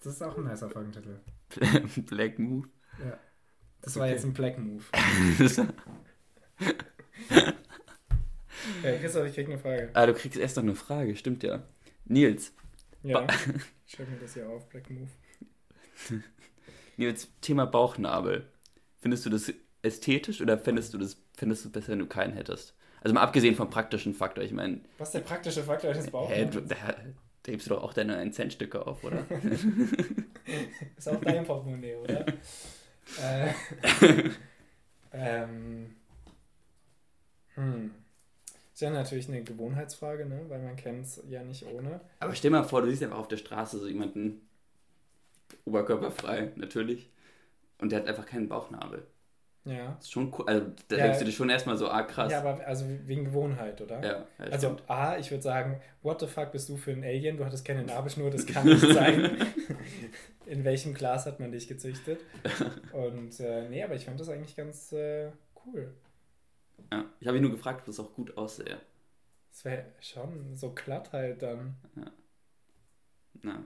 das 0.03 0.15
ist 0.15 0.23
auch 0.23 0.37
ein 0.37 0.45
nicer 0.45 0.71
Folgentitel. 0.71 1.21
Black 2.07 2.39
Move? 2.39 2.69
Ja. 2.99 3.19
Das 3.83 3.97
war 3.97 4.09
jetzt 4.09 4.25
ein 4.25 4.33
Black 4.33 4.59
Move. 4.59 4.85
Ja, 8.83 8.97
Christoph, 8.99 9.27
ich 9.27 9.35
krieg 9.35 9.47
eine 9.47 9.59
Frage. 9.59 9.91
Ah, 9.95 10.07
du 10.07 10.15
kriegst 10.15 10.39
erst 10.39 10.57
noch 10.57 10.63
eine 10.63 10.75
Frage, 10.75 11.17
stimmt 11.17 11.43
ja. 11.43 11.63
Nils. 12.05 12.53
Ja, 13.03 13.27
ich 13.87 13.95
schreibe 13.95 14.11
mir 14.11 14.19
das 14.19 14.35
hier 14.35 14.49
auf, 14.49 14.69
Black 14.69 14.91
Move. 14.91 15.09
Nils, 16.97 17.29
Thema 17.41 17.67
Bauchnabel. 17.67 18.47
Findest 18.99 19.25
du 19.27 19.31
das 19.31 19.53
ästhetisch 19.83 20.41
oder 20.41 20.59
findest 20.59 20.93
du 20.93 20.99
das 20.99 21.17
findest 21.37 21.65
du 21.65 21.71
besser, 21.71 21.93
wenn 21.93 22.01
du 22.01 22.07
keinen 22.07 22.35
hättest? 22.35 22.75
Also 23.01 23.15
mal 23.15 23.23
abgesehen 23.23 23.55
vom 23.55 23.71
praktischen 23.71 24.13
Faktor, 24.13 24.45
ich 24.45 24.53
meine. 24.53 24.81
Was 24.99 25.09
ist 25.09 25.15
der 25.15 25.21
praktische 25.21 25.63
Faktor 25.63 25.91
eines 25.91 26.11
Bauchnabels? 26.11 26.55
Hä, 26.55 26.65
da, 26.69 26.95
da 27.43 27.53
gibst 27.53 27.67
du 27.67 27.71
doch 27.75 27.83
auch 27.83 27.95
deine 27.95 28.23
1-Cent-Stücke 28.23 28.87
auf, 28.87 29.03
oder? 29.03 29.25
ist 30.97 31.09
auch 31.09 31.21
dein 31.21 31.45
Portemonnaie, 31.45 31.95
oder? 31.95 32.27
äh, 33.23 33.53
ähm, 35.13 35.97
hm. 37.55 37.91
Ist 38.81 38.85
ja 38.85 38.89
natürlich 38.89 39.29
eine 39.29 39.43
Gewohnheitsfrage, 39.43 40.25
ne? 40.25 40.41
weil 40.49 40.59
man 40.59 40.75
kennt 40.75 41.05
es 41.05 41.23
ja 41.29 41.43
nicht 41.43 41.67
ohne. 41.67 42.01
Aber 42.19 42.35
stell 42.35 42.51
mal 42.51 42.65
vor, 42.65 42.81
du 42.81 42.89
siehst 42.89 43.03
einfach 43.03 43.19
auf 43.19 43.29
der 43.29 43.37
Straße 43.37 43.79
so 43.79 43.87
jemanden 43.87 44.41
oberkörperfrei, 45.67 46.53
natürlich. 46.57 47.11
Und 47.77 47.93
der 47.93 47.99
hat 47.99 48.09
einfach 48.09 48.25
keinen 48.25 48.49
Bauchnabel. 48.49 49.07
Ja. 49.67 49.97
Das 49.97 50.07
ist 50.07 50.13
schon 50.13 50.33
cool. 50.33 50.47
Also 50.49 50.67
da 50.89 50.97
ja, 50.97 51.03
denkst 51.03 51.19
du 51.19 51.27
dir 51.27 51.33
schon 51.33 51.51
erstmal 51.51 51.77
so, 51.77 51.91
ah 51.91 52.05
krass. 52.05 52.33
Ja, 52.33 52.39
aber 52.39 52.67
also 52.67 52.87
wegen 53.05 53.27
Gewohnheit, 53.27 53.83
oder? 53.83 54.03
Ja. 54.03 54.27
ja 54.39 54.45
also 54.51 54.69
stimmt. 54.69 54.89
A, 54.89 55.19
ich 55.19 55.31
würde 55.31 55.43
sagen, 55.43 55.83
what 56.01 56.19
the 56.21 56.27
fuck 56.27 56.51
bist 56.51 56.71
du 56.71 56.79
für 56.79 56.93
ein 56.93 57.05
Alien? 57.05 57.37
Du 57.37 57.45
hattest 57.45 57.67
keine 57.67 57.85
Nabelschnur, 57.85 58.31
das 58.31 58.47
kann 58.47 58.65
nicht 58.65 58.81
sein. 58.81 59.37
In 60.47 60.65
welchem 60.65 60.95
Glas 60.95 61.27
hat 61.27 61.39
man 61.39 61.53
dich 61.53 61.69
gezüchtet? 61.69 62.21
Und 62.95 63.39
äh, 63.41 63.69
nee, 63.69 63.85
aber 63.85 63.95
ich 63.95 64.07
fand 64.07 64.19
das 64.19 64.31
eigentlich 64.31 64.57
ganz 64.57 64.91
äh, 64.93 65.33
cool. 65.67 65.93
Ja, 66.93 67.05
ich 67.21 67.27
habe 67.27 67.37
ihn 67.39 67.43
nur 67.43 67.53
gefragt, 67.53 67.81
ob 67.81 67.87
das 67.87 68.01
auch 68.01 68.15
gut 68.15 68.37
aussähe. 68.37 68.81
Das 69.51 69.65
wäre 69.65 69.87
schon 70.01 70.55
so 70.55 70.73
glatt 70.73 71.13
halt 71.13 71.43
dann. 71.43 71.77
Ja. 71.97 72.13
Na. 73.43 73.65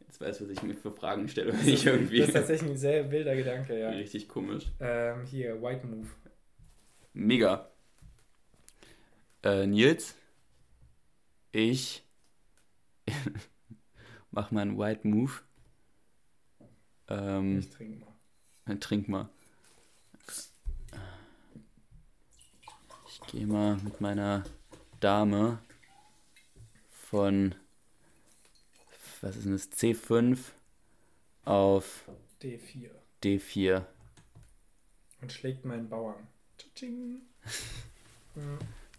Jetzt 0.00 0.20
weiß, 0.20 0.42
was 0.42 0.48
ich 0.48 0.62
mir 0.62 0.74
für 0.74 0.92
Fragen 0.92 1.28
stelle, 1.28 1.52
wenn 1.52 1.68
ich 1.68 1.84
irgendwie. 1.84 2.18
Das 2.18 2.28
ist 2.28 2.34
tatsächlich 2.34 2.70
ein 2.70 2.78
sehr 2.78 3.10
wilder 3.10 3.34
Gedanke, 3.36 3.78
ja. 3.78 3.90
Richtig 3.90 4.28
komisch. 4.28 4.66
Ähm, 4.80 5.24
hier, 5.24 5.60
White 5.60 5.86
Move. 5.86 6.08
Mega. 7.12 7.70
Äh, 9.42 9.66
Nils, 9.66 10.16
ich 11.52 12.04
mach 14.30 14.50
mal 14.50 14.62
einen 14.62 14.78
White 14.78 15.06
Move. 15.06 15.32
Ähm, 17.08 17.58
ich 17.58 17.70
trink 17.70 18.00
mal. 18.00 18.78
Trink 18.80 19.08
mal. 19.08 19.28
Gehe 23.26 23.46
mal 23.46 23.76
mit 23.76 24.00
meiner 24.00 24.44
Dame 25.00 25.58
von 26.90 27.54
was 29.20 29.36
ist 29.36 29.44
denn 29.44 29.52
das, 29.52 29.70
C5 29.72 30.38
auf 31.44 32.04
D4. 32.42 32.90
D4. 33.22 33.84
Und 35.22 35.32
schlägt 35.32 35.64
meinen 35.64 35.88
Bauern. 35.88 36.26
Tsching. 36.74 37.22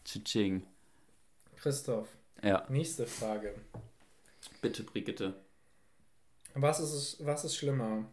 Tsching. 0.04 0.66
Christoph. 1.58 2.10
Ja. 2.44 2.66
Nächste 2.70 3.06
Frage. 3.06 3.56
Bitte, 4.62 4.84
Brigitte. 4.84 5.36
Was 6.56 6.80
ist, 6.80 7.26
was 7.26 7.46
ist 7.46 7.56
schlimmer? 7.56 8.06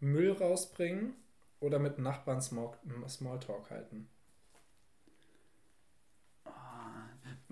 Müll 0.00 0.32
rausbringen 0.32 1.14
oder 1.60 1.78
mit 1.78 1.98
Nachbarn 1.98 2.40
Smalltalk 2.40 3.70
halten? 3.70 4.08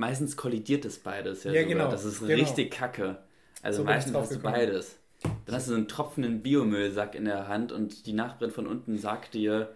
Meistens 0.01 0.35
kollidiert 0.35 0.87
das 0.87 0.97
beides 0.97 1.45
ja, 1.45 1.53
ja 1.53 1.61
sogar. 1.61 1.75
Genau, 1.75 1.91
das 1.91 2.07
ist 2.07 2.21
genau. 2.21 2.33
richtig 2.33 2.71
kacke. 2.71 3.19
Also 3.61 3.81
so 3.81 3.85
meistens 3.85 4.17
hast 4.17 4.33
du 4.35 4.39
beides. 4.39 4.97
Dann 5.45 5.55
hast 5.55 5.67
du 5.67 5.73
so 5.73 5.77
einen 5.77 5.89
tropfenden 5.89 6.43
Biomüllsack 6.43 7.15
in 7.15 7.27
der 7.27 7.49
Hand 7.49 7.71
und 7.71 8.07
die 8.07 8.15
Nachbarin 8.15 8.51
von 8.51 8.67
unten 8.67 8.97
sagt 8.97 9.35
dir, 9.35 9.75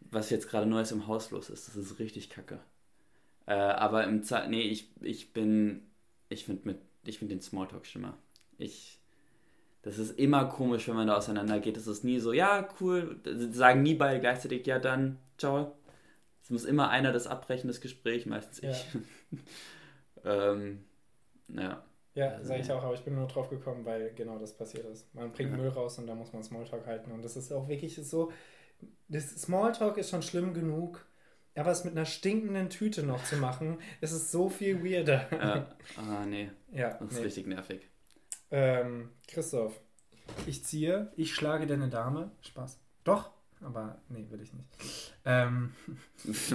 was 0.00 0.28
jetzt 0.28 0.50
gerade 0.50 0.66
Neues 0.66 0.92
im 0.92 1.06
Haus 1.06 1.30
los 1.30 1.48
ist. 1.48 1.66
Das 1.66 1.76
ist 1.76 1.98
richtig 1.98 2.28
kacke. 2.28 2.58
Äh, 3.46 3.54
aber 3.54 4.04
im 4.04 4.22
Ze 4.22 4.44
nee, 4.50 4.60
ich, 4.60 4.90
ich 5.00 5.32
bin, 5.32 5.80
ich 6.28 6.44
finde 6.44 6.60
mit, 6.66 6.78
ich 7.06 7.18
finde 7.18 7.34
den 7.34 7.40
Smalltalk 7.40 7.86
schlimmer. 7.86 8.18
Ich, 8.58 9.00
das 9.80 9.96
ist 9.96 10.18
immer 10.18 10.44
komisch, 10.44 10.88
wenn 10.88 10.96
man 10.96 11.06
da 11.06 11.16
auseinander 11.16 11.58
geht. 11.58 11.78
Das 11.78 11.86
ist 11.86 12.04
nie 12.04 12.18
so, 12.18 12.34
ja, 12.34 12.68
cool, 12.82 13.18
sagen 13.50 13.82
nie 13.82 13.94
beide 13.94 14.20
gleichzeitig, 14.20 14.66
ja 14.66 14.78
dann, 14.78 15.16
ciao. 15.38 15.74
Muss 16.52 16.66
immer 16.66 16.90
einer 16.90 17.12
das 17.12 17.26
abbrechen, 17.26 17.68
das 17.68 17.80
Gespräch, 17.80 18.26
meistens 18.26 18.58
ich. 18.62 18.86
Ja. 20.22 20.52
ähm, 20.52 20.84
ja. 21.48 21.82
Ja, 22.14 22.28
also, 22.28 22.48
sage 22.48 22.60
ich 22.60 22.70
auch, 22.70 22.82
aber 22.82 22.92
ich 22.92 23.04
bin 23.04 23.14
nur 23.14 23.26
drauf 23.26 23.48
gekommen, 23.48 23.86
weil 23.86 24.12
genau 24.12 24.38
das 24.38 24.54
passiert 24.54 24.84
ist. 24.84 25.14
Man 25.14 25.32
bringt 25.32 25.50
ja. 25.50 25.56
Müll 25.56 25.70
raus 25.70 25.98
und 25.98 26.06
da 26.06 26.14
muss 26.14 26.34
man 26.34 26.42
Smalltalk 26.42 26.86
halten. 26.86 27.10
Und 27.10 27.24
das 27.24 27.36
ist 27.36 27.50
auch 27.52 27.68
wirklich 27.68 27.96
so. 27.96 28.30
Das 29.08 29.30
Smalltalk 29.30 29.96
ist 29.96 30.10
schon 30.10 30.20
schlimm 30.20 30.52
genug, 30.52 31.06
aber 31.54 31.70
es 31.70 31.84
mit 31.84 31.96
einer 31.96 32.04
stinkenden 32.04 32.68
Tüte 32.68 33.02
noch 33.02 33.24
zu 33.24 33.36
machen, 33.36 33.78
ist 34.02 34.12
es 34.12 34.30
so 34.30 34.50
viel 34.50 34.84
weirder. 34.84 35.26
Ja. 35.32 35.76
Ah, 35.96 36.26
nee. 36.26 36.50
Ja, 36.70 36.98
das 36.98 37.12
ist 37.12 37.18
nee. 37.18 37.24
richtig 37.24 37.46
nervig. 37.46 37.88
Ähm, 38.50 39.08
Christoph, 39.26 39.80
ich 40.46 40.66
ziehe, 40.66 41.12
ich 41.16 41.34
schlage 41.34 41.66
deine 41.66 41.88
Dame. 41.88 42.30
Spaß. 42.42 42.78
Doch, 43.04 43.30
aber 43.62 44.00
nee, 44.08 44.26
will 44.30 44.40
ich 44.40 44.52
nicht. 44.52 45.14
Ähm, 45.24 45.72
ich 46.24 46.52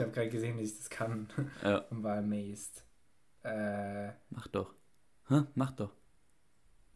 habe 0.00 0.10
gerade 0.10 0.28
gesehen, 0.28 0.56
dass 0.56 0.66
ich 0.66 0.78
das 0.78 0.90
kann 0.90 1.28
ja. 1.62 1.78
und 1.90 2.02
war 2.02 2.18
amazed. 2.18 2.84
Äh, 3.42 4.12
mach 4.30 4.46
doch. 4.48 4.74
Hä? 5.28 5.42
Mach 5.54 5.72
doch. 5.72 5.92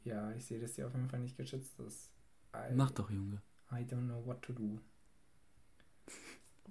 Ja, 0.05 0.31
ich 0.33 0.45
sehe, 0.47 0.61
dass 0.61 0.75
die 0.75 0.85
auf 0.85 0.93
jeden 0.93 1.09
Fall 1.09 1.21
nicht 1.21 1.37
geschützt 1.37 1.81
ist. 1.81 2.13
I, 2.55 2.73
Mach 2.75 2.93
doch, 2.93 3.11
Junge. 3.11 3.43
I 3.73 3.83
don't 3.85 4.07
know 4.07 4.25
what 4.25 4.41
to 4.43 4.53
do. 4.53 4.79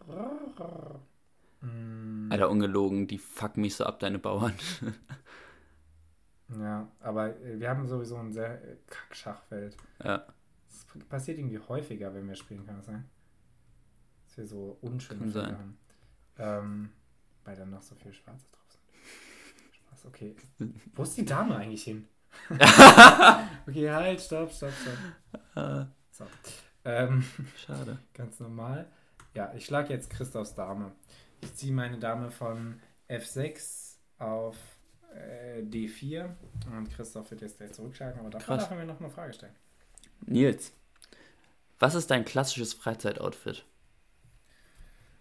mm. 1.65 2.31
Alter, 2.31 2.49
ungelogen, 2.49 3.07
die 3.07 3.17
fuck 3.17 3.57
mich 3.57 3.75
so 3.75 3.83
ab, 3.83 3.99
deine 3.99 4.19
Bauern. 4.19 4.53
ja, 6.59 6.89
aber 7.01 7.37
äh, 7.41 7.59
wir 7.59 7.69
haben 7.69 7.85
sowieso 7.87 8.15
ein 8.17 8.31
sehr 8.31 8.63
äh, 8.63 8.77
kack 8.87 9.15
Schachfeld. 9.15 9.75
Ja. 10.01 10.25
Das 10.93 11.05
passiert 11.07 11.37
irgendwie 11.37 11.59
häufiger, 11.59 12.13
wenn 12.13 12.27
wir 12.27 12.35
spielen, 12.35 12.65
kann 12.65 12.77
das 12.77 12.85
sein? 12.85 13.05
Dass 14.25 14.37
wir 14.37 14.47
so 14.47 14.77
unschöne 14.81 15.27
Fälle 15.27 15.57
haben. 15.57 15.77
Ähm, 16.37 16.89
weil 17.43 17.55
dann 17.55 17.69
noch 17.69 17.81
so 17.81 17.95
viel 17.95 18.13
Schwarze 18.13 18.45
drauf 18.51 18.65
okay. 20.07 20.35
Wo 20.93 21.03
ist 21.03 21.17
die 21.17 21.25
Dame 21.25 21.55
eigentlich 21.55 21.83
hin? 21.83 22.07
okay, 23.67 23.89
halt, 23.89 24.21
stopp, 24.21 24.51
stopp, 24.51 24.71
stopp. 24.73 25.87
So. 26.11 26.25
Ähm, 26.83 27.23
Schade. 27.57 27.99
Ganz 28.13 28.39
normal. 28.39 28.87
Ja, 29.33 29.53
ich 29.53 29.65
schlage 29.65 29.93
jetzt 29.93 30.09
Christophs 30.09 30.53
Dame. 30.53 30.91
Ich 31.41 31.53
ziehe 31.55 31.73
meine 31.73 31.97
Dame 31.97 32.31
von 32.31 32.79
F6 33.09 33.97
auf 34.17 34.55
äh, 35.13 35.61
D4 35.61 36.29
und 36.71 36.89
Christoph 36.93 37.31
wird 37.31 37.41
jetzt 37.41 37.57
gleich 37.57 37.73
zurückschlagen, 37.73 38.19
aber 38.19 38.29
davor 38.29 38.57
darf 38.57 38.71
er 38.71 38.77
mir 38.77 38.85
noch 38.85 38.99
eine 38.99 39.09
Frage 39.09 39.33
stellen. 39.33 39.55
Nils, 40.25 40.73
was 41.79 41.95
ist 41.95 42.09
dein 42.11 42.25
klassisches 42.25 42.73
Freizeitoutfit? 42.73 43.65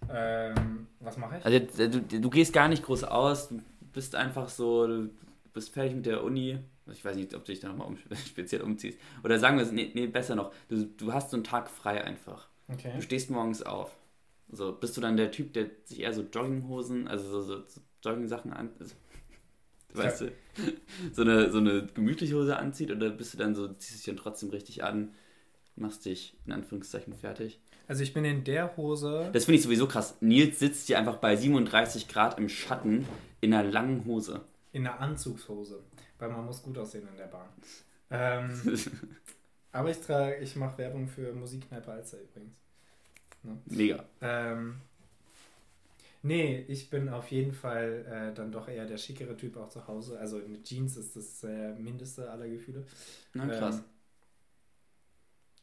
Ähm, 0.09 0.87
was 1.01 1.17
mache 1.17 1.39
ich? 1.39 1.45
Also 1.45 1.89
du, 1.89 2.21
du, 2.21 2.31
gehst 2.31 2.53
gar 2.53 2.69
nicht 2.69 2.85
groß 2.85 3.05
aus, 3.05 3.49
du 3.49 3.61
bist 3.93 4.15
einfach 4.15 4.49
so, 4.49 4.87
du 4.87 5.11
bist 5.53 5.73
fertig 5.73 5.95
mit 5.95 6.07
der 6.07 6.23
Uni. 6.23 6.59
Ich 6.93 7.05
weiß 7.05 7.17
nicht, 7.17 7.35
ob 7.35 7.45
du 7.45 7.53
dich 7.53 7.61
da 7.61 7.69
nochmal 7.69 7.89
um, 7.89 7.99
speziell 8.27 8.63
umziehst. 8.63 8.99
Oder 9.23 9.39
sagen 9.39 9.57
wir 9.57 9.65
es, 9.65 9.73
nee, 9.73 9.91
nee, 9.95 10.07
besser 10.07 10.35
noch, 10.35 10.53
du, 10.69 10.85
du 10.85 11.13
hast 11.13 11.31
so 11.31 11.37
einen 11.37 11.45
Tag 11.45 11.71
frei 11.71 12.05
einfach. 12.05 12.49
Okay. 12.69 12.93
Du 12.95 13.03
stehst 13.03 13.31
morgens 13.31 13.63
auf. 13.63 13.97
So, 14.51 14.73
bist 14.73 14.97
du 14.97 15.01
dann 15.01 15.17
der 15.17 15.31
Typ, 15.31 15.53
der 15.55 15.71
sich 15.85 16.01
eher 16.01 16.13
so 16.13 16.23
Jogginghosen, 16.23 17.09
also 17.09 17.25
so, 17.29 17.43
so, 17.43 17.67
so 17.67 17.81
Jogging-Sachen 18.03 18.53
an, 18.53 18.71
also, 18.79 18.95
weißt 19.95 20.23
ja. 20.23 20.27
du, 20.29 20.73
so 21.13 21.23
eine, 21.23 21.51
so 21.51 21.59
eine 21.59 21.87
gemütliche 21.87 22.35
Hose 22.35 22.57
anzieht 22.57 22.91
oder 22.91 23.11
bist 23.11 23.35
du 23.35 23.39
dann 23.39 23.55
so, 23.55 23.69
ziehst 23.69 23.99
dich 23.99 24.07
dann 24.07 24.17
trotzdem 24.17 24.51
richtig 24.51 24.85
an, 24.85 25.15
machst 25.77 26.05
dich 26.05 26.37
in 26.47 26.53
Anführungszeichen 26.53 27.15
fertig? 27.15 27.61
Also 27.87 28.03
ich 28.03 28.15
bin 28.15 28.25
in 28.25 28.45
der 28.45 28.77
Hose. 28.77 29.31
Das 29.33 29.45
finde 29.45 29.59
ich 29.59 29.63
sowieso 29.63 29.87
krass. 29.87 30.17
Nils 30.21 30.59
sitzt 30.59 30.87
hier 30.87 30.99
einfach 30.99 31.17
bei 31.17 31.37
37 31.37 32.09
Grad 32.09 32.39
im 32.39 32.49
Schatten 32.49 33.07
in 33.41 33.53
einer 33.53 33.71
langen 33.71 34.05
Hose. 34.07 34.41
In 34.73 34.87
einer 34.87 35.01
Anzugshose. 35.01 35.83
Weil 36.19 36.31
man 36.31 36.47
muss 36.47 36.63
gut 36.63 36.79
aussehen 36.79 37.07
in 37.11 37.17
der 37.17 37.27
Bahn. 37.27 37.49
Ähm, 38.11 38.79
aber 39.73 39.91
ich 39.91 39.99
trage, 39.99 40.37
ich 40.37 40.57
mache 40.57 40.79
Werbung 40.79 41.09
für 41.09 41.33
Musikkneipe 41.35 41.91
Alster 41.91 42.19
übrigens. 42.23 42.55
Ne? 43.43 43.59
Mega. 43.67 44.05
Ähm, 44.23 44.81
nee, 46.25 46.65
ich 46.69 46.91
bin 46.91 47.09
auf 47.09 47.31
jeden 47.31 47.53
Fall 47.53 48.07
äh, 48.07 48.35
dann 48.35 48.51
doch 48.51 48.69
eher 48.69 48.87
der 48.87 48.99
schickere 48.99 49.37
Typ 49.37 49.57
auch 49.57 49.69
zu 49.69 49.87
Hause. 49.87 50.19
Also 50.19 50.39
mit 50.39 50.65
Jeans 50.65 50.97
ist 50.97 51.15
das 51.15 51.45
äh, 51.45 51.75
mindeste 51.75 52.31
aller 52.31 52.49
Gefühle. 52.49 52.87
Na 53.35 53.47
krass. 53.47 53.77
Ähm, 53.77 53.85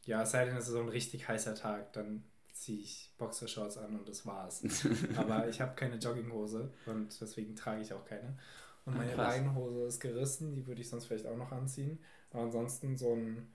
ja, 0.04 0.22
es 0.22 0.30
sei 0.30 0.44
denn, 0.44 0.56
es 0.56 0.66
ist 0.66 0.72
so 0.72 0.80
ein 0.80 0.88
richtig 0.88 1.28
heißer 1.28 1.54
Tag, 1.54 1.92
dann 1.92 2.24
ziehe 2.52 2.80
ich 2.80 3.12
Boxershorts 3.18 3.76
an 3.76 3.96
und 3.98 4.08
das 4.08 4.24
war's. 4.26 4.62
Aber 5.16 5.48
ich 5.48 5.60
habe 5.60 5.74
keine 5.74 5.96
Jogginghose 5.96 6.72
und 6.86 7.20
deswegen 7.20 7.54
trage 7.56 7.82
ich 7.82 7.92
auch 7.92 8.04
keine. 8.04 8.38
Und 8.84 8.96
meine 8.96 9.12
ah, 9.12 9.28
Leinenhose 9.28 9.84
ist 9.84 10.00
gerissen, 10.00 10.54
die 10.54 10.66
würde 10.66 10.80
ich 10.80 10.88
sonst 10.88 11.06
vielleicht 11.06 11.26
auch 11.26 11.36
noch 11.36 11.52
anziehen. 11.52 11.98
Aber 12.30 12.44
ansonsten 12.44 12.96
so 12.96 13.14
ein 13.14 13.48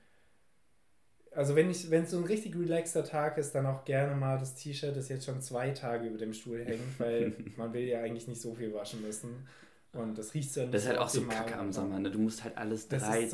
also 1.38 1.55
wenn 1.55 1.69
ich, 1.69 1.91
wenn 1.91 2.03
es 2.03 2.11
so 2.11 2.17
ein 2.17 2.23
richtig 2.23 2.55
relaxter 2.55 3.03
Tag 3.03 3.38
ist, 3.38 3.53
dann 3.53 3.67
auch 3.67 3.85
gerne 3.85 4.15
mal 4.15 4.39
das 4.39 4.55
T-Shirt, 4.55 4.97
das 4.97 5.07
jetzt 5.07 5.25
schon 5.25 5.39
zwei 5.39 5.69
Tage 5.69 6.07
über 6.07 6.17
dem 6.17 6.33
Stuhl 6.33 6.65
hängt, 6.65 6.99
weil 6.99 7.31
man 7.57 7.71
will 7.73 7.83
ja 7.83 8.01
eigentlich 8.01 8.27
nicht 8.27 8.41
so 8.41 8.55
viel 8.55 8.73
waschen 8.73 9.03
müssen. 9.03 9.47
Und 9.93 10.17
das 10.17 10.33
riecht 10.33 10.51
so 10.51 10.65
Das 10.65 10.81
ist 10.81 10.88
halt 10.88 10.97
auch 10.97 11.09
so 11.09 11.21
kacke 11.21 11.55
am 11.55 11.71
Sommer, 11.71 11.99
ne? 11.99 12.09
Du 12.09 12.17
musst 12.17 12.43
halt 12.43 12.57
alles 12.57 12.88
3000 12.88 13.29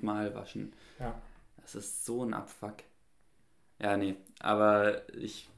so 0.00 0.06
Mal 0.06 0.34
waschen. 0.34 0.74
Ja. 1.00 1.18
Das 1.62 1.74
ist 1.74 2.04
so 2.04 2.24
ein 2.24 2.34
Abfuck. 2.34 2.76
Ja, 3.80 3.96
nee, 3.96 4.16
aber 4.40 5.08
ich, 5.14 5.48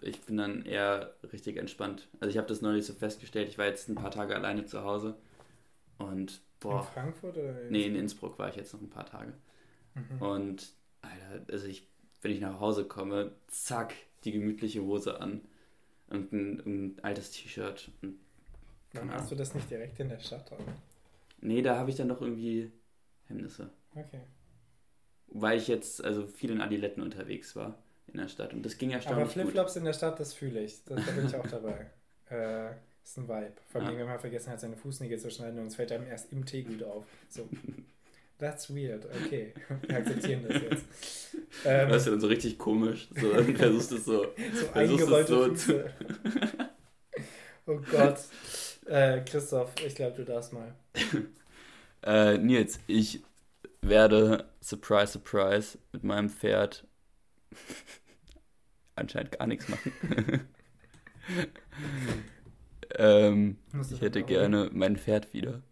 ich 0.00 0.20
bin 0.22 0.36
dann 0.36 0.64
eher 0.64 1.14
richtig 1.32 1.56
entspannt. 1.56 2.08
Also 2.18 2.30
ich 2.30 2.36
habe 2.36 2.48
das 2.48 2.62
neulich 2.62 2.84
so 2.84 2.94
festgestellt, 2.94 3.48
ich 3.48 3.58
war 3.58 3.66
jetzt 3.66 3.88
ein 3.88 3.94
paar 3.94 4.10
Tage 4.10 4.34
alleine 4.34 4.66
zu 4.66 4.82
Hause 4.82 5.14
und 5.98 6.40
boah. 6.58 6.80
In 6.80 6.86
Frankfurt 6.94 7.36
oder? 7.36 7.62
In 7.62 7.70
nee, 7.70 7.84
in 7.84 7.94
Innsbruck 7.94 8.40
war 8.40 8.48
ich 8.48 8.56
jetzt 8.56 8.72
noch 8.72 8.80
ein 8.80 8.90
paar 8.90 9.06
Tage. 9.06 9.34
Mhm. 9.94 10.22
Und 10.22 10.81
Alter, 11.02 11.52
also 11.52 11.66
ich, 11.66 11.86
wenn 12.22 12.32
ich 12.32 12.40
nach 12.40 12.60
Hause 12.60 12.84
komme, 12.84 13.32
zack, 13.48 13.94
die 14.24 14.32
gemütliche 14.32 14.82
Hose 14.82 15.20
an 15.20 15.42
und 16.08 16.32
ein, 16.32 16.60
ein 16.60 16.96
altes 17.02 17.30
T-Shirt. 17.30 17.90
Warum 18.92 19.12
hast 19.12 19.30
du 19.30 19.34
das 19.34 19.54
nicht 19.54 19.70
direkt 19.70 19.98
in 20.00 20.08
der 20.08 20.20
Stadt 20.20 20.52
an? 20.52 20.58
Nee, 21.40 21.62
da 21.62 21.76
habe 21.76 21.90
ich 21.90 21.96
dann 21.96 22.08
doch 22.08 22.20
irgendwie 22.20 22.70
Hemmnisse. 23.26 23.70
Okay. 23.94 24.20
Weil 25.28 25.58
ich 25.58 25.68
jetzt 25.68 26.04
also 26.04 26.26
viel 26.26 26.50
in 26.50 26.60
Adiletten 26.60 27.02
unterwegs 27.02 27.56
war 27.56 27.78
in 28.06 28.18
der 28.18 28.28
Stadt 28.28 28.52
und 28.52 28.64
das 28.64 28.76
ging 28.76 28.90
ja 28.90 29.00
schon. 29.00 29.12
Aber 29.12 29.26
Flipflops 29.26 29.76
in 29.76 29.84
der 29.84 29.94
Stadt, 29.94 30.20
das 30.20 30.34
fühle 30.34 30.60
ich. 30.60 30.84
Das, 30.84 31.04
da 31.04 31.12
bin 31.12 31.26
ich 31.26 31.34
auch 31.34 31.46
dabei. 31.50 31.90
Äh, 32.30 32.72
ist 33.02 33.18
ein 33.18 33.28
Vibe. 33.28 33.54
Vor 33.68 33.80
allem, 33.80 33.94
ja. 33.94 34.00
wenn 34.00 34.06
man 34.06 34.20
vergessen 34.20 34.50
hat, 34.50 34.60
seine 34.60 34.76
Fußnägel 34.76 35.18
zu 35.18 35.30
schneiden 35.30 35.58
und 35.58 35.66
es 35.66 35.76
fällt 35.76 35.90
einem 35.92 36.06
erst 36.06 36.32
im 36.32 36.44
Teegut 36.44 36.82
auf. 36.82 37.06
So. 37.28 37.48
That's 38.42 38.68
weird, 38.74 39.06
okay. 39.06 39.54
Wir 39.86 39.96
akzeptieren 39.98 40.44
das 40.48 40.60
jetzt. 40.62 40.84
Ähm, 41.64 41.88
das 41.90 41.98
ist 42.02 42.06
ja 42.06 42.12
dann 42.12 42.20
so 42.20 42.26
richtig 42.26 42.58
komisch. 42.58 43.08
So, 43.14 43.32
dann 43.32 43.56
versuchst 43.56 43.90
du 43.90 43.96
es 43.96 44.04
so. 44.04 44.26
so 44.54 44.72
eingerollte 44.72 45.56
so 45.56 45.74
Oh 47.66 47.78
Gott. 47.90 48.18
Äh, 48.86 49.20
Christoph, 49.20 49.72
ich 49.84 49.94
glaube, 49.94 50.16
du 50.16 50.24
darfst 50.24 50.52
mal. 50.52 50.74
äh, 52.02 52.38
Nils, 52.38 52.80
ich 52.86 53.22
werde, 53.82 54.50
surprise, 54.62 55.12
surprise, 55.12 55.78
mit 55.92 56.04
meinem 56.04 56.30
Pferd 56.30 56.86
anscheinend 58.96 59.38
gar 59.38 59.46
nichts 59.46 59.68
machen. 59.68 59.92
ähm, 62.96 63.58
ich 63.90 64.00
hätte 64.00 64.22
gerne 64.22 64.70
mein 64.72 64.96
Pferd 64.96 65.32
wieder. 65.32 65.62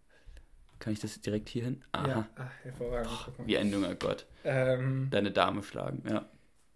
Kann 0.81 0.95
ich 0.95 0.99
das 0.99 1.21
direkt 1.21 1.49
hier 1.51 1.65
hin? 1.65 1.85
Aha. 1.93 2.09
Ja, 2.09 2.29
Ach, 2.37 2.53
hervorragend. 2.65 3.11
Boah, 3.37 3.47
wie 3.47 3.57
ein 3.59 3.71
junger 3.71 3.95
Gott. 3.95 4.27
Ähm, 4.45 5.09
Deine 5.11 5.31
Dame 5.31 5.63
schlagen, 5.63 6.03
ja. 6.09 6.29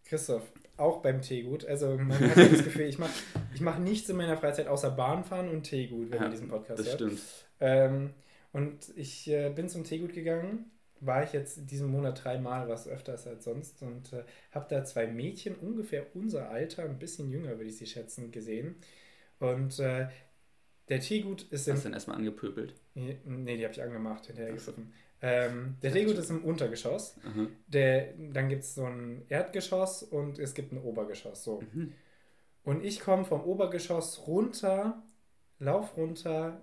Christoph, 0.04 0.52
auch 0.76 1.00
beim 1.00 1.22
Teegut. 1.22 1.64
Also 1.64 1.96
man 1.96 2.12
hat 2.12 2.36
ja 2.36 2.48
das 2.48 2.64
Gefühl, 2.64 2.82
ich 2.86 2.98
mache 2.98 3.12
ich 3.54 3.62
mach 3.62 3.78
nichts 3.78 4.08
in 4.10 4.16
meiner 4.16 4.36
Freizeit 4.36 4.68
außer 4.68 4.90
Bahnfahren 4.90 5.48
und 5.48 5.62
Teegut, 5.62 6.10
wenn 6.10 6.16
ja, 6.16 6.22
man 6.22 6.30
diesen 6.30 6.48
Podcast 6.48 6.80
das 6.80 6.86
hört. 6.86 7.00
Das 7.00 7.08
stimmt. 7.08 7.22
Ähm, 7.60 8.10
und 8.52 8.92
ich 8.94 9.28
äh, 9.28 9.50
bin 9.50 9.70
zum 9.70 9.84
Teegut 9.84 10.12
gegangen, 10.12 10.70
war 11.00 11.24
ich 11.24 11.32
jetzt 11.32 11.70
diesen 11.70 11.88
Monat 11.88 12.22
dreimal, 12.22 12.68
was 12.68 12.86
öfter 12.86 13.14
ist 13.14 13.26
als 13.26 13.44
sonst 13.44 13.82
und 13.82 14.12
äh, 14.12 14.24
habe 14.52 14.66
da 14.68 14.84
zwei 14.84 15.06
Mädchen, 15.06 15.54
ungefähr 15.54 16.14
unser 16.14 16.50
Alter, 16.50 16.84
ein 16.84 16.98
bisschen 16.98 17.30
jünger 17.30 17.56
würde 17.56 17.64
ich 17.64 17.78
sie 17.78 17.86
schätzen, 17.86 18.30
gesehen. 18.30 18.76
Und 19.38 19.78
äh, 19.78 20.08
der 20.90 21.00
Teegut 21.00 21.42
ist. 21.44 21.68
Hast 21.68 21.78
du 21.78 21.88
denn 21.88 21.94
erstmal 21.94 22.18
angepöbelt? 22.18 22.74
Nee, 22.94 23.18
nee 23.24 23.56
die 23.56 23.64
habe 23.64 23.74
ich 23.74 23.82
angemacht, 23.82 24.26
hinterher 24.26 24.52
gegriffen. 24.52 24.92
Ähm, 25.20 25.76
der 25.82 25.92
Teegut 25.92 26.18
ist 26.18 26.30
im 26.30 26.44
Untergeschoss. 26.44 27.16
Mhm. 27.24 27.48
Der, 27.66 28.14
dann 28.32 28.48
gibt 28.48 28.62
es 28.62 28.74
so 28.74 28.84
ein 28.84 29.22
Erdgeschoss 29.28 30.02
und 30.02 30.38
es 30.38 30.54
gibt 30.54 30.72
ein 30.72 30.82
Obergeschoss. 30.82 31.44
So. 31.44 31.62
Mhm. 31.72 31.92
Und 32.62 32.84
ich 32.84 33.00
komme 33.00 33.24
vom 33.24 33.42
Obergeschoss 33.42 34.26
runter, 34.26 35.02
lauf 35.58 35.96
runter, 35.96 36.60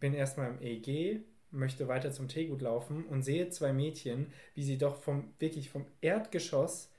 bin 0.00 0.14
erstmal 0.14 0.50
im 0.50 0.62
EG, 0.62 1.20
möchte 1.50 1.86
weiter 1.86 2.12
zum 2.12 2.28
Teegut 2.28 2.62
laufen 2.62 3.04
und 3.04 3.22
sehe 3.22 3.50
zwei 3.50 3.72
Mädchen, 3.72 4.32
wie 4.54 4.62
sie 4.62 4.78
doch 4.78 4.96
vom, 4.96 5.32
wirklich 5.38 5.70
vom 5.70 5.86
Erdgeschoss 6.00 6.90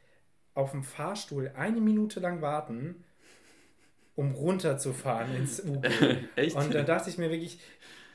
auf 0.53 0.72
dem 0.72 0.84
Fahrstuhl 0.84 1.51
eine 1.55 1.82
Minute 1.82 2.20
lang 2.20 2.41
warten 2.41 3.03
um 4.16 4.34
runterzufahren 4.34 5.36
ins 5.36 5.64
UG. 5.64 5.86
Echt? 6.36 6.55
Und 6.55 6.74
da 6.74 6.84
dachte 6.84 7.09
ich 7.09 7.18
mir 7.18 7.30
wirklich, 7.32 7.59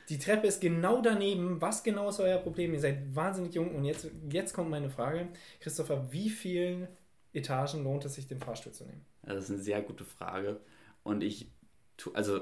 die 0.09 0.17
Treppe 0.17 0.47
ist 0.47 0.59
genau 0.59 1.01
daneben. 1.01 1.61
Was 1.61 1.83
genau 1.83 2.09
ist 2.09 2.19
euer 2.19 2.39
Problem? 2.39 2.73
Ihr 2.73 2.79
seid 2.79 3.15
wahnsinnig 3.15 3.53
jung. 3.53 3.75
Und 3.75 3.85
jetzt, 3.85 4.09
jetzt 4.31 4.53
kommt 4.53 4.69
meine 4.69 4.89
Frage. 4.89 5.27
Christopher, 5.59 6.11
wie 6.11 6.29
vielen 6.29 6.87
Etagen 7.31 7.83
lohnt 7.83 8.05
es 8.05 8.15
sich, 8.15 8.27
den 8.27 8.39
Fahrstuhl 8.39 8.73
zu 8.73 8.85
nehmen? 8.85 9.05
Das 9.23 9.43
ist 9.43 9.51
eine 9.51 9.59
sehr 9.59 9.81
gute 9.83 10.03
Frage. 10.03 10.59
Und 11.03 11.21
ich, 11.21 11.51
also, 12.13 12.41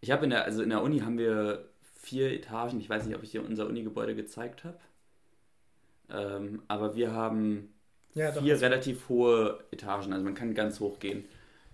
ich 0.00 0.12
habe 0.12 0.24
in 0.24 0.30
der, 0.30 0.44
also 0.44 0.62
in 0.62 0.70
der 0.70 0.82
Uni 0.82 1.00
haben 1.00 1.18
wir 1.18 1.68
vier 1.94 2.32
Etagen. 2.32 2.80
Ich 2.80 2.88
weiß 2.88 3.06
nicht, 3.06 3.16
ob 3.16 3.24
ich 3.24 3.32
dir 3.32 3.44
unser 3.44 3.66
Uni-Gebäude 3.66 4.14
gezeigt 4.14 4.62
habe. 4.62 4.78
Ähm, 6.10 6.62
aber 6.68 6.94
wir 6.94 7.12
haben 7.12 7.74
ja, 8.14 8.32
vier 8.32 8.60
relativ 8.60 9.08
hohe 9.08 9.64
Etagen. 9.72 10.12
Also 10.12 10.24
man 10.24 10.34
kann 10.34 10.54
ganz 10.54 10.78
hoch 10.78 11.00
gehen. 11.00 11.24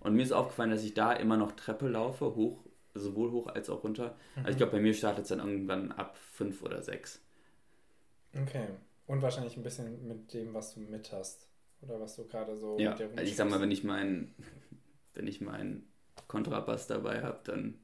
Und 0.00 0.14
mir 0.14 0.22
ist 0.22 0.32
aufgefallen, 0.32 0.70
dass 0.70 0.82
ich 0.82 0.94
da 0.94 1.12
immer 1.12 1.36
noch 1.36 1.52
Treppe 1.52 1.88
laufe, 1.88 2.34
hoch, 2.34 2.65
sowohl 2.98 3.30
hoch 3.30 3.48
als 3.48 3.70
auch 3.70 3.84
runter. 3.84 4.16
Mhm. 4.34 4.38
Also 4.38 4.50
ich 4.50 4.56
glaube, 4.56 4.72
bei 4.72 4.80
mir 4.80 4.94
startet 4.94 5.22
es 5.24 5.28
dann 5.28 5.38
irgendwann 5.38 5.92
ab 5.92 6.16
fünf 6.16 6.62
oder 6.62 6.82
sechs. 6.82 7.20
Okay. 8.34 8.66
Und 9.06 9.22
wahrscheinlich 9.22 9.56
ein 9.56 9.62
bisschen 9.62 10.06
mit 10.06 10.32
dem, 10.34 10.52
was 10.54 10.74
du 10.74 10.80
mit 10.80 11.12
hast. 11.12 11.46
Oder 11.82 12.00
was 12.00 12.16
du 12.16 12.26
gerade 12.26 12.56
so 12.56 12.78
ja, 12.78 12.92
also 12.92 13.22
ich 13.22 13.36
sag 13.36 13.48
mal, 13.48 13.60
wenn 13.60 13.70
ich 13.70 13.84
mein, 13.84 14.34
wenn 15.14 15.26
ich 15.26 15.40
meinen 15.40 15.88
Kontrabass 16.26 16.86
dabei 16.86 17.22
habe, 17.22 17.40
dann. 17.44 17.78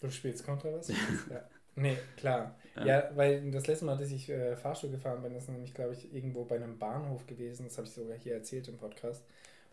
Du 0.00 0.10
spielst 0.10 0.44
Kontrabass? 0.44 0.88
ja. 1.30 1.48
Nee, 1.74 1.98
klar. 2.16 2.56
Ja. 2.74 2.86
ja. 2.86 3.10
weil 3.14 3.50
das 3.50 3.66
letzte 3.66 3.84
Mal, 3.84 3.98
dass 3.98 4.10
ich 4.10 4.30
äh, 4.30 4.56
Fahrstuhl 4.56 4.90
gefahren 4.90 5.22
bin, 5.22 5.34
ist 5.34 5.48
nämlich, 5.48 5.74
glaube 5.74 5.92
ich, 5.92 6.12
irgendwo 6.14 6.44
bei 6.44 6.56
einem 6.56 6.78
Bahnhof 6.78 7.26
gewesen. 7.26 7.66
Das 7.66 7.76
habe 7.76 7.86
ich 7.86 7.92
sogar 7.92 8.16
hier 8.16 8.34
erzählt 8.34 8.68
im 8.68 8.78
Podcast. 8.78 9.24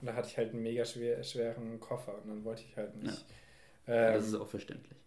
Und 0.02 0.08
da 0.08 0.16
hatte 0.16 0.28
ich 0.28 0.38
halt 0.38 0.52
einen 0.52 0.64
mega 0.64 0.84
schwer, 0.84 1.24
schweren 1.24 1.80
Koffer 1.80 2.14
und 2.22 2.30
dann 2.30 2.44
wollte 2.44 2.64
ich 2.64 2.76
halt 2.76 2.96
nicht. 3.02 3.18
Ja. 3.18 3.36
Ähm, 3.88 4.14
das 4.14 4.28
ist 4.28 4.36
auch 4.36 4.48
verständlich. 4.48 4.98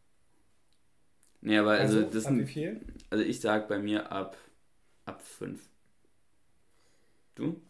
Nee, 1.40 1.58
aber 1.58 1.72
also, 1.72 1.98
also 1.98 2.10
das 2.10 2.26
ab 2.26 2.34
wie 2.36 2.46
viel? 2.46 2.80
Also 3.10 3.24
ich 3.24 3.40
sag 3.40 3.68
bei 3.68 3.78
mir 3.78 4.10
ab 4.10 4.36
ab 5.04 5.22
fünf. 5.22 5.68
Du? 7.34 7.60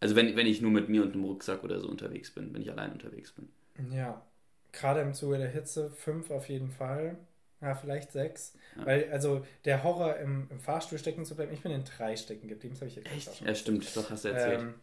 Also 0.00 0.16
wenn, 0.16 0.36
wenn 0.36 0.46
ich 0.46 0.60
nur 0.60 0.70
mit 0.70 0.88
mir 0.88 1.02
und 1.02 1.12
einem 1.12 1.24
Rucksack 1.24 1.64
oder 1.64 1.80
so 1.80 1.88
unterwegs 1.88 2.32
bin, 2.32 2.52
wenn 2.54 2.62
ich 2.62 2.70
allein 2.70 2.92
unterwegs 2.92 3.32
bin. 3.32 3.48
Ja, 3.92 4.24
gerade 4.72 5.00
im 5.00 5.14
Zuge 5.14 5.38
der 5.38 5.48
Hitze 5.48 5.90
fünf 5.90 6.30
auf 6.30 6.48
jeden 6.48 6.70
Fall. 6.70 7.18
Ja, 7.60 7.74
vielleicht 7.74 8.12
sechs. 8.12 8.56
Ja. 8.76 8.86
Weil, 8.86 9.10
also 9.10 9.44
der 9.64 9.82
Horror 9.82 10.16
im, 10.18 10.46
im, 10.50 10.60
Fahrstuhl 10.60 10.98
stecken 10.98 11.24
zu 11.24 11.34
bleiben, 11.34 11.52
ich 11.52 11.60
bin 11.60 11.72
in 11.72 11.84
drei 11.84 12.16
stecken 12.16 12.46
geblieben, 12.46 12.74
das 12.74 12.82
habe 12.82 12.88
ich 12.88 12.96
jetzt 12.96 13.10
Echt? 13.12 13.40
Ja, 13.40 13.54
stimmt, 13.54 13.96
doch, 13.96 14.10
hast 14.10 14.24
du 14.24 14.28
erzählt. 14.28 14.60
Ähm, 14.60 14.74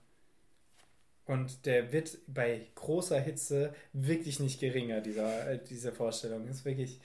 und 1.26 1.66
der 1.66 1.92
wird 1.92 2.18
bei 2.28 2.68
großer 2.76 3.20
Hitze 3.20 3.74
wirklich 3.94 4.40
nicht 4.40 4.60
geringer, 4.60 5.02
dieser, 5.02 5.52
äh, 5.52 5.60
diese 5.68 5.92
Vorstellung. 5.92 6.48
Ist 6.48 6.66
wirklich. 6.66 7.00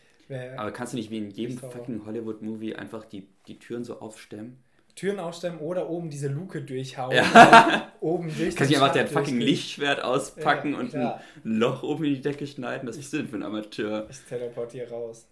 Aber 0.56 0.70
kannst 0.70 0.92
du 0.92 0.96
nicht 0.96 1.10
wie 1.10 1.18
in 1.18 1.30
jedem 1.30 1.58
fucking 1.58 2.06
Hollywood-Movie 2.06 2.76
einfach 2.76 3.04
die, 3.04 3.26
die 3.48 3.58
Türen 3.58 3.82
so 3.82 3.98
aufstemmen? 3.98 4.62
Türen 4.94 5.18
aufstemmen 5.18 5.58
oder 5.58 5.88
oben 5.88 6.10
diese 6.10 6.28
Luke 6.28 6.62
durchhauen. 6.62 7.16
Ja. 7.16 7.92
oben 8.00 8.30
durch 8.38 8.54
Kannst 8.54 8.72
du 8.72 8.76
einfach 8.76 8.92
dein 8.92 9.08
fucking 9.08 9.40
Lichtschwert 9.40 10.02
auspacken 10.02 10.72
ja, 10.72 10.78
und 10.78 10.94
ein 10.94 11.20
Loch 11.42 11.82
oben 11.82 12.04
in 12.04 12.14
die 12.14 12.20
Decke 12.20 12.46
schneiden? 12.46 12.86
Das 12.86 12.96
ist 12.96 13.12
denn 13.12 13.26
für 13.26 13.36
ein 13.36 13.42
Amateur. 13.42 14.06
Ich 14.10 14.20
teleportiere 14.20 14.90
raus. 14.90 15.26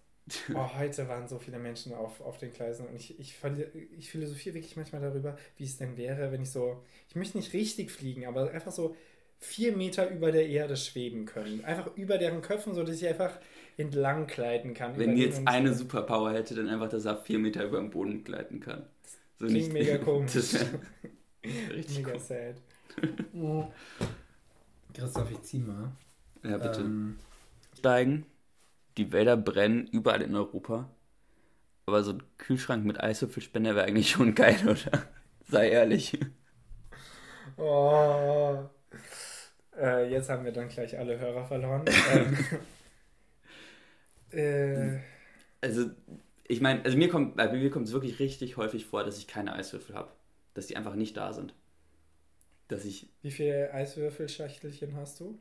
Oh, 0.53 0.77
heute 0.77 1.07
waren 1.07 1.27
so 1.27 1.39
viele 1.39 1.59
Menschen 1.59 1.93
auf, 1.93 2.21
auf 2.21 2.37
den 2.37 2.51
Gleisen 2.51 2.87
und 2.87 2.95
ich, 2.95 3.19
ich, 3.19 3.35
ich 3.97 4.09
philosophiere 4.09 4.55
wirklich 4.55 4.75
manchmal 4.75 5.01
darüber, 5.01 5.37
wie 5.57 5.63
es 5.63 5.77
denn 5.77 5.97
wäre, 5.97 6.31
wenn 6.31 6.41
ich 6.41 6.51
so, 6.51 6.83
ich 7.07 7.15
möchte 7.15 7.37
nicht 7.37 7.53
richtig 7.53 7.91
fliegen, 7.91 8.25
aber 8.25 8.51
einfach 8.51 8.71
so 8.71 8.95
vier 9.39 9.75
Meter 9.75 10.09
über 10.09 10.31
der 10.31 10.47
Erde 10.47 10.75
schweben 10.75 11.25
können. 11.25 11.63
Einfach 11.63 11.95
über 11.95 12.17
deren 12.17 12.41
Köpfen, 12.41 12.73
so 12.73 12.83
dass 12.83 12.95
ich 12.95 13.07
einfach 13.07 13.39
entlang 13.77 14.27
gleiten 14.27 14.73
kann. 14.73 14.97
Wenn 14.97 15.15
die 15.15 15.23
jetzt 15.23 15.41
eine 15.45 15.73
Superpower 15.73 16.33
hätte, 16.33 16.55
dann 16.55 16.67
einfach, 16.67 16.89
dass 16.89 17.05
er 17.05 17.17
vier 17.17 17.39
Meter 17.39 17.63
über 17.63 17.77
dem 17.77 17.89
Boden 17.89 18.23
gleiten 18.23 18.59
kann. 18.59 18.85
So 19.37 19.47
Klingt 19.47 19.73
nicht, 19.73 19.73
mega 19.73 19.97
komisch. 20.03 20.33
richtig 21.73 22.05
mega 22.05 22.19
sad. 22.19 22.55
Christoph, 24.93 25.31
ich 25.31 25.41
zieh 25.43 25.59
mal. 25.59 25.91
Ja, 26.43 26.57
bitte. 26.57 26.81
Ähm, 26.81 27.17
Steigen 27.77 28.25
die 28.99 29.11
Wälder 29.13 29.37
brennen 29.37 29.87
überall 29.87 30.21
in 30.21 30.35
Europa. 30.35 30.89
Aber 31.85 32.03
so 32.03 32.13
ein 32.13 32.23
Kühlschrank 32.37 32.85
mit 32.85 32.99
Eiswürfelspender 32.99 33.75
wäre 33.75 33.85
eigentlich 33.87 34.11
schon 34.11 34.35
geil, 34.35 34.59
oder? 34.63 35.07
Sei 35.47 35.69
ehrlich. 35.69 36.19
Oh. 37.57 38.69
Äh, 39.77 40.11
jetzt 40.11 40.29
haben 40.29 40.45
wir 40.45 40.51
dann 40.51 40.69
gleich 40.69 40.97
alle 40.97 41.19
Hörer 41.19 41.45
verloren. 41.45 41.85
ähm, 44.31 44.31
äh, 44.31 44.99
also, 45.61 45.89
ich 46.47 46.61
meine, 46.61 46.83
also 46.85 46.97
mir 46.97 47.09
kommt, 47.09 47.35
bei 47.37 47.51
mir 47.51 47.69
kommt 47.71 47.87
es 47.87 47.93
wirklich 47.93 48.19
richtig 48.19 48.57
häufig 48.57 48.85
vor, 48.85 49.03
dass 49.03 49.17
ich 49.17 49.27
keine 49.27 49.53
Eiswürfel 49.53 49.95
habe. 49.95 50.11
Dass 50.53 50.67
die 50.67 50.77
einfach 50.77 50.95
nicht 50.95 51.17
da 51.17 51.33
sind. 51.33 51.53
dass 52.67 52.85
ich. 52.85 53.09
Wie 53.21 53.31
viele 53.31 53.73
Eiswürfelschachtelchen 53.73 54.95
hast 54.95 55.19
du? 55.19 55.39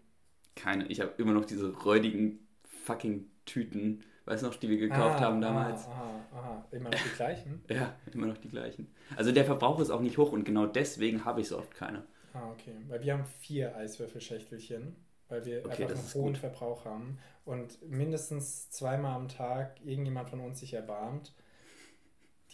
Keine. 0.56 0.86
Ich 0.88 1.00
habe 1.00 1.12
immer 1.18 1.32
noch 1.32 1.44
diese 1.44 1.72
räudigen 1.72 2.46
fucking 2.64 3.30
Tüten, 3.48 4.04
weißt 4.26 4.42
du 4.42 4.46
noch, 4.46 4.56
die 4.56 4.68
wir 4.68 4.78
gekauft 4.78 5.18
ah, 5.18 5.20
haben 5.20 5.40
damals. 5.40 5.86
Aha, 5.86 6.20
aha, 6.32 6.38
aha. 6.38 6.64
Immer 6.70 6.90
noch 6.90 7.02
die 7.02 7.16
gleichen? 7.16 7.62
ja, 7.68 7.94
immer 8.12 8.26
noch 8.26 8.38
die 8.38 8.48
gleichen. 8.48 8.88
Also 9.16 9.32
der 9.32 9.44
Verbrauch 9.44 9.80
ist 9.80 9.90
auch 9.90 10.00
nicht 10.00 10.18
hoch 10.18 10.32
und 10.32 10.44
genau 10.44 10.66
deswegen 10.66 11.24
habe 11.24 11.40
ich 11.40 11.48
so 11.48 11.58
oft 11.58 11.74
keine. 11.74 12.04
Ah, 12.34 12.50
okay. 12.50 12.74
Weil 12.88 13.02
wir 13.02 13.14
haben 13.14 13.24
vier 13.40 13.76
Eiswürfelschächtelchen, 13.76 14.96
weil 15.28 15.44
wir 15.44 15.64
okay, 15.64 15.84
einfach 15.84 15.98
einen 15.98 16.14
hohen 16.14 16.32
gut. 16.34 16.38
Verbrauch 16.38 16.84
haben 16.84 17.18
und 17.44 17.82
mindestens 17.88 18.70
zweimal 18.70 19.16
am 19.16 19.28
Tag 19.28 19.80
irgendjemand 19.84 20.30
von 20.30 20.40
uns 20.40 20.60
sich 20.60 20.74
erbarmt 20.74 21.32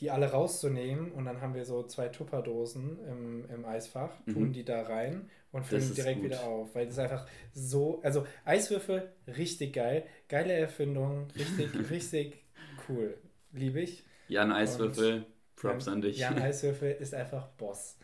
die 0.01 0.11
alle 0.11 0.31
rauszunehmen 0.31 1.13
und 1.13 1.25
dann 1.25 1.41
haben 1.41 1.55
wir 1.55 1.65
so 1.65 1.85
zwei 1.85 2.09
Tupperdosen 2.09 2.99
im, 3.07 3.49
im 3.49 3.65
Eisfach, 3.65 4.11
tun 4.25 4.49
mhm. 4.49 4.53
die 4.53 4.65
da 4.65 4.83
rein 4.83 5.31
und 5.55 5.65
füllen 5.65 5.95
direkt 5.95 6.21
gut. 6.21 6.31
wieder 6.31 6.43
auf, 6.43 6.75
weil 6.75 6.87
das 6.87 6.99
einfach 6.99 7.27
so, 7.53 8.01
also 8.03 8.27
Eiswürfel, 8.45 9.13
richtig 9.29 9.75
geil, 9.75 10.05
geile 10.29 10.53
Erfindung, 10.53 11.29
richtig, 11.39 11.71
richtig 11.91 12.43
cool, 12.89 13.17
liebe 13.53 13.81
ich. 13.81 14.03
Jan 14.27 14.51
Eiswürfel, 14.51 15.19
und 15.19 15.27
Props 15.55 15.87
an 15.87 16.03
dich. 16.03 16.19
Jan 16.19 16.39
Eiswürfel 16.39 16.91
ist 17.01 17.15
einfach 17.15 17.47
Boss. 17.51 17.97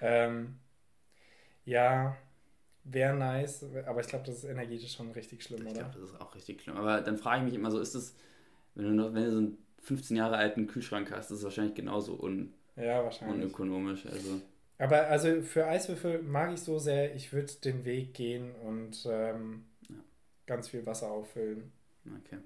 Ähm, 0.00 0.58
ja, 1.64 2.16
wäre 2.82 3.16
nice, 3.16 3.64
aber 3.86 4.00
ich 4.00 4.08
glaube, 4.08 4.26
das 4.26 4.38
ist 4.38 4.44
energetisch 4.44 4.94
schon 4.94 5.12
richtig 5.12 5.44
schlimm, 5.44 5.66
ich 5.66 5.72
oder? 5.72 5.82
Ich 5.86 5.92
glaube, 5.92 6.00
das 6.00 6.10
ist 6.10 6.20
auch 6.20 6.34
richtig 6.34 6.62
schlimm, 6.62 6.78
aber 6.78 7.00
dann 7.00 7.16
frage 7.16 7.38
ich 7.38 7.44
mich 7.44 7.54
immer 7.54 7.70
so, 7.70 7.78
ist 7.78 7.94
es, 7.94 8.16
wenn 8.74 8.86
du 8.86 8.90
noch, 8.92 9.14
wenn 9.14 9.22
du 9.22 9.30
so 9.30 9.40
ein 9.40 9.58
15 9.82 10.16
Jahre 10.16 10.36
alten 10.36 10.66
Kühlschrank 10.66 11.12
hast, 11.12 11.30
ist 11.30 11.38
es 11.38 11.44
wahrscheinlich 11.44 11.74
genauso 11.74 12.14
un 12.20 12.54
ja, 12.74 13.04
wahrscheinlich. 13.04 13.44
unökonomisch. 13.44 14.04
Also. 14.06 14.40
Aber 14.78 15.08
also 15.08 15.42
für 15.42 15.66
Eiswürfel 15.66 16.22
mag 16.22 16.52
ich 16.52 16.60
so 16.60 16.78
sehr, 16.78 17.14
ich 17.14 17.32
würde 17.32 17.52
den 17.64 17.84
Weg 17.84 18.14
gehen 18.14 18.54
und 18.54 19.06
ähm, 19.10 19.64
ja. 19.88 19.96
ganz 20.46 20.68
viel 20.68 20.86
Wasser 20.86 21.10
auffüllen. 21.10 21.72
Okay. 22.06 22.38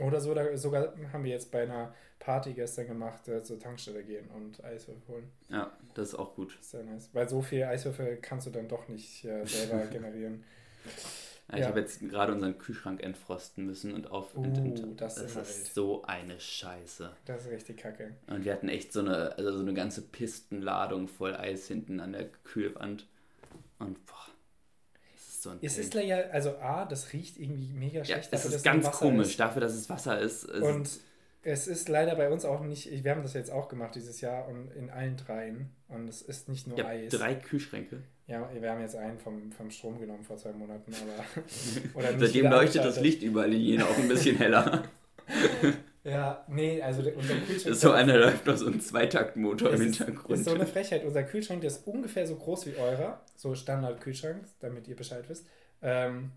Oder 0.00 0.20
so, 0.20 0.34
da, 0.34 0.56
sogar 0.56 0.94
haben 1.12 1.24
wir 1.24 1.30
jetzt 1.30 1.50
bei 1.50 1.62
einer 1.62 1.94
Party 2.18 2.52
gestern 2.52 2.86
gemacht, 2.86 3.26
äh, 3.28 3.42
zur 3.42 3.58
Tankstelle 3.58 4.04
gehen 4.04 4.28
und 4.28 4.62
Eiswürfel 4.62 5.02
holen. 5.08 5.32
Ja, 5.48 5.72
das 5.94 6.10
ist 6.10 6.14
auch 6.14 6.34
gut. 6.34 6.56
Sehr 6.60 6.84
nice. 6.84 7.10
Weil 7.12 7.28
so 7.28 7.40
viel 7.42 7.64
Eiswürfel 7.64 8.18
kannst 8.18 8.46
du 8.46 8.50
dann 8.50 8.68
doch 8.68 8.88
nicht 8.88 9.24
äh, 9.24 9.44
selber 9.46 9.86
generieren. 9.90 10.44
Ja, 11.52 11.58
ich 11.58 11.64
habe 11.66 11.80
jetzt 11.80 12.00
gerade 12.08 12.32
unseren 12.32 12.58
Kühlschrank 12.58 13.02
entfrosten 13.02 13.66
müssen 13.66 13.92
und 13.94 14.10
auf. 14.10 14.36
Uh, 14.36 14.42
und, 14.42 14.58
und, 14.58 15.00
das, 15.00 15.16
das 15.16 15.36
ist 15.36 15.74
so 15.74 16.02
eine 16.04 16.38
Scheiße. 16.38 17.10
Das 17.24 17.44
ist 17.44 17.50
richtig 17.50 17.78
kacke. 17.78 18.14
Und 18.28 18.44
wir 18.44 18.52
hatten 18.52 18.68
echt 18.68 18.92
so 18.92 19.00
eine, 19.00 19.36
also 19.36 19.52
so 19.52 19.60
eine 19.60 19.74
ganze 19.74 20.02
Pistenladung 20.02 21.08
voll 21.08 21.34
Eis 21.34 21.66
hinten 21.66 22.00
an 22.00 22.12
der 22.12 22.26
Kühlwand. 22.44 23.06
Und 23.78 24.04
boah. 24.06 24.14
Das 25.14 25.28
ist 25.28 25.42
so 25.42 25.50
ein 25.50 25.58
Es 25.60 25.78
ist 25.78 25.94
ja, 25.94 26.18
also 26.30 26.56
A, 26.58 26.84
das 26.84 27.12
riecht 27.12 27.38
irgendwie 27.38 27.72
mega 27.72 28.04
schlecht. 28.04 28.30
Ja, 28.30 28.36
es 28.36 28.42
dafür, 28.42 28.56
ist 28.56 28.64
ganz 28.64 28.90
komisch, 28.92 29.30
ist. 29.30 29.40
dafür, 29.40 29.60
dass 29.60 29.74
es 29.74 29.88
Wasser 29.88 30.20
ist. 30.20 30.44
Es 30.44 30.62
und 30.62 31.00
es 31.42 31.66
ist 31.66 31.88
leider 31.88 32.14
bei 32.16 32.30
uns 32.30 32.44
auch 32.44 32.60
nicht, 32.60 33.04
wir 33.04 33.10
haben 33.10 33.22
das 33.22 33.34
jetzt 33.34 33.50
auch 33.50 33.68
gemacht 33.68 33.94
dieses 33.94 34.20
Jahr 34.20 34.46
und 34.48 34.70
in 34.72 34.90
allen 34.90 35.16
dreien. 35.16 35.70
Und 35.88 36.08
es 36.08 36.22
ist 36.22 36.48
nicht 36.48 36.66
nur 36.66 36.78
ja, 36.78 36.86
Eis. 36.86 37.12
Drei 37.12 37.34
Kühlschränke. 37.34 38.02
Ja, 38.26 38.48
wir 38.52 38.70
haben 38.70 38.80
jetzt 38.80 38.94
einen 38.94 39.18
vom, 39.18 39.50
vom 39.50 39.70
Strom 39.70 39.98
genommen 39.98 40.22
vor 40.22 40.36
zwei 40.36 40.52
Monaten, 40.52 40.92
aber. 40.94 42.12
Seitdem 42.18 42.46
leuchtet 42.46 42.84
das 42.84 43.00
Licht 43.00 43.22
überall 43.22 43.52
in 43.52 43.60
Jena 43.60 43.84
auch 43.84 43.98
ein 43.98 44.08
bisschen 44.08 44.36
heller. 44.36 44.84
ja, 46.04 46.44
nee, 46.48 46.80
also 46.80 47.02
unser 47.10 47.34
Kühlschrank. 47.34 47.74
So 47.74 47.90
einer 47.90 48.18
läuft 48.18 48.46
noch 48.46 48.56
so 48.56 48.66
ein 48.66 48.80
Zweitaktmotor 48.80 49.72
im 49.72 49.80
Hintergrund. 49.80 50.38
Ist 50.38 50.44
so 50.44 50.54
eine 50.54 50.66
Frechheit. 50.66 51.04
Unser 51.04 51.24
Kühlschrank, 51.24 51.62
der 51.62 51.70
ist 51.70 51.86
ungefähr 51.86 52.26
so 52.26 52.36
groß 52.36 52.66
wie 52.66 52.76
eurer, 52.76 53.20
so 53.34 53.54
Standard-Kühlschrank, 53.54 54.44
damit 54.60 54.86
ihr 54.86 54.96
Bescheid 54.96 55.24
wisst. 55.28 55.46
Ähm, 55.82 56.30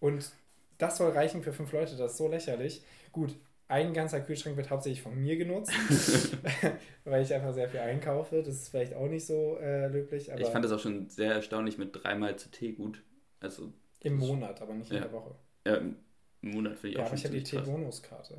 und 0.00 0.32
das 0.78 0.96
soll 0.96 1.10
reichen 1.10 1.42
für 1.42 1.52
fünf 1.52 1.72
Leute, 1.72 1.96
das 1.96 2.12
ist 2.12 2.18
so 2.18 2.28
lächerlich. 2.28 2.82
Gut, 3.12 3.36
ein 3.68 3.92
ganzer 3.92 4.20
Kühlschrank 4.20 4.56
wird 4.56 4.70
hauptsächlich 4.70 5.02
von 5.02 5.14
mir 5.14 5.36
genutzt, 5.36 5.72
weil 7.04 7.22
ich 7.22 7.32
einfach 7.32 7.52
sehr 7.52 7.68
viel 7.68 7.80
einkaufe. 7.80 8.42
Das 8.42 8.54
ist 8.54 8.70
vielleicht 8.70 8.94
auch 8.94 9.08
nicht 9.08 9.26
so 9.26 9.58
äh, 9.58 9.88
löblich. 9.88 10.30
ich 10.36 10.48
fand 10.48 10.64
das 10.64 10.72
auch 10.72 10.80
schon 10.80 11.08
sehr 11.08 11.34
erstaunlich 11.34 11.76
mit 11.78 11.90
dreimal 11.92 12.36
zu 12.36 12.50
Teegut. 12.50 13.02
Also, 13.40 13.72
Im 14.00 14.16
Monat, 14.16 14.60
aber 14.62 14.74
nicht 14.74 14.90
ja. 14.90 14.96
in 14.96 15.02
der 15.02 15.12
Woche. 15.12 15.34
Ja, 15.66 15.76
im 15.76 15.96
Monat 16.40 16.78
finde 16.78 16.88
ich 16.88 16.94
ja, 16.96 17.02
auch 17.02 17.06
aber 17.08 17.16
ich 17.16 17.24
habe 17.24 17.36
die 17.36 17.42
T-Bonus-Karte. 17.42 18.38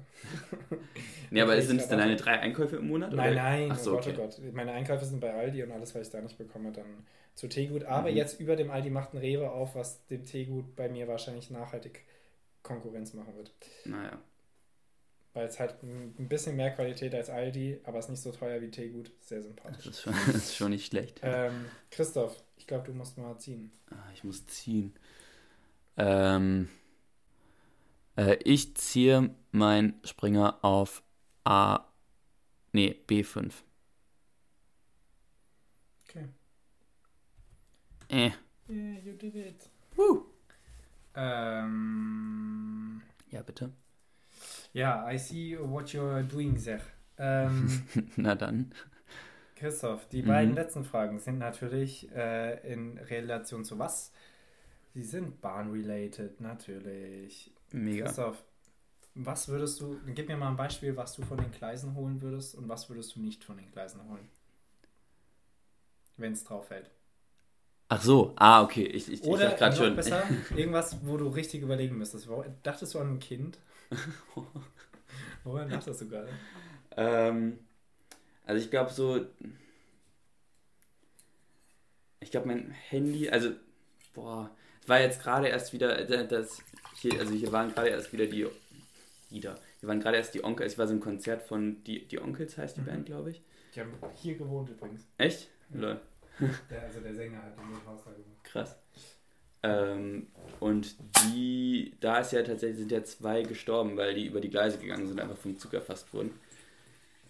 nee, 1.30 1.42
aber 1.42 1.62
sind 1.62 1.80
es 1.80 1.88
dann 1.88 2.00
deine 2.00 2.16
drei 2.16 2.40
Einkäufe 2.40 2.78
im 2.78 2.88
Monat? 2.88 3.14
Nein, 3.14 3.34
oder? 3.34 3.44
nein, 3.44 3.70
Ach 3.72 3.78
so, 3.78 3.92
oh 3.92 3.96
Gott, 3.96 4.08
okay. 4.08 4.16
oh 4.18 4.22
Gott. 4.24 4.54
Meine 4.54 4.72
Einkäufe 4.72 5.06
sind 5.06 5.20
bei 5.20 5.34
Aldi 5.34 5.64
und 5.64 5.72
alles, 5.72 5.94
was 5.94 6.08
ich 6.08 6.12
da 6.12 6.22
nicht 6.22 6.38
bekomme, 6.38 6.72
dann 6.72 7.06
zu 7.36 7.48
Teegut. 7.48 7.84
Aber 7.84 8.10
mhm. 8.10 8.18
jetzt 8.18 8.40
über 8.40 8.56
dem 8.56 8.72
Aldi 8.72 8.90
macht 8.90 9.14
ein 9.14 9.20
Rewe 9.20 9.52
auf, 9.52 9.76
was 9.76 10.06
dem 10.08 10.26
Teegut 10.26 10.76
bei 10.76 10.90
mir 10.90 11.08
wahrscheinlich 11.08 11.52
nachhaltig 11.52 12.04
Konkurrenz 12.64 13.14
machen 13.14 13.36
wird. 13.36 13.54
Naja 13.86 14.20
weil 15.40 15.48
es 15.48 15.58
halt 15.58 15.82
ein 15.82 16.28
bisschen 16.28 16.58
mehr 16.58 16.72
Qualität 16.72 17.16
als 17.16 17.30
Aldi, 17.30 17.80
aber 17.86 18.00
es 18.00 18.06
ist 18.06 18.12
nicht 18.12 18.22
so 18.22 18.32
teuer 18.34 18.62
wie 18.62 18.70
Teegut. 18.70 19.10
Sehr 19.22 19.42
sympathisch. 19.42 19.86
Das 19.86 19.96
ist 19.96 20.02
schon, 20.02 20.14
das 20.26 20.36
ist 20.36 20.56
schon 20.58 20.72
nicht 20.72 20.88
schlecht. 20.88 21.22
Ähm, 21.24 21.66
Christoph, 21.92 22.44
ich 22.58 22.68
glaube, 22.68 22.86
du 22.86 22.94
musst 22.94 23.18
mal 23.18 23.38
ziehen. 23.38 23.72
Ah, 23.90 24.12
ich 24.14 24.26
muss 24.26 24.46
ziehen. 24.48 24.94
Ähm, 25.96 26.68
äh, 28.18 28.36
ich 28.44 28.76
ziehe 28.76 29.34
meinen 29.52 30.02
Springer 30.04 30.60
auf 30.62 31.04
A. 31.46 31.86
Nee, 32.74 33.00
B5. 33.08 33.54
Okay. 36.04 36.26
Äh. 38.10 38.32
Yeah, 38.68 39.00
you 39.06 39.14
did 39.14 39.36
it. 39.36 39.70
Woo. 39.96 40.26
Ähm, 41.16 43.02
ja, 43.32 43.42
bitte. 43.42 43.72
Ja, 44.74 45.10
I 45.12 45.18
see 45.18 45.58
what 45.60 45.90
you're 45.90 46.24
doing 46.24 46.62
there. 46.62 46.82
Ähm, 47.18 47.84
Na 48.16 48.36
dann. 48.36 48.72
Christoph, 49.56 50.08
die 50.08 50.22
mhm. 50.22 50.28
beiden 50.28 50.56
letzten 50.56 50.86
Fragen 50.86 51.20
sind 51.20 51.38
natürlich 51.38 52.10
äh, 52.16 52.72
in 52.72 52.98
Relation 52.98 53.66
zu 53.66 53.78
was? 53.78 54.14
Sie 54.94 55.04
sind 55.04 55.42
Bahn-related, 55.42 56.40
natürlich. 56.40 57.54
Mega. 57.72 58.06
Christoph, 58.06 58.44
was 59.16 59.50
würdest 59.50 59.82
du, 59.82 60.00
gib 60.08 60.28
mir 60.28 60.38
mal 60.38 60.50
ein 60.50 60.56
Beispiel, 60.56 60.96
was 60.96 61.14
du 61.14 61.24
von 61.24 61.38
den 61.38 61.52
Gleisen 61.52 61.96
holen 61.96 62.22
würdest 62.22 62.56
und 62.56 62.70
was 62.70 62.90
würdest 62.90 63.16
du 63.16 63.20
nicht 63.20 63.44
von 63.44 63.58
den 63.58 63.70
Gleisen 63.72 64.02
holen? 64.10 64.30
Wenn 66.16 66.34
es 66.34 66.44
drauf 66.44 66.68
fällt. 66.68 66.90
Ach 67.90 68.02
so, 68.02 68.34
ah, 68.38 68.62
okay. 68.62 68.84
Ich, 68.84 69.12
ich, 69.12 69.24
Oder 69.24 69.52
ich 69.52 69.58
gerade 69.58 69.76
schon. 69.76 69.96
besser, 69.96 70.24
irgendwas, 70.56 70.98
wo 71.04 71.18
du 71.18 71.28
richtig 71.28 71.62
überlegen 71.62 71.98
müsstest. 71.98 72.30
Dachtest 72.64 72.94
du 72.94 73.00
an 73.00 73.16
ein 73.16 73.20
Kind? 73.20 73.58
Woran 75.44 75.70
dachtest 75.70 76.02
du 76.02 76.10
gerade? 76.10 76.30
Ähm, 76.96 77.60
also 78.46 78.62
ich 78.64 78.70
glaube 78.70 78.92
so, 78.92 79.26
ich 82.20 82.32
glaube 82.32 82.48
mein 82.48 82.72
Handy, 82.72 83.30
also 83.30 83.52
boah, 84.14 84.52
es 84.82 84.90
war 84.90 85.00
jetzt 85.00 85.22
gerade 85.22 85.48
erst 85.48 85.74
wieder, 85.74 85.98
äh, 85.98 86.28
das 86.28 86.62
hier, 86.96 87.20
also 87.20 87.34
hier 87.34 87.52
waren 87.52 87.74
gerade 87.74 87.90
erst 87.90 88.12
wieder 88.12 88.26
die, 88.26 88.48
wieder, 89.30 89.60
hier 89.80 89.90
waren 89.90 90.00
gerade 90.00 90.18
erst 90.18 90.34
die 90.34 90.44
Onkels, 90.44 90.74
ich 90.74 90.80
war 90.80 90.88
so 90.88 90.94
ein 90.94 91.00
Konzert 91.00 91.44
von 91.44 91.84
die, 91.84 92.08
die 92.08 92.20
Onkels 92.20 92.58
heißt 92.58 92.78
die 92.78 92.82
mhm. 92.82 92.86
Band, 92.86 93.06
glaube 93.06 93.32
ich. 93.32 93.42
Die 93.76 93.82
haben 93.82 93.94
hier 94.16 94.36
gewohnt 94.36 94.70
übrigens. 94.70 95.08
Echt? 95.18 95.50
Ja. 95.74 96.00
Der, 96.70 96.84
also 96.84 97.02
der 97.02 97.14
Sänger 97.14 97.44
hat 97.44 97.54
in 97.58 97.70
dem 97.70 97.86
Haus 97.86 98.04
da 98.04 98.12
gewohnt. 98.12 98.44
Krass. 98.44 98.78
Ähm, 99.64 100.28
und 100.60 100.96
die, 101.24 101.94
da 102.00 102.20
ist 102.20 102.34
ja 102.34 102.44
tatsächlich, 102.44 102.80
sind 102.80 102.92
ja 102.92 103.04
zwei 103.04 103.44
gestorben, 103.44 103.98
weil 103.98 104.14
die 104.14 104.26
über 104.26 104.42
die 104.42 104.50
Gleise 104.50 104.78
gegangen 104.78 105.08
sind, 105.08 105.20
einfach 105.20 105.38
vom 105.38 105.58
Zug 105.58 105.74
erfasst 105.74 106.14
wurden. 106.14 106.32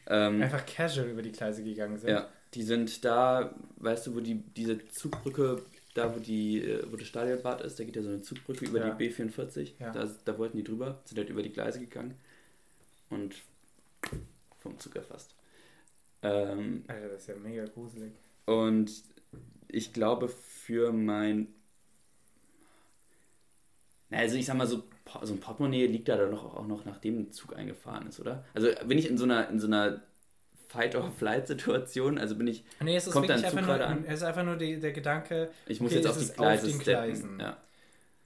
Ähm, 0.08 0.42
einfach 0.42 0.66
casual 0.66 1.10
über 1.10 1.22
die 1.22 1.32
Gleise 1.32 1.64
gegangen 1.64 1.98
sind. 1.98 2.10
Ja, 2.10 2.30
die 2.54 2.64
sind 2.64 3.06
da, 3.06 3.54
weißt 3.78 4.08
du, 4.08 4.16
wo 4.16 4.20
die, 4.20 4.36
diese 4.36 4.88
Zugbrücke, 4.88 5.62
da 5.94 6.16
wo 6.16 6.20
die, 6.20 6.64
äh, 6.64 6.84
wo 6.92 6.96
das 6.96 7.08
Stadionbad 7.08 7.62
ist, 7.62 7.80
da 7.80 7.84
geht 7.84 7.96
ja 7.96 8.02
so 8.02 8.10
eine 8.10 8.22
Zugbrücke 8.22 8.66
über 8.66 8.80
ja. 8.80 8.90
die 8.90 9.10
B44. 9.10 9.74
Ja. 9.80 9.92
Da, 9.92 10.10
da 10.26 10.38
wollten 10.38 10.58
die 10.58 10.64
drüber, 10.64 11.00
sind 11.06 11.18
halt 11.20 11.30
über 11.30 11.44
die 11.44 11.52
Gleise 11.52 11.80
gegangen 11.80 12.16
und 13.10 13.36
vom 14.60 14.80
Zug 14.80 14.96
erfasst. 14.96 15.36
Ähm, 16.22 16.84
Alter, 16.88 17.10
das 17.10 17.22
ist 17.22 17.28
ja 17.28 17.36
mega 17.36 17.66
gruselig. 17.66 18.12
Und 18.46 18.92
ich 19.68 19.94
glaube, 19.94 20.28
für 20.28 20.92
mein 20.92 21.48
also 24.12 24.38
ich 24.38 24.46
sag 24.46 24.58
mal 24.58 24.68
so, 24.68 24.84
so 25.22 25.34
ein 25.34 25.40
Portemonnaie 25.40 25.86
liegt 25.88 26.08
da 26.08 26.18
dann 26.18 26.32
noch, 26.32 26.56
auch 26.56 26.68
noch 26.68 26.86
nachdem 26.86 27.20
ein 27.20 27.32
Zug 27.32 27.56
eingefahren 27.56 28.08
ist, 28.08 28.20
oder? 28.20 28.44
Also 28.54 28.70
bin 28.86 28.98
ich 28.98 29.10
in 29.10 29.18
so 29.18 29.26
einer, 29.26 29.50
in 29.50 29.60
so 29.60 29.68
einer 29.68 30.02
Fight-or-Flight-Situation, 30.70 32.18
also 32.18 32.36
bin 32.36 32.48
ich. 32.48 32.64
Nee, 32.80 32.96
es 32.96 33.08
ist 33.08 33.14
kommt 33.14 33.28
wirklich 33.28 33.46
einfach 33.46 33.66
nur, 33.66 33.86
an? 33.86 34.06
es 34.06 34.16
ist 34.16 34.24
einfach 34.24 34.44
nur 34.44 34.56
die, 34.56 34.80
der 34.80 34.92
Gedanke, 34.92 35.50
ich 35.68 35.80
muss 35.80 35.92
okay, 35.92 36.02
jetzt 36.02 36.08
auf 36.08 36.18
die 36.18 36.34
Gleise 36.34 36.68
auf 36.68 36.72
den 36.72 36.80
Gleisen. 36.80 37.40
Ja. 37.40 37.58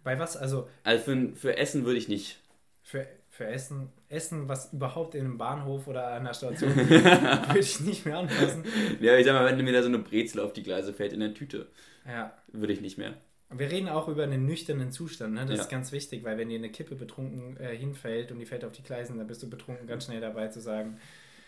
Bei 0.04 0.20
was? 0.20 0.36
Also. 0.36 0.68
Also 0.84 1.04
für, 1.04 1.36
für 1.36 1.58
Essen 1.58 1.86
würde 1.86 1.98
ich 1.98 2.10
nicht. 2.10 2.40
Für, 2.82 3.08
für 3.30 3.48
Essen, 3.48 3.90
Essen, 4.10 4.50
was 4.50 4.74
überhaupt 4.74 5.16
in 5.16 5.22
einem 5.22 5.38
Bahnhof 5.38 5.88
oder 5.88 6.08
an 6.10 6.26
der 6.26 6.34
Station 6.34 6.76
würde 6.76 7.60
ich 7.60 7.80
nicht 7.80 8.06
mehr 8.06 8.18
anfassen. 8.18 8.66
Ja, 9.00 9.18
ich 9.18 9.26
sag 9.26 9.34
mal, 9.34 9.46
wenn 9.46 9.64
mir 9.64 9.72
da 9.72 9.82
so 9.82 9.88
eine 9.88 10.00
Brezel 10.00 10.42
auf 10.42 10.52
die 10.52 10.64
Gleise 10.64 10.94
fällt 10.94 11.14
in 11.14 11.22
der 11.22 11.34
Tüte, 11.34 11.68
ja. 12.06 12.34
würde 12.52 12.74
ich 12.74 12.82
nicht 12.82 12.98
mehr. 12.98 13.14
Wir 13.58 13.70
reden 13.70 13.90
auch 13.90 14.08
über 14.08 14.24
einen 14.24 14.46
nüchternen 14.46 14.92
Zustand, 14.92 15.34
ne? 15.34 15.46
das 15.46 15.58
ja. 15.58 15.64
ist 15.64 15.70
ganz 15.70 15.92
wichtig, 15.92 16.24
weil 16.24 16.38
wenn 16.38 16.50
dir 16.50 16.58
eine 16.58 16.70
Kippe 16.70 16.96
betrunken 16.96 17.58
äh, 17.58 17.76
hinfällt 17.76 18.32
und 18.32 18.40
die 18.40 18.46
fällt 18.46 18.66
auf 18.66 18.72
die 18.72 18.84
Gleisen, 18.84 19.18
dann 19.18 19.28
bist 19.28 19.44
du 19.44 19.50
betrunken 19.50 19.88
ganz 19.88 20.06
schnell 20.06 20.22
dabei 20.22 20.48
zu 20.48 20.62
sagen, 20.62 21.00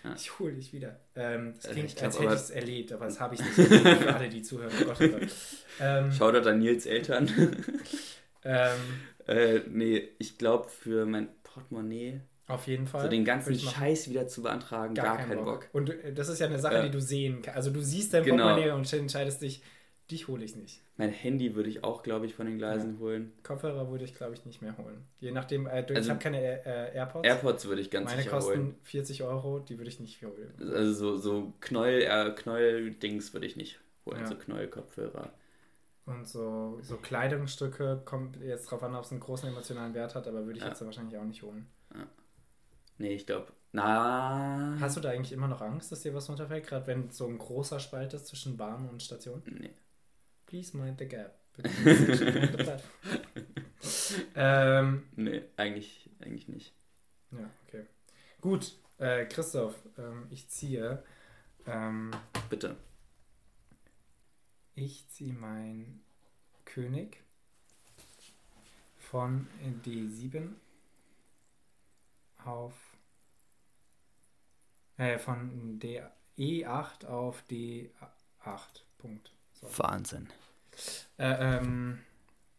ja. 0.04 0.14
ich 0.16 0.40
hole 0.40 0.54
dich 0.54 0.74
wieder. 0.74 1.00
Ähm, 1.16 1.54
das 1.56 1.72
äh, 1.72 1.74
klingt, 1.74 1.96
glaub, 1.96 2.06
als 2.06 2.20
hätte 2.20 2.34
ich 2.34 2.40
es 2.40 2.50
erlebt, 2.50 2.92
aber 2.94 3.06
das 3.06 3.20
habe 3.20 3.36
ich 3.36 3.42
nicht 3.42 3.58
erlebt, 3.58 4.08
alle, 4.08 4.30
die 4.30 4.42
zuhören. 4.42 4.72
Oh 4.82 4.86
Gott, 4.86 4.98
oh 5.02 5.08
Gott. 5.08 5.28
Ähm, 5.80 6.12
Shoutout 6.12 6.50
an 6.50 6.60
Nils 6.60 6.86
Eltern. 6.86 7.30
ähm, 8.44 8.72
äh, 9.28 9.60
nee, 9.68 10.10
ich 10.20 10.38
glaube 10.38 10.70
für 10.70 11.06
mein 11.06 11.30
Portemonnaie. 11.44 12.22
Auf 12.48 12.68
jeden 12.68 12.86
Fall. 12.86 13.02
So 13.02 13.08
den 13.08 13.26
ganzen 13.26 13.58
Scheiß 13.58 14.10
wieder 14.10 14.28
zu 14.28 14.44
beantragen, 14.44 14.94
gar, 14.94 15.18
gar 15.18 15.18
keinen 15.18 15.44
Bock. 15.44 15.62
Bock. 15.62 15.70
Und 15.74 15.90
äh, 15.90 16.14
das 16.14 16.30
ist 16.30 16.40
ja 16.40 16.46
eine 16.46 16.60
Sache, 16.60 16.76
ja. 16.76 16.84
die 16.84 16.92
du 16.92 17.02
sehen 17.02 17.42
kannst. 17.42 17.58
Also 17.58 17.72
du 17.72 17.82
siehst 17.82 18.14
dein 18.14 18.24
genau. 18.24 18.44
Portemonnaie 18.44 18.72
und 18.72 18.94
entscheidest 18.94 19.42
dich, 19.42 19.64
dich 20.12 20.28
hole 20.28 20.44
ich 20.44 20.56
nicht. 20.56 20.82
Mein 20.98 21.10
Handy 21.10 21.56
würde 21.56 21.70
ich 21.70 21.84
auch, 21.84 22.04
glaube 22.04 22.26
ich, 22.26 22.36
von 22.36 22.46
den 22.46 22.58
Gleisen 22.58 22.96
ja. 22.96 23.00
holen. 23.00 23.34
Kopfhörer 23.44 23.90
würde 23.90 24.06
ich, 24.06 24.14
glaube 24.14 24.34
ich, 24.34 24.46
nicht 24.46 24.62
mehr 24.62 24.78
holen. 24.78 25.04
Je 25.20 25.32
nachdem, 25.32 25.66
äh, 25.68 25.70
also, 25.70 25.94
ich 25.94 26.10
habe 26.10 26.20
keine 26.20 26.40
äh, 26.66 26.96
AirPods. 26.96 27.28
AirPods 27.28 27.66
würde 27.66 27.82
ich 27.82 27.90
ganz 27.90 28.10
Meine 28.10 28.22
sicher 28.22 28.40
holen. 28.40 28.46
Meine 28.46 28.72
kosten 28.72 28.86
40 28.86 29.24
Euro, 29.24 29.60
die 29.60 29.78
würde 29.78 29.90
ich 29.90 30.00
nicht 30.00 30.22
holen. 30.22 30.54
Also 30.74 30.94
so, 30.94 31.18
so 31.18 31.54
Knoll, 31.60 32.04
äh, 32.04 32.32
Knoll-Dings 32.32 33.34
würde 33.34 33.48
ich 33.48 33.56
nicht 33.56 33.80
holen, 34.06 34.22
ja. 34.22 34.28
so 34.28 34.36
Knoll-Kopfhörer. 34.36 35.32
Und 36.06 36.28
so, 36.28 36.78
so 36.84 36.98
Kleidungsstücke, 36.98 38.02
kommt 38.06 38.38
jetzt 38.38 38.70
drauf 38.70 38.84
an, 38.84 38.94
ob 38.96 39.06
es 39.06 39.12
einen 39.12 39.20
großen 39.20 39.50
emotionalen 39.50 39.96
Wert 39.96 40.14
hat, 40.14 40.28
aber 40.28 40.46
würde 40.46 40.58
ich 40.58 40.64
ja. 40.64 40.70
jetzt 40.70 40.86
wahrscheinlich 40.86 41.18
auch 41.18 41.24
nicht 41.24 41.42
holen. 41.42 41.66
Ja. 41.94 42.06
Nee, 43.00 43.14
ich 43.16 43.26
glaube. 43.26 43.48
Na. 43.72 44.78
Hast 44.80 44.96
du 44.96 45.02
da 45.02 45.10
eigentlich 45.10 45.34
immer 45.34 45.48
noch 45.48 45.62
Angst, 45.62 45.92
dass 45.92 46.02
dir 46.02 46.14
was 46.14 46.30
runterfällt, 46.30 46.68
gerade 46.68 46.88
wenn 46.88 47.10
so 47.10 47.28
ein 47.28 47.38
großer 47.38 47.80
Spalt 47.80 48.14
ist 48.14 48.28
zwischen 48.28 48.56
Bahn 48.56 48.88
und 48.88 49.02
Station? 49.02 49.42
Nee. 49.46 49.72
Please 50.46 50.76
mind 50.76 50.98
the 51.00 51.08
gap. 51.08 51.40
ähm, 54.36 55.08
nee, 55.16 55.44
eigentlich, 55.56 56.10
eigentlich 56.20 56.48
nicht. 56.48 56.74
Ja, 57.32 57.50
okay. 57.68 57.86
Gut, 58.42 58.78
äh, 58.98 59.26
Christoph, 59.26 59.76
ähm, 59.98 60.28
ich 60.30 60.50
ziehe. 60.50 61.04
Ähm, 61.66 62.12
Bitte. 62.50 62.76
Ich 64.76 65.08
ziehe 65.08 65.34
mein 65.34 66.02
König 66.66 67.24
von 68.98 69.48
D7 69.86 70.50
auf 72.44 72.74
äh, 74.98 75.18
von 75.18 75.80
D 75.80 76.04
E8 76.38 77.06
auf 77.06 77.44
D8. 77.50 78.84
Punkt. 78.98 79.35
Wahnsinn. 79.78 80.30
Äh, 81.18 81.58
ähm, 81.58 82.00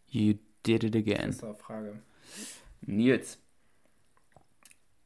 you 0.08 0.34
did 0.64 0.84
it 0.84 0.96
again. 0.96 1.26
Das 1.26 1.36
ist 1.36 1.44
eine 1.44 1.54
Frage. 1.54 2.02
Nils, 2.82 3.38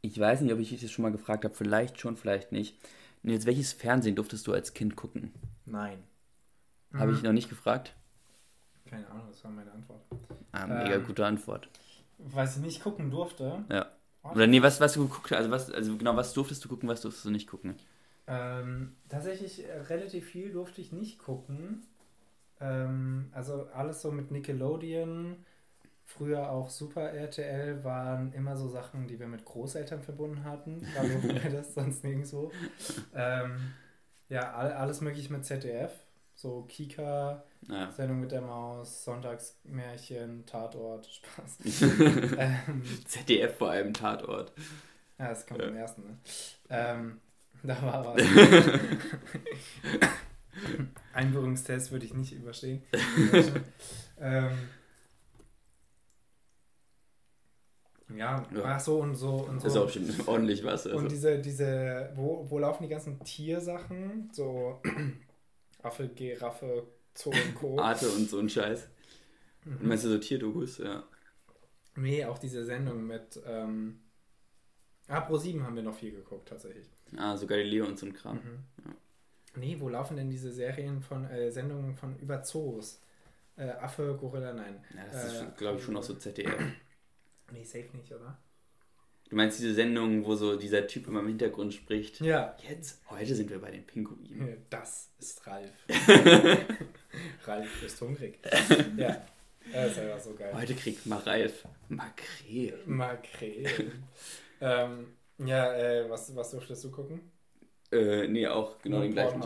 ich 0.03 0.19
weiß 0.19 0.41
nicht, 0.41 0.53
ob 0.53 0.59
ich 0.59 0.71
dich 0.71 0.81
das 0.81 0.91
schon 0.91 1.03
mal 1.03 1.13
gefragt 1.13 1.45
habe, 1.45 1.55
vielleicht 1.55 2.01
schon, 2.01 2.17
vielleicht 2.17 2.53
nicht. 2.53 2.79
Nils, 3.23 3.47
welches 3.47 3.73
Fernsehen 3.73 4.17
durftest 4.17 4.47
du 4.47 4.53
als 4.53 4.73
Kind 4.75 4.97
gucken? 4.97 5.33
Nein. 5.67 6.03
Habe 6.95 7.13
mhm. 7.13 7.19
ich 7.19 7.23
noch 7.23 7.33
nicht 7.33 7.49
gefragt? 7.49 7.95
Keine 8.87 9.09
Ahnung, 9.09 9.27
das 9.31 9.45
war 9.45 9.51
meine 9.51 9.71
Antwort. 9.71 10.03
Ah, 10.53 10.67
mega 10.67 10.95
ähm, 10.95 11.07
gute 11.07 11.25
Antwort. 11.25 11.69
Was 12.19 12.57
ich 12.57 12.63
nicht 12.63 12.83
gucken 12.83 13.11
durfte. 13.11 13.65
Ja. 13.71 13.87
Oder 14.23 14.47
nee, 14.47 14.61
was, 14.61 14.81
was 14.81 14.95
du 14.95 15.07
geguckt 15.07 15.31
hast, 15.31 15.39
also 15.39 15.51
was, 15.51 15.71
also 15.71 15.97
genau, 15.97 16.17
was 16.17 16.35
durftest 16.35 16.65
du 16.65 16.69
gucken, 16.69 16.89
was 16.89 17.01
durftest 17.01 17.25
du 17.25 17.31
nicht 17.31 17.49
gucken? 17.49 17.77
Ähm, 18.31 18.97
tatsächlich 19.09 19.69
äh, 19.69 19.73
relativ 19.73 20.25
viel 20.27 20.53
durfte 20.53 20.81
ich 20.81 20.93
nicht 20.93 21.19
gucken. 21.19 21.83
Ähm, 22.61 23.29
also 23.33 23.67
alles 23.75 24.03
so 24.03 24.13
mit 24.13 24.31
Nickelodeon, 24.31 25.45
früher 26.05 26.51
auch 26.51 26.71
Super 26.71 27.11
RTL, 27.11 27.83
waren 27.83 28.33
immer 28.33 28.57
so 28.57 28.69
Sachen, 28.69 29.09
die 29.09 29.19
wir 29.19 29.27
mit 29.27 29.45
Großeltern 29.45 30.01
verbunden 30.03 30.45
hatten. 30.45 30.87
Da 30.95 31.03
durften 31.07 31.43
wir 31.43 31.51
das 31.51 31.75
sonst 31.75 32.05
nirgendwo. 32.05 32.53
Ähm, 33.15 33.73
ja, 34.29 34.53
alles 34.53 35.01
möglich 35.01 35.29
mit 35.29 35.45
ZDF. 35.45 35.93
So 36.37 36.63
Kika, 36.63 37.43
ja. 37.69 37.91
Sendung 37.91 38.21
mit 38.21 38.31
der 38.31 38.41
Maus, 38.41 39.05
Sonntagsmärchen, 39.05 40.47
Tatort, 40.47 41.07
Spaß. 41.07 41.59
ähm, 42.39 42.83
ZDF 43.07 43.59
vor 43.59 43.71
allem 43.71 43.93
Tatort. 43.93 44.53
Ja, 45.19 45.29
das 45.29 45.47
kommt 45.47 45.61
ja. 45.61 45.69
im 45.69 45.77
ersten, 45.77 46.03
ne? 46.03 46.19
Ähm, 46.71 47.21
da 47.63 47.83
war 47.83 48.15
was. 48.15 48.23
Einführungstest 51.13 51.93
würde 51.93 52.07
ich 52.07 52.15
nicht 52.15 52.33
überstehen. 52.33 52.83
ähm, 54.21 54.53
ja, 58.17 58.43
ja, 58.55 58.63
ach 58.65 58.81
so 58.81 59.01
und 59.01 59.15
so 59.15 59.35
und 59.37 59.61
so. 59.61 59.67
Ist 59.67 59.77
auch 59.77 59.89
schon 59.89 60.09
ordentlich 60.27 60.65
was. 60.65 60.87
Also. 60.87 60.99
Und 60.99 61.11
diese, 61.11 61.39
diese, 61.39 62.13
wo, 62.15 62.47
wo 62.49 62.59
laufen 62.59 62.83
die 62.85 62.89
ganzen 62.89 63.23
Tiersachen? 63.25 64.31
So 64.33 64.81
Affe, 65.83 66.09
Giraffe, 66.09 66.87
Zoo 67.15 67.31
und 67.31 67.55
Co. 67.55 67.79
Arte 67.79 68.09
und 68.09 68.29
so 68.29 68.39
ein 68.39 68.49
Scheiß. 68.49 68.89
Mhm. 69.65 69.89
Meinst 69.89 70.05
du 70.05 70.09
so 70.09 70.19
Tierdokus, 70.19 70.79
ja? 70.79 71.05
Nee, 71.97 72.25
auch 72.25 72.39
diese 72.39 72.65
Sendung 72.65 73.07
mit. 73.07 73.41
Ähm, 73.47 74.01
ah, 75.09 75.21
Pro 75.21 75.37
7 75.37 75.65
haben 75.65 75.77
wir 75.77 75.83
noch 75.83 75.95
viel 75.95 76.13
geguckt, 76.13 76.49
tatsächlich. 76.49 76.89
Ah, 77.17 77.37
so 77.37 77.47
Galileo 77.47 77.87
und 77.87 77.99
so 77.99 78.07
ein 78.07 78.13
Kram. 78.15 78.37
Mhm. 78.37 78.65
Ja. 78.85 78.95
Nee, 79.57 79.77
wo 79.81 79.89
laufen 79.89 80.17
denn 80.17 80.31
diese 80.31 80.53
Serien 80.53 81.01
von, 81.03 81.25
äh, 81.29 81.51
Sendungen 81.51 81.95
von 81.95 82.17
über 82.19 82.43
Zoos? 82.43 83.01
Äh, 83.57 83.71
Affe, 83.71 84.17
Gorilla, 84.19 84.53
nein. 84.53 84.83
Ja, 84.95 85.05
das 85.11 85.25
ist, 85.35 85.43
äh, 85.43 85.47
glaube 85.57 85.79
ich, 85.79 85.85
schon 85.85 85.97
auch 85.97 86.03
so 86.03 86.15
ZDF. 86.15 86.53
Nee, 87.53 87.65
safe 87.65 87.89
nicht, 87.97 88.13
oder? 88.13 88.39
Du 89.29 89.35
meinst 89.35 89.59
diese 89.59 89.75
Sendung, 89.75 90.25
wo 90.25 90.37
so 90.37 90.57
dieser 90.57 90.87
Typ 90.87 91.09
immer 91.09 91.19
im 91.19 91.27
Hintergrund 91.27 91.75
spricht? 91.75 92.21
Ja. 92.21 92.57
Jetzt, 92.69 93.01
heute 93.11 93.35
sind 93.35 93.51
wir 93.51 93.61
bei 93.61 93.73
den 93.73 93.85
Pinguinen. 93.85 94.65
Das 94.71 95.11
ist 95.19 95.45
Ralf. 95.49 95.73
Ralf 97.47 97.83
ist 97.83 98.01
hungrig. 98.01 98.39
Ja, 98.97 99.21
das 99.73 99.93
ist 99.93 99.99
einfach 99.99 100.21
so 100.21 100.35
geil. 100.35 100.53
Heute 100.55 100.75
kriegt 100.75 101.07
mal 101.07 101.19
Ralf 101.19 101.65
Makrel. 101.89 102.83
Makrel. 102.87 103.93
ähm, 104.61 105.07
ja, 105.47 105.73
äh, 105.75 106.11
was, 106.11 106.35
was 106.35 106.51
durftest 106.51 106.85
du 106.85 106.91
gucken? 106.91 107.21
Äh, 107.93 108.29
nee, 108.29 108.47
auch 108.47 108.79
genau 108.81 109.01
den 109.01 109.13
gleichen. 109.13 109.43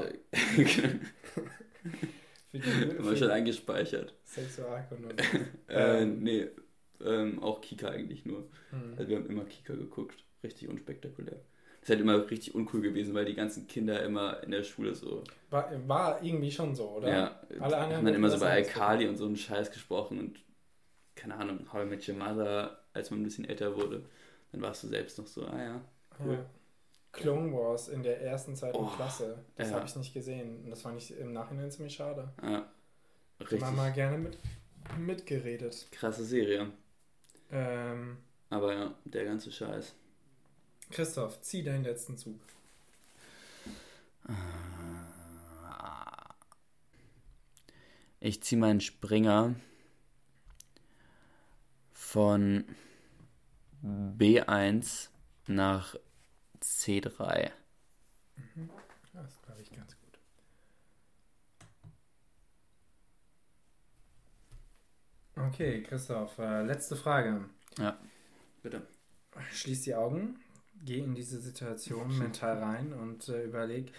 Immer 2.52 3.16
schon 3.16 3.30
eingespeichert. 3.30 4.14
Sexualkunde. 4.24 5.14
äh, 5.68 6.02
ähm. 6.02 6.22
nee, 6.22 6.48
ähm, 7.04 7.42
auch 7.42 7.60
Kika 7.60 7.88
eigentlich 7.88 8.26
nur. 8.26 8.40
Mhm. 8.70 8.94
Also 8.96 9.08
wir 9.08 9.16
haben 9.16 9.28
immer 9.28 9.44
Kika 9.44 9.74
geguckt. 9.74 10.22
Richtig 10.42 10.68
unspektakulär. 10.68 11.40
Das 11.80 11.88
ist 11.88 11.88
halt 11.90 12.00
immer 12.00 12.30
richtig 12.30 12.54
uncool 12.54 12.80
gewesen, 12.80 13.14
weil 13.14 13.24
die 13.24 13.34
ganzen 13.34 13.66
Kinder 13.66 14.02
immer 14.02 14.42
in 14.42 14.50
der 14.50 14.62
Schule 14.62 14.94
so. 14.94 15.24
War, 15.50 15.70
war 15.86 16.22
irgendwie 16.22 16.50
schon 16.50 16.74
so, 16.74 16.90
oder? 16.90 17.08
Ja. 17.08 17.40
Alle 17.60 17.76
anderen 17.76 17.96
haben 17.96 18.04
dann 18.06 18.14
immer 18.14 18.30
so 18.30 18.40
bei 18.40 18.50
Alkali 18.50 19.06
und 19.06 19.16
so 19.16 19.26
einen 19.26 19.36
Scheiß 19.36 19.70
gesprochen 19.70 20.18
und 20.18 20.40
keine 21.14 21.36
Ahnung, 21.36 21.66
How 21.72 21.84
I 21.84 21.86
Met 21.86 22.08
Your 22.08 22.16
Mother, 22.16 22.78
als 22.92 23.10
man 23.10 23.20
ein 23.20 23.24
bisschen 23.24 23.44
älter 23.44 23.76
wurde, 23.76 24.04
dann 24.54 24.62
warst 24.62 24.84
du 24.84 24.88
selbst 24.88 25.18
noch 25.18 25.26
so, 25.26 25.44
ah 25.46 25.60
ja, 25.60 25.80
cool. 26.20 26.34
Ja. 26.34 26.46
Clone 27.10 27.52
Wars 27.52 27.88
in 27.88 28.02
der 28.02 28.22
ersten, 28.22 28.54
zweiten 28.54 28.76
oh, 28.76 28.86
Klasse. 28.86 29.44
Das 29.56 29.70
ja. 29.70 29.76
habe 29.76 29.86
ich 29.86 29.96
nicht 29.96 30.14
gesehen. 30.14 30.64
Und 30.64 30.70
das 30.70 30.82
fand 30.82 30.96
ich 30.96 31.16
im 31.16 31.32
Nachhinein 31.32 31.70
ziemlich 31.70 31.94
schade. 31.94 32.32
Ja. 32.42 32.68
Richtig. 33.40 33.60
Mal, 33.60 33.72
mal 33.72 33.92
gerne 33.92 34.18
mit, 34.18 34.38
mitgeredet. 34.98 35.88
Krasse 35.90 36.24
Serie. 36.24 36.70
Ähm, 37.50 38.18
Aber 38.50 38.74
ja, 38.74 38.94
der 39.04 39.24
ganze 39.24 39.50
Scheiß. 39.50 39.94
Christoph, 40.90 41.40
zieh 41.40 41.62
deinen 41.62 41.84
letzten 41.84 42.16
Zug. 42.16 42.38
Ich 48.20 48.42
ziehe 48.42 48.60
meinen 48.60 48.80
Springer 48.80 49.54
von 51.92 52.64
B1 53.84 55.10
nach 55.46 55.94
C3. 56.60 57.50
Mhm. 58.36 58.70
Das 59.12 59.42
glaube 59.42 59.60
ich 59.60 59.70
ganz 59.70 59.94
gut. 59.98 60.18
Okay, 65.36 65.82
Christoph, 65.82 66.38
äh, 66.38 66.62
letzte 66.62 66.96
Frage. 66.96 67.44
Ja, 67.78 67.98
bitte. 68.62 68.86
Schließ 69.52 69.82
die 69.82 69.94
Augen, 69.94 70.38
geh 70.84 71.00
in 71.00 71.14
diese 71.14 71.40
Situation 71.40 72.16
mental 72.18 72.58
rein 72.58 72.92
und 72.94 73.28
äh, 73.28 73.44
überleg, 73.44 73.92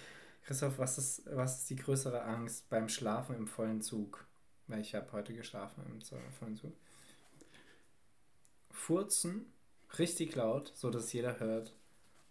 Christoph, 0.43 0.79
was 0.79 0.97
ist, 0.97 1.23
was 1.31 1.59
ist 1.59 1.69
die 1.69 1.75
größere 1.75 2.23
Angst 2.23 2.69
beim 2.69 2.89
Schlafen 2.89 3.35
im 3.35 3.47
vollen 3.47 3.81
Zug? 3.81 4.25
Weil 4.67 4.81
ich 4.81 4.95
habe 4.95 5.11
heute 5.11 5.33
geschlafen 5.35 5.83
im 5.85 6.01
vollen 6.31 6.55
Zug. 6.55 6.73
Furzen, 8.71 9.53
richtig 9.99 10.35
laut, 10.35 10.71
so 10.75 10.89
dass 10.89 11.11
jeder 11.13 11.39
hört, 11.39 11.73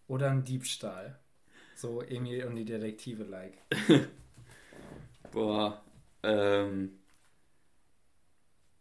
oder 0.06 0.30
ein 0.30 0.44
Diebstahl. 0.44 1.18
So 1.74 2.02
Emil 2.02 2.44
und 2.44 2.56
die 2.56 2.64
Detektive 2.64 3.24
like. 3.24 3.58
Boah, 5.32 5.82
ähm. 6.22 6.98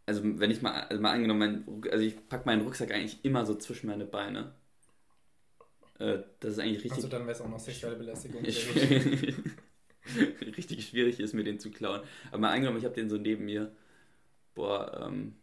Also 0.06 0.20
wenn 0.22 0.50
ich 0.50 0.60
mal, 0.60 0.82
also 0.82 1.00
mal 1.00 1.12
angenommen, 1.12 1.64
mein, 1.66 1.90
also 1.90 2.04
ich 2.04 2.28
packe 2.28 2.44
meinen 2.44 2.62
Rucksack 2.62 2.92
eigentlich 2.92 3.24
immer 3.24 3.46
so 3.46 3.54
zwischen 3.54 3.86
meine 3.86 4.04
Beine. 4.04 4.54
Äh, 5.98 6.18
das 6.40 6.52
ist 6.52 6.58
eigentlich 6.58 6.84
richtig. 6.84 6.92
Also 6.92 7.08
dann 7.08 7.22
wäre 7.22 7.32
es 7.32 7.40
auch 7.40 7.48
noch 7.48 7.58
sexuelle 7.58 7.96
Belästigung. 7.96 8.44
richtig 10.56 10.88
schwierig 10.88 11.20
ist, 11.20 11.32
mir 11.32 11.44
den 11.44 11.58
zu 11.58 11.70
klauen. 11.70 12.02
Aber 12.28 12.38
mal 12.38 12.52
angenommen, 12.52 12.78
ich 12.78 12.84
habe 12.84 12.94
den 12.94 13.08
so 13.08 13.16
neben 13.16 13.46
mir. 13.46 13.72
Boah, 14.54 15.06
ähm. 15.06 15.36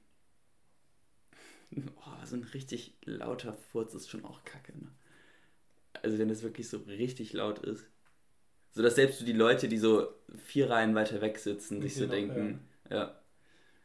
Boah, 1.95 2.25
so 2.25 2.35
ein 2.35 2.43
richtig 2.43 2.95
lauter 3.05 3.53
Furz 3.53 3.93
ist 3.93 4.09
schon 4.09 4.25
auch 4.25 4.43
kacke, 4.43 4.73
ne? 4.77 4.87
Also 6.03 6.17
wenn 6.17 6.29
das 6.29 6.43
wirklich 6.43 6.69
so 6.69 6.77
richtig 6.79 7.33
laut 7.33 7.59
ist. 7.59 7.85
So 8.71 8.81
dass 8.81 8.95
selbst 8.95 9.25
die 9.27 9.33
Leute, 9.33 9.67
die 9.67 9.77
so 9.77 10.07
vier 10.45 10.69
Reihen 10.69 10.95
weiter 10.95 11.21
weg 11.21 11.37
sitzen, 11.37 11.81
sich 11.81 11.95
so 11.95 12.01
genau, 12.01 12.13
denken, 12.13 12.67
ja. 12.89 12.97
ja. 12.97 13.15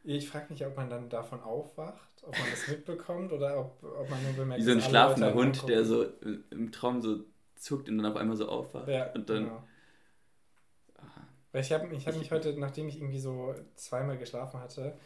Ich 0.03 0.29
frage 0.29 0.53
mich, 0.53 0.65
ob 0.65 0.77
man 0.77 0.89
dann 0.89 1.09
davon 1.09 1.41
aufwacht, 1.41 2.23
ob 2.23 2.31
man 2.31 2.49
das 2.49 2.67
mitbekommt 2.69 3.33
oder 3.33 3.59
ob, 3.59 3.83
ob 3.83 4.09
man 4.09 4.23
nur 4.23 4.33
bemerkt, 4.33 4.61
Wie 4.61 4.65
so 4.65 4.71
ein 4.71 4.81
schlafender 4.81 5.33
Hund, 5.33 5.57
angucken. 5.57 5.67
der 5.67 5.83
so 5.83 6.05
im 6.49 6.71
Traum 6.71 7.01
so 7.01 7.25
zuckt 7.55 7.89
und 7.89 7.97
dann 7.97 8.05
auf 8.05 8.15
einmal 8.15 8.37
so 8.37 8.47
aufwacht. 8.47 8.87
Ja, 8.87 9.11
und 9.11 9.29
dann. 9.29 9.45
Genau. 9.45 9.63
Weil 11.51 11.61
ich 11.61 11.71
habe 11.71 11.93
ich 11.95 12.07
hab 12.07 12.15
mich 12.15 12.31
heute, 12.31 12.57
nachdem 12.59 12.87
ich 12.87 12.97
irgendwie 12.97 13.19
so 13.19 13.55
zweimal 13.75 14.17
geschlafen 14.17 14.59
hatte, 14.59 14.97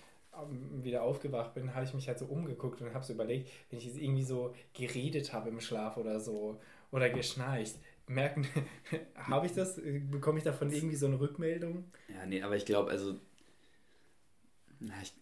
wieder 0.83 1.03
aufgewacht 1.03 1.53
bin, 1.53 1.73
habe 1.73 1.85
ich 1.85 1.93
mich 1.93 2.07
halt 2.07 2.19
so 2.19 2.25
umgeguckt 2.25 2.81
und 2.81 2.93
habe 2.93 3.05
so 3.05 3.13
überlegt, 3.13 3.49
wenn 3.69 3.79
ich 3.79 3.85
jetzt 3.85 3.97
irgendwie 3.97 4.23
so 4.23 4.53
geredet 4.73 5.33
habe 5.33 5.49
im 5.49 5.59
Schlaf 5.59 5.97
oder 5.97 6.19
so 6.19 6.59
oder 6.91 7.09
geschnarcht, 7.09 7.75
merken, 8.07 8.47
habe 9.15 9.45
ich 9.45 9.53
das? 9.53 9.79
Bekomme 10.09 10.37
ich 10.37 10.43
davon 10.43 10.71
irgendwie 10.71 10.95
so 10.95 11.07
eine 11.07 11.19
Rückmeldung? 11.19 11.85
Ja, 12.07 12.25
nee, 12.25 12.41
aber 12.41 12.55
ich 12.55 12.65
glaube, 12.65 12.91
also, 12.91 13.19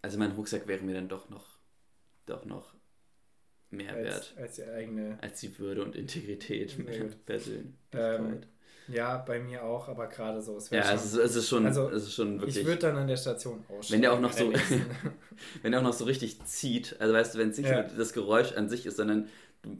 also 0.02 0.18
mein 0.18 0.32
Rucksack 0.32 0.68
wäre 0.68 0.84
mir 0.84 0.96
dann 0.96 1.10
doch 1.10 1.30
noch, 1.30 1.58
doch 2.26 2.46
noch 2.46 2.74
mehr 3.72 3.94
als, 3.94 4.06
wert. 4.06 4.36
Als 4.38 4.56
die 4.56 4.64
eigene. 4.64 5.18
Als 5.22 5.40
die 5.40 5.58
Würde 5.60 5.84
und 5.84 5.96
Integrität 5.96 6.76
Persönlichkeit. 7.26 7.76
Ähm, 7.94 8.42
ja, 8.92 9.18
bei 9.18 9.40
mir 9.40 9.64
auch, 9.64 9.88
aber 9.88 10.08
gerade 10.08 10.42
so. 10.42 10.58
Es 10.58 10.70
ja, 10.70 10.84
schon, 10.84 10.96
es, 10.96 11.06
ist, 11.06 11.16
es 11.16 11.36
ist 11.36 11.50
schon, 11.50 11.66
also, 11.66 11.90
es 11.90 12.04
ist 12.04 12.14
schon 12.14 12.40
wirklich. 12.40 12.58
Ich 12.58 12.66
würde 12.66 12.80
dann 12.80 12.98
an 12.98 13.08
der 13.08 13.18
Station 13.18 13.64
aussteigen. 13.68 13.94
Wenn 13.94 14.02
der 14.02 14.14
auch 14.14 14.20
noch 14.20 14.34
so, 14.34 14.52
wenn 15.62 15.72
der 15.72 15.80
auch 15.80 15.84
noch 15.84 15.94
so 15.94 16.06
richtig 16.06 16.44
zieht, 16.46 16.96
also 17.00 17.14
weißt 17.14 17.36
du, 17.36 17.40
wenn 17.40 17.50
es 17.50 17.58
nicht 17.58 17.70
ja. 17.70 17.84
das 17.84 18.14
Geräusch 18.14 18.54
an 18.54 18.70
sich 18.70 18.86
ist, 18.86 18.98
sondern 18.98 19.30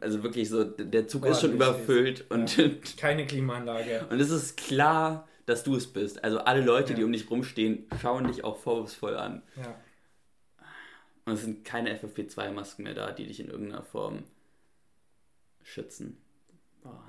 also 0.02 0.24
wirklich 0.24 0.50
so, 0.50 0.64
der 0.64 1.08
Zug 1.08 1.22
Boah, 1.22 1.32
ist 1.32 1.42
schon 1.42 1.54
überfüllt 1.54 2.22
ist. 2.22 2.32
und 2.32 2.58
ja. 2.58 2.70
keine 2.98 3.26
Klimaanlage. 3.26 4.08
Und 4.10 4.20
es 4.20 4.30
ist 4.30 4.58
klar, 4.58 5.28
dass 5.46 5.64
du 5.64 5.76
es 5.76 5.88
bist. 5.88 6.24
Also 6.24 6.40
alle 6.40 6.62
Leute, 6.62 6.92
ja. 6.92 6.98
die 6.98 7.04
um 7.04 7.12
dich 7.12 7.30
rumstehen, 7.30 7.88
schauen 8.02 8.28
dich 8.28 8.44
auch 8.44 8.58
vorwurfsvoll 8.58 9.16
an. 9.16 9.42
Ja. 9.56 9.76
Und 11.26 11.34
es 11.34 11.42
sind 11.42 11.64
keine 11.64 11.98
FFP2-Masken 11.98 12.84
mehr 12.84 12.94
da, 12.94 13.12
die 13.12 13.26
dich 13.26 13.40
in 13.40 13.50
irgendeiner 13.50 13.84
Form 13.84 14.24
schützen. 15.64 16.18
Boah. 16.82 17.04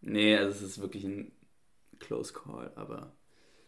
Nee, 0.00 0.36
also 0.36 0.50
es 0.50 0.62
ist 0.62 0.80
wirklich 0.80 1.04
ein 1.04 1.32
Close 2.00 2.32
Call, 2.32 2.72
aber. 2.74 3.12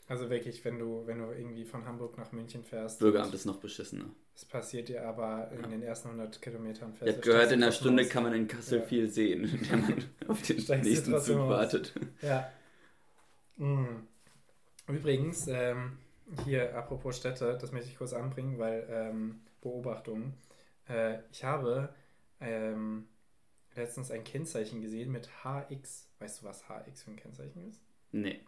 Also 0.09 0.29
wirklich, 0.29 0.65
wenn 0.65 0.79
du, 0.79 1.07
wenn 1.07 1.19
du 1.19 1.27
irgendwie 1.33 1.65
von 1.65 1.85
Hamburg 1.87 2.19
nach 2.19 2.33
München 2.33 2.65
fährst. 2.65 2.99
Bürgeramt 2.99 3.33
ist 3.33 3.45
noch 3.45 3.59
beschissener. 3.59 4.11
Es 4.35 4.45
passiert 4.45 4.89
dir 4.89 5.07
aber 5.07 5.53
in 5.53 5.61
ja. 5.61 5.69
den 5.69 5.83
ersten 5.83 6.09
100 6.09 6.43
Kilometern 6.43 6.95
fährst. 6.95 7.09
Ich 7.09 7.17
habe 7.17 7.27
gehört, 7.27 7.53
in 7.53 7.63
einer 7.63 7.73
Stunde 7.73 8.07
kann 8.07 8.25
man 8.25 8.33
in 8.33 8.49
Kassel 8.49 8.81
ja. 8.81 8.85
viel 8.85 9.09
sehen, 9.09 9.67
wenn 9.71 9.81
man 9.81 10.05
auf 10.29 10.43
den 10.43 10.57
nächsten 10.83 11.21
Zug 11.21 11.39
wartet. 11.49 11.95
Ja. 12.23 12.51
Mhm. 13.57 14.09
Übrigens, 14.89 15.47
ähm, 15.47 15.99
hier 16.45 16.77
apropos 16.77 17.17
Städte, 17.17 17.57
das 17.61 17.71
möchte 17.71 17.89
ich 17.91 17.97
kurz 17.97 18.13
anbringen, 18.13 18.59
weil 18.59 18.87
ähm, 18.91 19.43
Beobachtungen. 19.61 20.35
Äh, 20.89 21.19
ich 21.31 21.45
habe 21.45 21.95
ähm, 22.41 23.07
letztens 23.77 24.11
ein 24.11 24.25
Kennzeichen 24.25 24.81
gesehen 24.81 25.13
mit 25.13 25.29
HX. 25.45 26.09
Weißt 26.19 26.43
du, 26.43 26.47
was 26.47 26.69
HX 26.69 27.03
für 27.03 27.11
ein 27.11 27.17
Kennzeichen 27.17 27.69
ist? 27.69 27.81
Nee. 28.13 28.41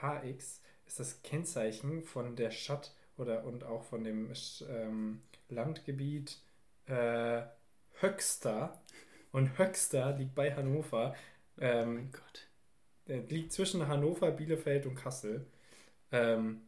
HX 0.00 0.62
ist 0.86 1.00
das 1.00 1.22
Kennzeichen 1.22 2.02
von 2.02 2.36
der 2.36 2.50
Stadt 2.50 2.94
oder 3.16 3.44
und 3.44 3.64
auch 3.64 3.82
von 3.84 4.04
dem 4.04 4.32
ähm, 4.68 5.22
Landgebiet 5.48 6.38
äh, 6.86 7.42
Höxter. 8.00 8.80
Und 9.32 9.58
Höxter 9.58 10.16
liegt 10.16 10.34
bei 10.34 10.54
Hannover. 10.54 11.14
Ähm, 11.58 11.88
oh 11.88 11.92
mein 11.92 12.12
Gott. 12.12 12.48
Liegt 13.30 13.52
zwischen 13.52 13.88
Hannover, 13.88 14.30
Bielefeld 14.30 14.86
und 14.86 14.94
Kassel. 14.94 15.46
Ähm, 16.12 16.62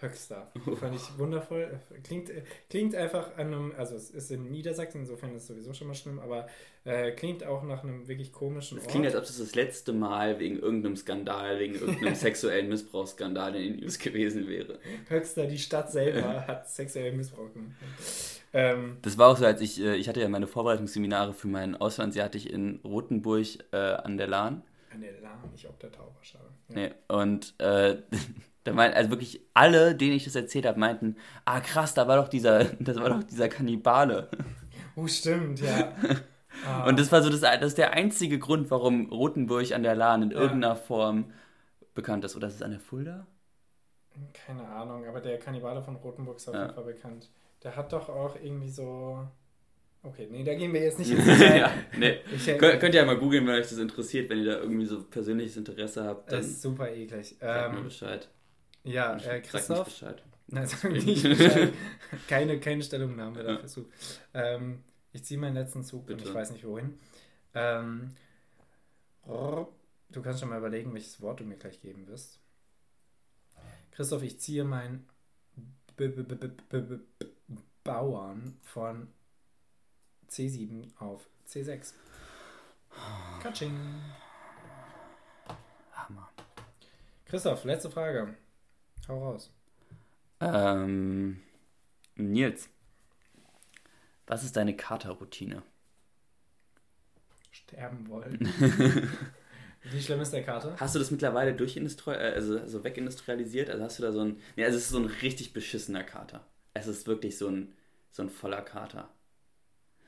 Höxter. 0.00 0.50
Fand 0.80 0.96
ich 0.96 1.18
wundervoll. 1.18 1.80
Klingt, 2.02 2.30
klingt 2.68 2.94
einfach 2.94 3.36
an 3.36 3.46
einem, 3.46 3.72
also 3.76 3.94
es 3.94 4.10
ist 4.10 4.30
in 4.30 4.50
Niedersachsen, 4.50 5.02
insofern 5.02 5.34
ist 5.34 5.42
es 5.42 5.48
sowieso 5.48 5.72
schon 5.72 5.86
mal 5.86 5.94
schlimm, 5.94 6.18
aber 6.18 6.48
äh, 6.84 7.12
klingt 7.12 7.44
auch 7.44 7.62
nach 7.62 7.84
einem 7.84 8.08
wirklich 8.08 8.32
komischen 8.32 8.78
Ort. 8.78 8.86
Es 8.86 8.90
klingt, 8.90 9.06
als 9.06 9.14
ob 9.14 9.22
das 9.22 9.38
das 9.38 9.54
letzte 9.54 9.92
Mal 9.92 10.40
wegen 10.40 10.58
irgendeinem 10.58 10.96
Skandal, 10.96 11.58
wegen 11.60 11.74
irgendeinem 11.76 12.14
sexuellen 12.16 12.68
Missbrauchsskandal 12.68 13.54
in 13.54 13.62
den 13.62 13.80
News 13.80 13.98
gewesen 13.98 14.48
wäre. 14.48 14.78
Höxter, 15.08 15.46
die 15.46 15.58
Stadt 15.58 15.92
selber 15.92 16.46
hat 16.46 16.68
sexuellen 16.68 17.16
Missbrauch 17.16 17.52
gemacht. 17.52 17.74
Ähm, 18.52 18.98
das 19.02 19.16
war 19.18 19.30
auch 19.30 19.36
so, 19.36 19.46
als 19.46 19.60
ich, 19.60 19.80
äh, 19.80 19.96
ich 19.96 20.08
hatte 20.08 20.20
ja 20.20 20.28
meine 20.28 20.46
Vorbereitungsseminare 20.46 21.34
für 21.34 21.48
mein 21.48 21.76
Auslandsjahr 21.76 22.26
hatte 22.26 22.38
ich 22.38 22.52
in 22.52 22.80
Rothenburg 22.84 23.46
äh, 23.72 23.76
an 23.76 24.16
der 24.16 24.28
Lahn. 24.28 24.62
An 24.92 25.00
der 25.00 25.20
Lahn, 25.20 25.50
nicht 25.50 25.66
auf 25.66 25.78
der 25.78 25.90
Tauberschale. 25.90 26.44
Ja. 26.68 26.74
Nee, 26.74 26.90
und 27.08 27.54
äh, 27.58 27.96
Da 28.64 28.72
meint, 28.72 28.94
also 28.94 29.10
wirklich 29.10 29.42
alle, 29.52 29.94
denen 29.94 30.14
ich 30.14 30.24
das 30.24 30.34
erzählt 30.34 30.66
habe, 30.66 30.80
meinten, 30.80 31.16
ah 31.44 31.60
krass, 31.60 31.94
da 31.94 32.08
war 32.08 32.16
doch 32.16 32.28
dieser, 32.28 32.64
das 32.80 32.96
war 32.96 33.10
doch 33.10 33.22
dieser 33.22 33.48
Kannibale. 33.48 34.28
Oh, 34.96 35.06
stimmt, 35.06 35.60
ja. 35.60 35.92
Ah. 36.64 36.86
Und 36.86 37.00
das 37.00 37.10
war 37.10 37.20
so 37.20 37.30
das, 37.30 37.40
das 37.40 37.62
ist 37.64 37.78
der 37.78 37.94
einzige 37.94 38.38
Grund, 38.38 38.70
warum 38.70 39.10
Rotenburg 39.10 39.72
an 39.72 39.82
der 39.82 39.96
Lahn 39.96 40.22
in 40.22 40.30
ja. 40.30 40.36
irgendeiner 40.36 40.76
Form 40.76 41.32
bekannt 41.94 42.24
ist. 42.24 42.36
Oder 42.36 42.46
ist 42.46 42.54
es 42.54 42.62
an 42.62 42.70
der 42.70 42.78
Fulda? 42.78 43.26
Keine 44.32 44.66
Ahnung, 44.68 45.04
aber 45.06 45.20
der 45.20 45.38
Kannibale 45.38 45.82
von 45.82 45.96
Rotenburg 45.96 46.36
ist 46.36 46.48
auf 46.48 46.54
ja. 46.54 46.62
jeden 46.62 46.74
Fall 46.74 46.84
bekannt. 46.84 47.28
Der 47.62 47.74
hat 47.74 47.92
doch 47.92 48.08
auch 48.08 48.36
irgendwie 48.36 48.68
so. 48.68 49.26
Okay, 50.02 50.28
nee, 50.30 50.44
da 50.44 50.54
gehen 50.54 50.72
wir 50.72 50.82
jetzt 50.82 50.98
nicht 50.98 51.10
ins 51.16 51.24
Detail. 51.24 51.58
ja, 51.58 51.72
nee. 51.98 52.18
Äh, 52.46 52.58
könnt, 52.58 52.94
ihr 52.94 53.00
ja 53.00 53.06
mal 53.06 53.18
googeln, 53.18 53.46
wenn 53.46 53.54
euch 53.54 53.68
das 53.68 53.78
interessiert, 53.78 54.30
wenn 54.30 54.38
ihr 54.38 54.52
da 54.52 54.58
irgendwie 54.58 54.84
so 54.84 55.02
persönliches 55.02 55.56
Interesse 55.56 56.04
habt. 56.04 56.30
Das 56.30 56.46
ist 56.46 56.62
super 56.62 56.90
eklig. 56.92 57.36
Ähm, 57.40 57.84
Bescheid. 57.84 58.28
Ja, 58.84 59.16
äh, 59.16 59.40
Christoph. 59.40 59.90
Sag. 59.98 60.22
Nein, 60.46 60.66
sag 60.66 60.92
nicht 60.92 61.22
Bescheid. 61.22 61.72
keine, 62.28 62.60
keine 62.60 62.82
Stellungnahme 62.82 63.42
dafür 63.42 63.66
zu. 63.66 63.90
Ähm, 64.34 64.84
ich 65.12 65.24
ziehe 65.24 65.40
meinen 65.40 65.54
letzten 65.54 65.82
Zug 65.82 66.06
Bitte. 66.06 66.22
und 66.22 66.28
ich 66.28 66.34
weiß 66.34 66.50
nicht 66.50 66.64
wohin. 66.66 66.98
Ähm, 67.54 68.14
du 69.24 70.22
kannst 70.22 70.40
schon 70.40 70.50
mal 70.50 70.58
überlegen, 70.58 70.92
welches 70.92 71.20
Wort 71.20 71.40
du 71.40 71.44
mir 71.44 71.56
gleich 71.56 71.80
geben 71.80 72.06
wirst. 72.08 72.40
Christoph, 73.92 74.22
ich 74.22 74.38
ziehe 74.38 74.64
meinen 74.64 75.08
Bauern 77.84 78.58
von 78.62 79.08
C7 80.28 80.90
auf 80.98 81.28
C6. 81.48 81.94
Katsching. 83.42 83.76
Hammer. 85.92 86.28
Christoph, 87.24 87.64
letzte 87.64 87.90
Frage. 87.90 88.36
Hau 89.08 89.18
raus. 89.18 89.50
Ähm, 90.40 91.40
Nils, 92.16 92.68
was 94.26 94.44
ist 94.44 94.56
deine 94.56 94.76
Katerroutine? 94.76 95.62
Sterben 97.50 98.08
wollen. 98.08 98.40
Wie 99.84 100.00
schlimm 100.00 100.20
ist 100.20 100.32
der 100.32 100.42
Kater? 100.42 100.76
Hast 100.80 100.94
du 100.94 100.98
das 100.98 101.10
mittlerweile 101.10 101.54
durchindustrialisiert, 101.54 102.32
äh, 102.32 102.36
also, 102.36 102.58
also 102.58 102.84
wegindustrialisiert? 102.84 103.68
Also 103.68 103.84
hast 103.84 103.98
du 103.98 104.02
da 104.02 104.12
so 104.12 104.20
ein. 104.20 104.40
Nee, 104.56 104.64
also 104.64 104.78
es 104.78 104.84
ist 104.84 104.90
so 104.90 104.98
ein 104.98 105.06
richtig 105.06 105.52
beschissener 105.52 106.02
Kater. 106.02 106.46
Es 106.72 106.86
ist 106.86 107.06
wirklich 107.06 107.36
so 107.36 107.48
ein, 107.48 107.74
so 108.10 108.22
ein 108.22 108.30
voller 108.30 108.62
Kater. 108.62 109.10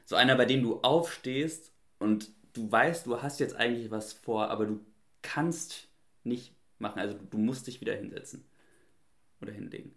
So 0.06 0.16
einer, 0.16 0.34
bei 0.36 0.46
dem 0.46 0.62
du 0.62 0.80
aufstehst 0.80 1.72
und 1.98 2.30
du 2.54 2.70
weißt, 2.72 3.06
du 3.06 3.20
hast 3.20 3.38
jetzt 3.38 3.54
eigentlich 3.56 3.90
was 3.90 4.14
vor, 4.14 4.48
aber 4.48 4.64
du 4.64 4.80
kannst 5.20 5.88
nicht 6.24 6.54
machen. 6.78 6.98
Also 6.98 7.18
du 7.30 7.36
musst 7.36 7.66
dich 7.66 7.80
wieder 7.80 7.94
hinsetzen. 7.94 8.44
Oder 9.40 9.52
hinlegen. 9.52 9.94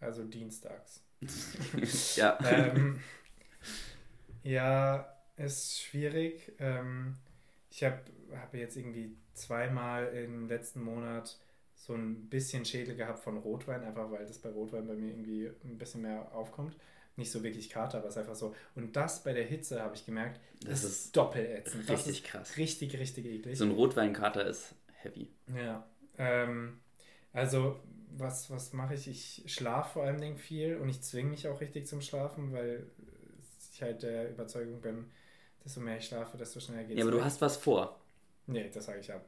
Also 0.00 0.24
dienstags. 0.24 1.04
ja. 2.16 2.38
ähm, 2.44 3.00
ja, 4.42 5.16
ist 5.36 5.80
schwierig. 5.80 6.52
Ähm, 6.58 7.16
ich 7.70 7.84
habe 7.84 8.02
hab 8.32 8.52
jetzt 8.54 8.76
irgendwie 8.76 9.16
zweimal 9.34 10.08
im 10.08 10.48
letzten 10.48 10.82
Monat 10.82 11.38
so 11.74 11.94
ein 11.94 12.28
bisschen 12.28 12.64
Schädel 12.64 12.96
gehabt 12.96 13.20
von 13.20 13.38
Rotwein, 13.38 13.82
einfach 13.82 14.10
weil 14.10 14.26
das 14.26 14.38
bei 14.38 14.50
Rotwein 14.50 14.86
bei 14.86 14.94
mir 14.94 15.10
irgendwie 15.10 15.50
ein 15.64 15.78
bisschen 15.78 16.02
mehr 16.02 16.32
aufkommt. 16.32 16.76
nicht 17.16 17.30
so 17.30 17.42
wirklich 17.42 17.70
Kater, 17.70 17.98
aber 17.98 18.08
es 18.08 18.14
ist 18.14 18.18
einfach 18.18 18.34
so. 18.34 18.54
Und 18.74 18.96
das 18.96 19.22
bei 19.22 19.32
der 19.32 19.44
Hitze 19.44 19.82
habe 19.82 19.94
ich 19.94 20.06
gemerkt, 20.06 20.40
das, 20.64 20.84
ist, 20.84 20.90
ist 20.90 21.16
doppelätzend. 21.16 21.88
Richtig 21.88 22.18
ist 22.18 22.24
krass. 22.24 22.56
Richtig, 22.56 22.98
richtig 22.98 23.26
eklig. 23.26 23.58
So 23.58 23.64
ein 23.64 23.72
Rotweinkater 23.72 24.46
ist 24.46 24.74
heavy. 25.02 25.28
Ja. 25.54 25.86
Ähm, 26.18 26.80
also, 27.32 27.80
was, 28.16 28.50
was 28.50 28.72
mache 28.72 28.94
ich? 28.94 29.08
Ich 29.08 29.44
schlafe 29.52 29.94
vor 29.94 30.04
allen 30.04 30.20
Dingen 30.20 30.36
viel 30.36 30.76
und 30.76 30.88
ich 30.88 31.00
zwinge 31.02 31.30
mich 31.30 31.48
auch 31.48 31.60
richtig 31.60 31.86
zum 31.86 32.00
Schlafen, 32.00 32.52
weil 32.52 32.86
ich 33.72 33.82
halt 33.82 34.02
der 34.02 34.30
Überzeugung 34.30 34.80
bin, 34.80 35.10
desto 35.64 35.80
mehr 35.80 35.96
ich 35.96 36.06
schlafe, 36.06 36.36
desto 36.36 36.60
schneller 36.60 36.84
geht 36.84 36.92
es. 36.92 36.98
Ja, 36.98 37.04
aber 37.04 37.12
weg. 37.12 37.20
du 37.20 37.24
hast 37.24 37.40
was 37.40 37.56
vor. 37.56 37.98
Nee, 38.46 38.70
das 38.72 38.86
sage 38.86 39.00
ich 39.00 39.12
ab. 39.12 39.24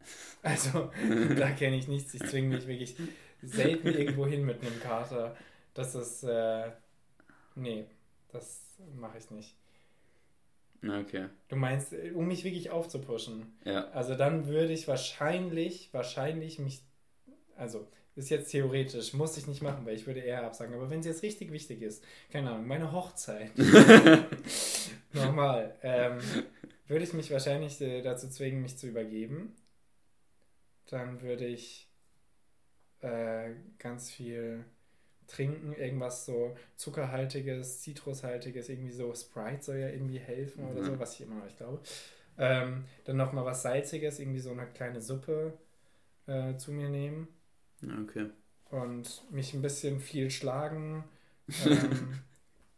Also, 0.42 0.90
da 1.36 1.50
kenne 1.50 1.76
ich 1.76 1.86
nichts. 1.86 2.14
Ich 2.14 2.22
zwinge 2.22 2.56
mich 2.56 2.66
wirklich 2.66 2.96
selten 3.42 3.88
irgendwo 3.88 4.26
hin 4.26 4.46
mit 4.46 4.62
einem 4.62 4.80
Kater. 4.80 5.36
Das 5.74 5.94
ist, 5.94 6.22
äh, 6.22 6.70
nee, 7.54 7.84
das 8.32 8.78
mache 8.96 9.18
ich 9.18 9.30
nicht. 9.30 9.54
Okay. 10.82 11.26
Du 11.48 11.56
meinst, 11.56 11.92
äh, 11.92 12.12
um 12.12 12.26
mich 12.26 12.44
wirklich 12.44 12.70
aufzupushen? 12.70 13.52
Ja. 13.64 13.88
Also 13.90 14.14
dann 14.14 14.46
würde 14.46 14.72
ich 14.72 14.88
wahrscheinlich, 14.88 15.92
wahrscheinlich 15.92 16.58
mich, 16.58 16.82
also 17.60 17.86
ist 18.16 18.30
jetzt 18.30 18.50
theoretisch, 18.50 19.12
muss 19.12 19.36
ich 19.36 19.46
nicht 19.46 19.62
machen, 19.62 19.86
weil 19.86 19.94
ich 19.94 20.06
würde 20.06 20.20
eher 20.20 20.44
absagen. 20.44 20.74
Aber 20.74 20.90
wenn 20.90 21.00
es 21.00 21.06
jetzt 21.06 21.22
richtig 21.22 21.52
wichtig 21.52 21.82
ist, 21.82 22.04
keine 22.32 22.50
Ahnung, 22.50 22.66
meine 22.66 22.92
Hochzeit, 22.92 23.52
normal, 25.12 25.76
ähm, 25.82 26.18
würde 26.88 27.04
ich 27.04 27.12
mich 27.12 27.30
wahrscheinlich 27.30 27.80
äh, 27.80 28.02
dazu 28.02 28.28
zwingen, 28.28 28.62
mich 28.62 28.76
zu 28.76 28.88
übergeben. 28.88 29.54
Dann 30.88 31.22
würde 31.22 31.46
ich 31.46 31.88
äh, 33.00 33.50
ganz 33.78 34.10
viel 34.10 34.64
trinken, 35.28 35.72
irgendwas 35.72 36.26
so 36.26 36.56
zuckerhaltiges, 36.74 37.80
zitrushaltiges, 37.82 38.68
irgendwie 38.68 38.90
so 38.90 39.14
Sprite 39.14 39.62
soll 39.62 39.76
ja 39.76 39.88
irgendwie 39.88 40.18
helfen 40.18 40.64
oder 40.64 40.80
mhm. 40.80 40.86
so, 40.86 40.98
was 40.98 41.14
ich 41.14 41.20
immer 41.20 41.36
noch 41.36 41.44
nicht 41.44 41.58
glaube. 41.58 41.80
Ähm, 42.36 42.84
dann 43.04 43.16
nochmal 43.16 43.44
was 43.44 43.62
Salziges, 43.62 44.18
irgendwie 44.18 44.40
so 44.40 44.50
eine 44.50 44.66
kleine 44.66 45.00
Suppe 45.00 45.52
äh, 46.26 46.56
zu 46.56 46.72
mir 46.72 46.88
nehmen. 46.88 47.28
Okay. 47.82 48.30
Und 48.70 49.24
mich 49.30 49.54
ein 49.54 49.62
bisschen 49.62 50.00
viel 50.00 50.30
schlagen. 50.30 51.04
Ähm, 51.66 52.20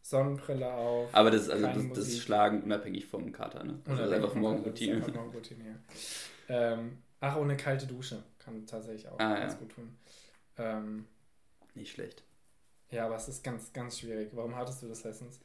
Sonnenbrille 0.01 0.71
auf. 0.71 1.09
Aber 1.13 1.31
das, 1.31 1.49
also 1.49 1.65
das, 1.65 1.93
das 1.93 2.17
Schlagen 2.17 2.61
unabhängig 2.63 3.05
vom 3.05 3.31
Kater, 3.31 3.63
ne? 3.63 3.79
Also 3.85 4.01
das 4.01 4.11
ist 4.11 4.15
einfach 4.15 4.35
Morgenroutine. 4.35 4.99
Morgenroutine, 4.99 5.63
ja. 5.63 6.73
ähm, 6.73 6.97
ach, 7.21 7.37
ohne 7.37 7.55
kalte 7.55 7.87
Dusche 7.87 8.21
kann 8.37 8.65
tatsächlich 8.65 9.07
auch 9.07 9.17
ah, 9.19 9.39
ganz 9.39 9.53
ja. 9.53 9.59
gut 9.59 9.69
tun. 9.69 9.97
Ähm, 10.57 11.05
Nicht 11.73 11.93
schlecht. 11.93 12.23
Ja, 12.91 13.05
aber 13.05 13.15
es 13.15 13.29
ist 13.29 13.43
ganz, 13.43 13.71
ganz 13.71 13.99
schwierig. 13.99 14.29
Warum 14.33 14.55
hattest 14.55 14.83
du 14.83 14.87
das 14.87 15.03
letztens? 15.03 15.39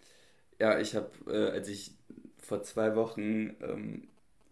Ja, 0.59 0.79
ich 0.81 0.97
habe, 0.97 1.11
äh, 1.29 1.53
als 1.53 1.69
ich 1.69 1.93
vor 2.39 2.63
zwei 2.63 2.97
Wochen, 2.97 3.57
ähm, 3.63 4.09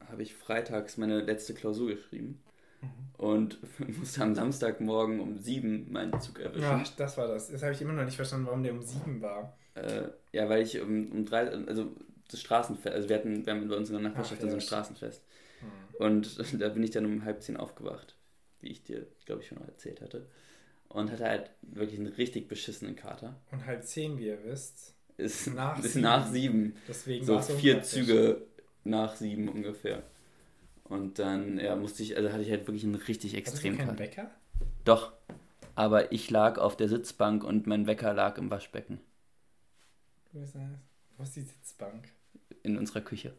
habe 0.09 0.23
ich 0.23 0.35
freitags 0.35 0.97
meine 0.97 1.21
letzte 1.21 1.53
Klausur 1.53 1.89
geschrieben. 1.89 2.41
Und 3.17 3.59
musste 3.99 4.23
am 4.23 4.35
Samstagmorgen 4.35 5.21
um 5.21 5.39
sieben 5.39 5.91
meinen 5.93 6.21
Zug 6.21 6.41
erwischen. 6.41 6.65
Ach, 6.65 6.89
das 6.97 7.17
war 7.17 7.29
das. 7.29 7.51
Das 7.51 7.63
habe 7.63 7.73
ich 7.73 7.81
immer 7.81 7.93
noch 7.93 8.05
nicht 8.05 8.17
verstanden, 8.17 8.47
warum 8.47 8.63
der 8.63 8.73
um 8.73 8.83
sieben 8.83 9.21
war. 9.21 9.57
Äh, 9.75 10.09
ja, 10.33 10.49
weil 10.49 10.63
ich 10.63 10.81
um, 10.81 11.11
um 11.13 11.25
drei, 11.25 11.49
also 11.49 11.93
das 12.31 12.41
Straßenfest, 12.41 12.95
also 12.95 13.09
wir 13.09 13.17
hatten, 13.17 13.45
wir 13.45 13.53
haben 13.53 13.69
bei 13.69 13.77
uns 13.77 13.89
in 13.89 13.95
der 13.95 14.03
Nachbarschaft 14.03 14.41
Ach, 14.41 14.45
ja, 14.45 14.51
so 14.51 14.57
ein 14.57 14.61
Straßenfest. 14.61 15.23
Mhm. 15.61 16.05
Und 16.05 16.53
da 16.61 16.69
bin 16.69 16.83
ich 16.83 16.91
dann 16.91 17.07
um 17.07 17.25
halb 17.25 17.43
zehn 17.43 17.57
aufgewacht, 17.57 18.17
wie 18.61 18.69
ich 18.69 18.83
dir, 18.83 19.07
glaube 19.25 19.43
ich, 19.43 19.49
schon 19.49 19.59
mal 19.59 19.69
erzählt 19.69 20.01
hatte 20.01 20.27
und 20.89 21.11
hatte 21.11 21.25
halt 21.25 21.51
wirklich 21.63 22.01
einen 22.01 22.13
richtig 22.13 22.49
beschissenen 22.49 22.97
Kater. 22.97 23.37
Und 23.51 23.67
halb 23.67 23.85
zehn, 23.85 24.19
wie 24.19 24.27
ihr 24.27 24.45
wisst, 24.45 24.95
ist 25.17 25.55
nach, 25.55 25.79
ist 25.83 25.93
sieben. 25.93 26.03
nach 26.03 26.27
sieben. 26.27 26.77
Deswegen 26.89 27.25
so 27.25 27.41
vier 27.41 27.83
Züge 27.83 28.43
nach 28.85 29.17
sieben 29.17 29.49
ungefähr. 29.49 30.03
Und 30.89 31.19
dann 31.19 31.59
ja, 31.59 31.75
musste 31.77 32.03
ich, 32.03 32.17
also 32.17 32.31
hatte 32.31 32.43
ich 32.43 32.51
halt 32.51 32.67
wirklich 32.67 32.85
einen 32.85 32.95
richtig 32.95 33.35
extrem 33.35 33.77
keinen 33.77 33.99
Wecker? 33.99 34.31
Doch. 34.85 35.13
Aber 35.75 36.13
ich 36.13 36.31
lag 36.31 36.59
auf 36.59 36.77
der 36.77 36.89
Sitzbank 36.89 37.45
und 37.45 37.67
mein 37.67 37.87
Wecker 37.87 38.15
lag 38.15 38.39
im 38.39 38.51
Waschbecken. 38.51 39.01
Wo 40.33 40.43
ist, 40.43 40.55
Wo 41.17 41.23
ist 41.23 41.37
die 41.37 41.43
Sitzbank? 41.43 42.09
In 42.63 42.79
unserer 42.79 43.01
Küche. 43.01 43.35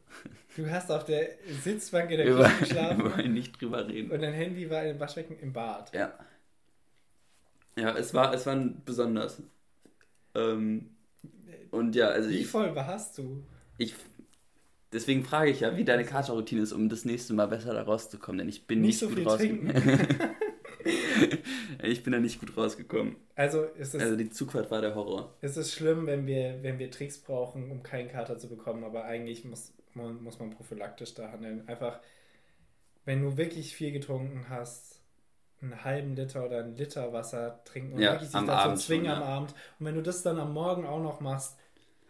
Du 0.56 0.70
hast 0.70 0.92
auf 0.92 1.06
der 1.06 1.30
Sitzbank 1.64 2.12
in 2.12 2.18
der 2.18 2.28
Küche 2.28 2.60
geschlafen. 2.60 3.04
Wir 3.04 3.18
wollen 3.18 3.34
nicht 3.34 3.60
drüber 3.60 3.88
reden. 3.88 4.12
Und 4.12 4.22
dein 4.22 4.34
Handy 4.34 4.70
war 4.70 4.84
im 4.84 5.00
Waschbecken 5.00 5.38
im 5.40 5.54
Bad. 5.54 5.94
Ja. 5.94 6.14
Ja, 7.78 7.96
es 7.96 8.14
war, 8.14 8.34
es 8.34 8.46
war 8.46 8.56
besonders. 8.56 9.42
Ähm, 10.34 10.90
und 11.72 11.96
ja, 11.96 12.08
also 12.08 12.30
Wie 12.30 12.40
ich, 12.40 12.48
voll 12.48 12.76
warst 12.76 13.18
du? 13.18 13.44
Ich, 13.78 13.96
deswegen 14.98 15.24
frage 15.24 15.52
ich 15.52 15.60
ja, 15.60 15.78
wie 15.78 15.86
deine 15.86 16.04
Katerroutine 16.04 16.62
ist, 16.62 16.74
um 16.74 16.90
das 16.90 17.06
nächste 17.06 17.34
Mal 17.34 17.48
besser 17.48 17.74
da 17.74 17.84
rauszukommen, 17.84 18.40
denn 18.40 18.50
ich 18.50 18.66
bin 18.66 18.82
nicht, 18.82 19.02
nicht 19.02 19.10
so 19.10 19.10
gut 19.10 19.26
rausgekommen. 19.26 19.76
ich 21.84 22.04
bin 22.04 22.14
da 22.14 22.20
nicht 22.20 22.40
gut 22.40 22.58
rausgekommen. 22.58 23.16
Also 23.36 23.64
ist 23.64 23.94
es. 23.94 24.02
Also 24.02 24.16
die 24.16 24.30
Zugfahrt 24.30 24.72
war 24.72 24.82
der 24.82 24.96
Horror. 24.96 25.36
Es 25.42 25.56
ist 25.56 25.74
schlimm, 25.74 26.08
wenn 26.08 26.26
wir, 26.26 26.64
wenn 26.64 26.80
wir 26.80 26.90
Tricks 26.90 27.20
brauchen, 27.20 27.70
um 27.70 27.84
keinen 27.84 28.10
Kater 28.10 28.40
zu 28.40 28.50
bekommen, 28.50 28.84
aber 28.84 29.06
eigentlich 29.06 29.46
muss 29.46 29.74
man, 29.94 30.22
muss 30.24 30.40
man 30.40 30.50
prophylaktisch 30.50 31.14
da 31.14 31.32
handeln. 31.32 31.68
Einfach, 31.68 32.00
wenn 33.06 33.22
du 33.22 33.38
wirklich 33.38 33.76
viel 33.76 33.92
getrunken 33.92 34.48
hast, 34.50 34.98
einen 35.62 35.84
halben 35.84 36.16
Liter 36.16 36.46
oder 36.46 36.60
einen 36.60 36.76
Liter 36.76 37.14
Wasser 37.14 37.62
trinken 37.66 37.94
und 37.94 38.02
ja, 38.02 38.14
wirklich 38.14 38.30
sich 38.30 38.40
dazu 38.40 38.52
Abend 38.52 38.80
zwingen 38.80 39.06
schon, 39.06 39.16
am 39.16 39.24
Abend. 39.24 39.54
Und 39.80 39.86
wenn 39.86 39.96
du 39.96 40.02
das 40.02 40.24
dann 40.24 40.40
am 40.40 40.54
Morgen 40.54 40.86
auch 40.86 41.02
noch 41.02 41.20
machst, 41.20 41.58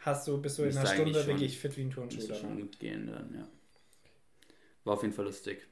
hast 0.08 0.28
du, 0.28 0.42
bist 0.42 0.58
du 0.58 0.64
in 0.64 0.76
einer 0.76 0.88
Stunde 0.88 1.26
wirklich 1.28 1.60
fit 1.60 1.78
wie 1.78 1.82
ein 1.82 1.92
Turnschuh. 1.92 2.28
Das 2.28 2.40
schon 2.40 2.60
gut 2.60 2.80
gehen 2.80 3.08
dann, 3.08 3.34
ja. 3.36 3.48
War 4.84 4.94
auf 4.94 5.04
jeden 5.04 5.14
Fall 5.14 5.26
lustig. 5.26 5.68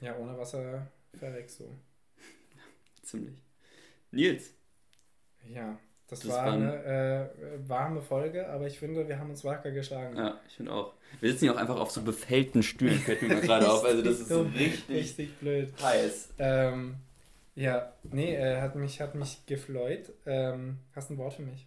Ja, 0.00 0.16
ohne 0.18 0.36
Wasser 0.36 0.86
verreckst 1.14 1.60
du. 1.60 1.64
Ziemlich. 3.02 3.36
Nils. 4.10 4.52
Ja, 5.48 5.78
das, 6.08 6.20
das 6.20 6.30
war 6.32 6.52
eine 6.52 6.84
äh, 6.84 7.68
warme 7.68 8.02
Folge, 8.02 8.48
aber 8.48 8.66
ich 8.66 8.78
finde, 8.78 9.06
wir 9.06 9.18
haben 9.18 9.30
uns 9.30 9.44
wacker 9.44 9.70
geschlagen. 9.70 10.16
Ja, 10.16 10.40
ich 10.48 10.56
finde 10.56 10.72
auch. 10.72 10.94
Wir 11.20 11.30
sitzen 11.30 11.44
ja 11.46 11.52
auch 11.52 11.56
einfach 11.56 11.78
auf 11.78 11.90
so 11.92 12.02
befällten 12.02 12.62
Stühlen, 12.62 12.98
fällt 12.98 13.22
mir 13.22 13.28
gerade 13.40 13.70
auf. 13.70 13.84
Also 13.84 14.02
das 14.02 14.20
ist 14.20 14.28
so 14.28 14.42
richtig, 14.42 14.88
richtig 14.88 15.38
blöd. 15.38 15.72
Heiß. 15.80 16.34
Ähm, 16.38 16.96
ja, 17.54 17.92
nee, 18.02 18.34
äh, 18.34 18.60
hat 18.60 18.74
mich, 18.74 19.00
hat 19.00 19.14
mich 19.14 19.46
gefreut. 19.46 20.12
Ähm, 20.26 20.78
hast 20.94 21.10
du 21.10 21.14
ein 21.14 21.18
Wort 21.18 21.34
für 21.34 21.42
mich? 21.42 21.66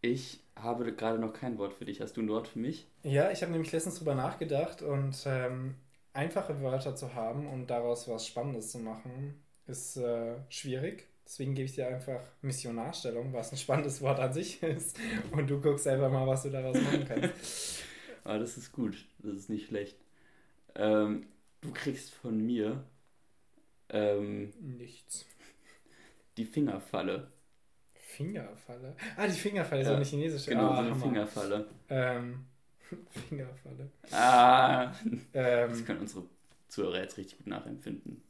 Ich 0.00 0.43
habe 0.56 0.92
gerade 0.92 1.18
noch 1.18 1.32
kein 1.32 1.58
Wort 1.58 1.74
für 1.74 1.84
dich. 1.84 2.00
Hast 2.00 2.16
du 2.16 2.22
ein 2.22 2.28
Wort 2.28 2.48
für 2.48 2.58
mich? 2.58 2.86
Ja, 3.02 3.30
ich 3.30 3.42
habe 3.42 3.52
nämlich 3.52 3.72
letztens 3.72 3.98
drüber 3.98 4.14
nachgedacht 4.14 4.82
und 4.82 5.16
ähm, 5.26 5.74
einfache 6.12 6.62
Wörter 6.62 6.94
zu 6.94 7.14
haben 7.14 7.46
und 7.46 7.68
daraus 7.68 8.08
was 8.08 8.26
Spannendes 8.26 8.70
zu 8.70 8.78
machen, 8.78 9.42
ist 9.66 9.96
äh, 9.96 10.36
schwierig. 10.48 11.08
Deswegen 11.26 11.54
gebe 11.54 11.66
ich 11.66 11.74
dir 11.74 11.88
einfach 11.88 12.20
Missionarstellung, 12.42 13.32
was 13.32 13.50
ein 13.50 13.56
spannendes 13.56 14.00
Wort 14.02 14.20
an 14.20 14.32
sich 14.32 14.62
ist. 14.62 14.98
Und 15.32 15.48
du 15.48 15.60
guckst 15.60 15.88
einfach 15.88 16.10
mal, 16.10 16.26
was 16.26 16.42
du 16.42 16.50
daraus 16.50 16.76
machen 16.80 17.04
kannst. 17.06 17.82
Aber 18.24 18.34
ah, 18.34 18.38
das 18.38 18.56
ist 18.56 18.72
gut. 18.72 19.06
Das 19.18 19.34
ist 19.34 19.50
nicht 19.50 19.68
schlecht. 19.68 19.96
Ähm, 20.74 21.26
du 21.62 21.72
kriegst 21.72 22.12
von 22.12 22.44
mir 22.44 22.84
ähm, 23.88 24.52
nichts. 24.60 25.24
Die 26.36 26.44
Fingerfalle. 26.44 27.28
Fingerfalle? 28.16 28.94
Ah, 29.16 29.26
die 29.26 29.32
Fingerfalle, 29.32 29.82
ja, 29.82 29.88
so 29.88 29.94
eine 29.94 30.04
chinesische. 30.04 30.50
Genau, 30.50 30.70
ah, 30.70 30.76
so 30.76 30.90
eine 30.90 30.96
Fingerfalle. 30.96 31.66
Ähm, 31.88 32.46
Fingerfalle. 33.28 33.90
Ah, 34.12 34.92
ähm, 35.32 35.70
das 35.70 35.84
können 35.84 36.00
unsere 36.00 36.24
Zuhörer 36.68 37.02
jetzt 37.02 37.16
richtig 37.16 37.38
gut 37.38 37.46
nachempfinden. 37.46 38.22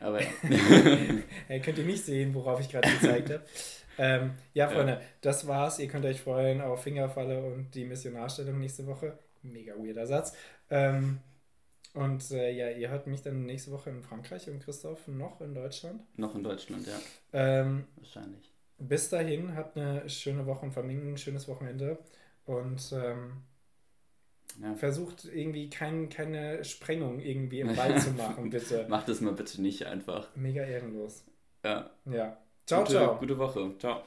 Aber 0.00 0.22
ja. 0.22 0.28
hey, 1.46 1.60
könnt 1.60 1.78
ihr 1.78 1.84
nicht 1.84 2.04
sehen, 2.04 2.34
worauf 2.34 2.60
ich 2.60 2.68
gerade 2.68 2.90
gezeigt 2.90 3.30
habe. 3.30 3.42
Ähm, 3.98 4.30
ja, 4.54 4.66
Freunde, 4.68 4.92
ja. 4.94 5.00
das 5.20 5.46
war's. 5.46 5.78
Ihr 5.78 5.86
könnt 5.86 6.06
euch 6.06 6.22
freuen 6.22 6.62
auf 6.62 6.84
Fingerfalle 6.84 7.42
und 7.44 7.74
die 7.74 7.84
Missionarstellung 7.84 8.58
nächste 8.58 8.86
Woche. 8.86 9.18
Mega 9.42 9.74
weirder 9.74 10.06
Satz. 10.06 10.32
Ähm, 10.70 11.18
und 11.92 12.30
äh, 12.30 12.50
ja, 12.50 12.70
ihr 12.70 12.88
hört 12.88 13.06
mich 13.06 13.20
dann 13.20 13.44
nächste 13.44 13.72
Woche 13.72 13.90
in 13.90 14.02
Frankreich 14.02 14.48
und 14.48 14.60
Christoph 14.60 15.06
noch 15.08 15.42
in 15.42 15.54
Deutschland. 15.54 16.02
Noch 16.16 16.34
in 16.34 16.42
Deutschland, 16.42 16.86
ja. 16.86 16.98
Ähm, 17.34 17.84
Wahrscheinlich. 17.96 18.49
Bis 18.80 19.10
dahin, 19.10 19.54
habt 19.54 19.76
eine 19.76 20.08
schöne 20.08 20.46
Woche 20.46 20.66
und 20.66 20.72
Familien, 20.72 21.12
ein 21.12 21.18
schönes 21.18 21.46
Wochenende. 21.48 21.98
Und 22.44 22.92
ähm, 22.92 23.42
ja. 24.60 24.74
Versucht 24.74 25.24
irgendwie 25.24 25.70
kein, 25.70 26.08
keine 26.08 26.64
Sprengung 26.64 27.20
irgendwie 27.20 27.60
im 27.60 27.76
Wald 27.76 28.00
zu 28.00 28.10
machen, 28.10 28.50
bitte. 28.50 28.86
Macht 28.88 29.08
das 29.08 29.20
mal 29.20 29.32
bitte 29.32 29.62
nicht 29.62 29.86
einfach. 29.86 30.34
Mega 30.34 30.62
ehrenlos. 30.62 31.24
Ja. 31.64 31.90
Ja. 32.06 32.36
Ciao, 32.66 32.80
gute, 32.80 32.92
ciao. 32.92 33.16
Gute 33.18 33.38
Woche. 33.38 33.72
Ciao. 33.78 34.02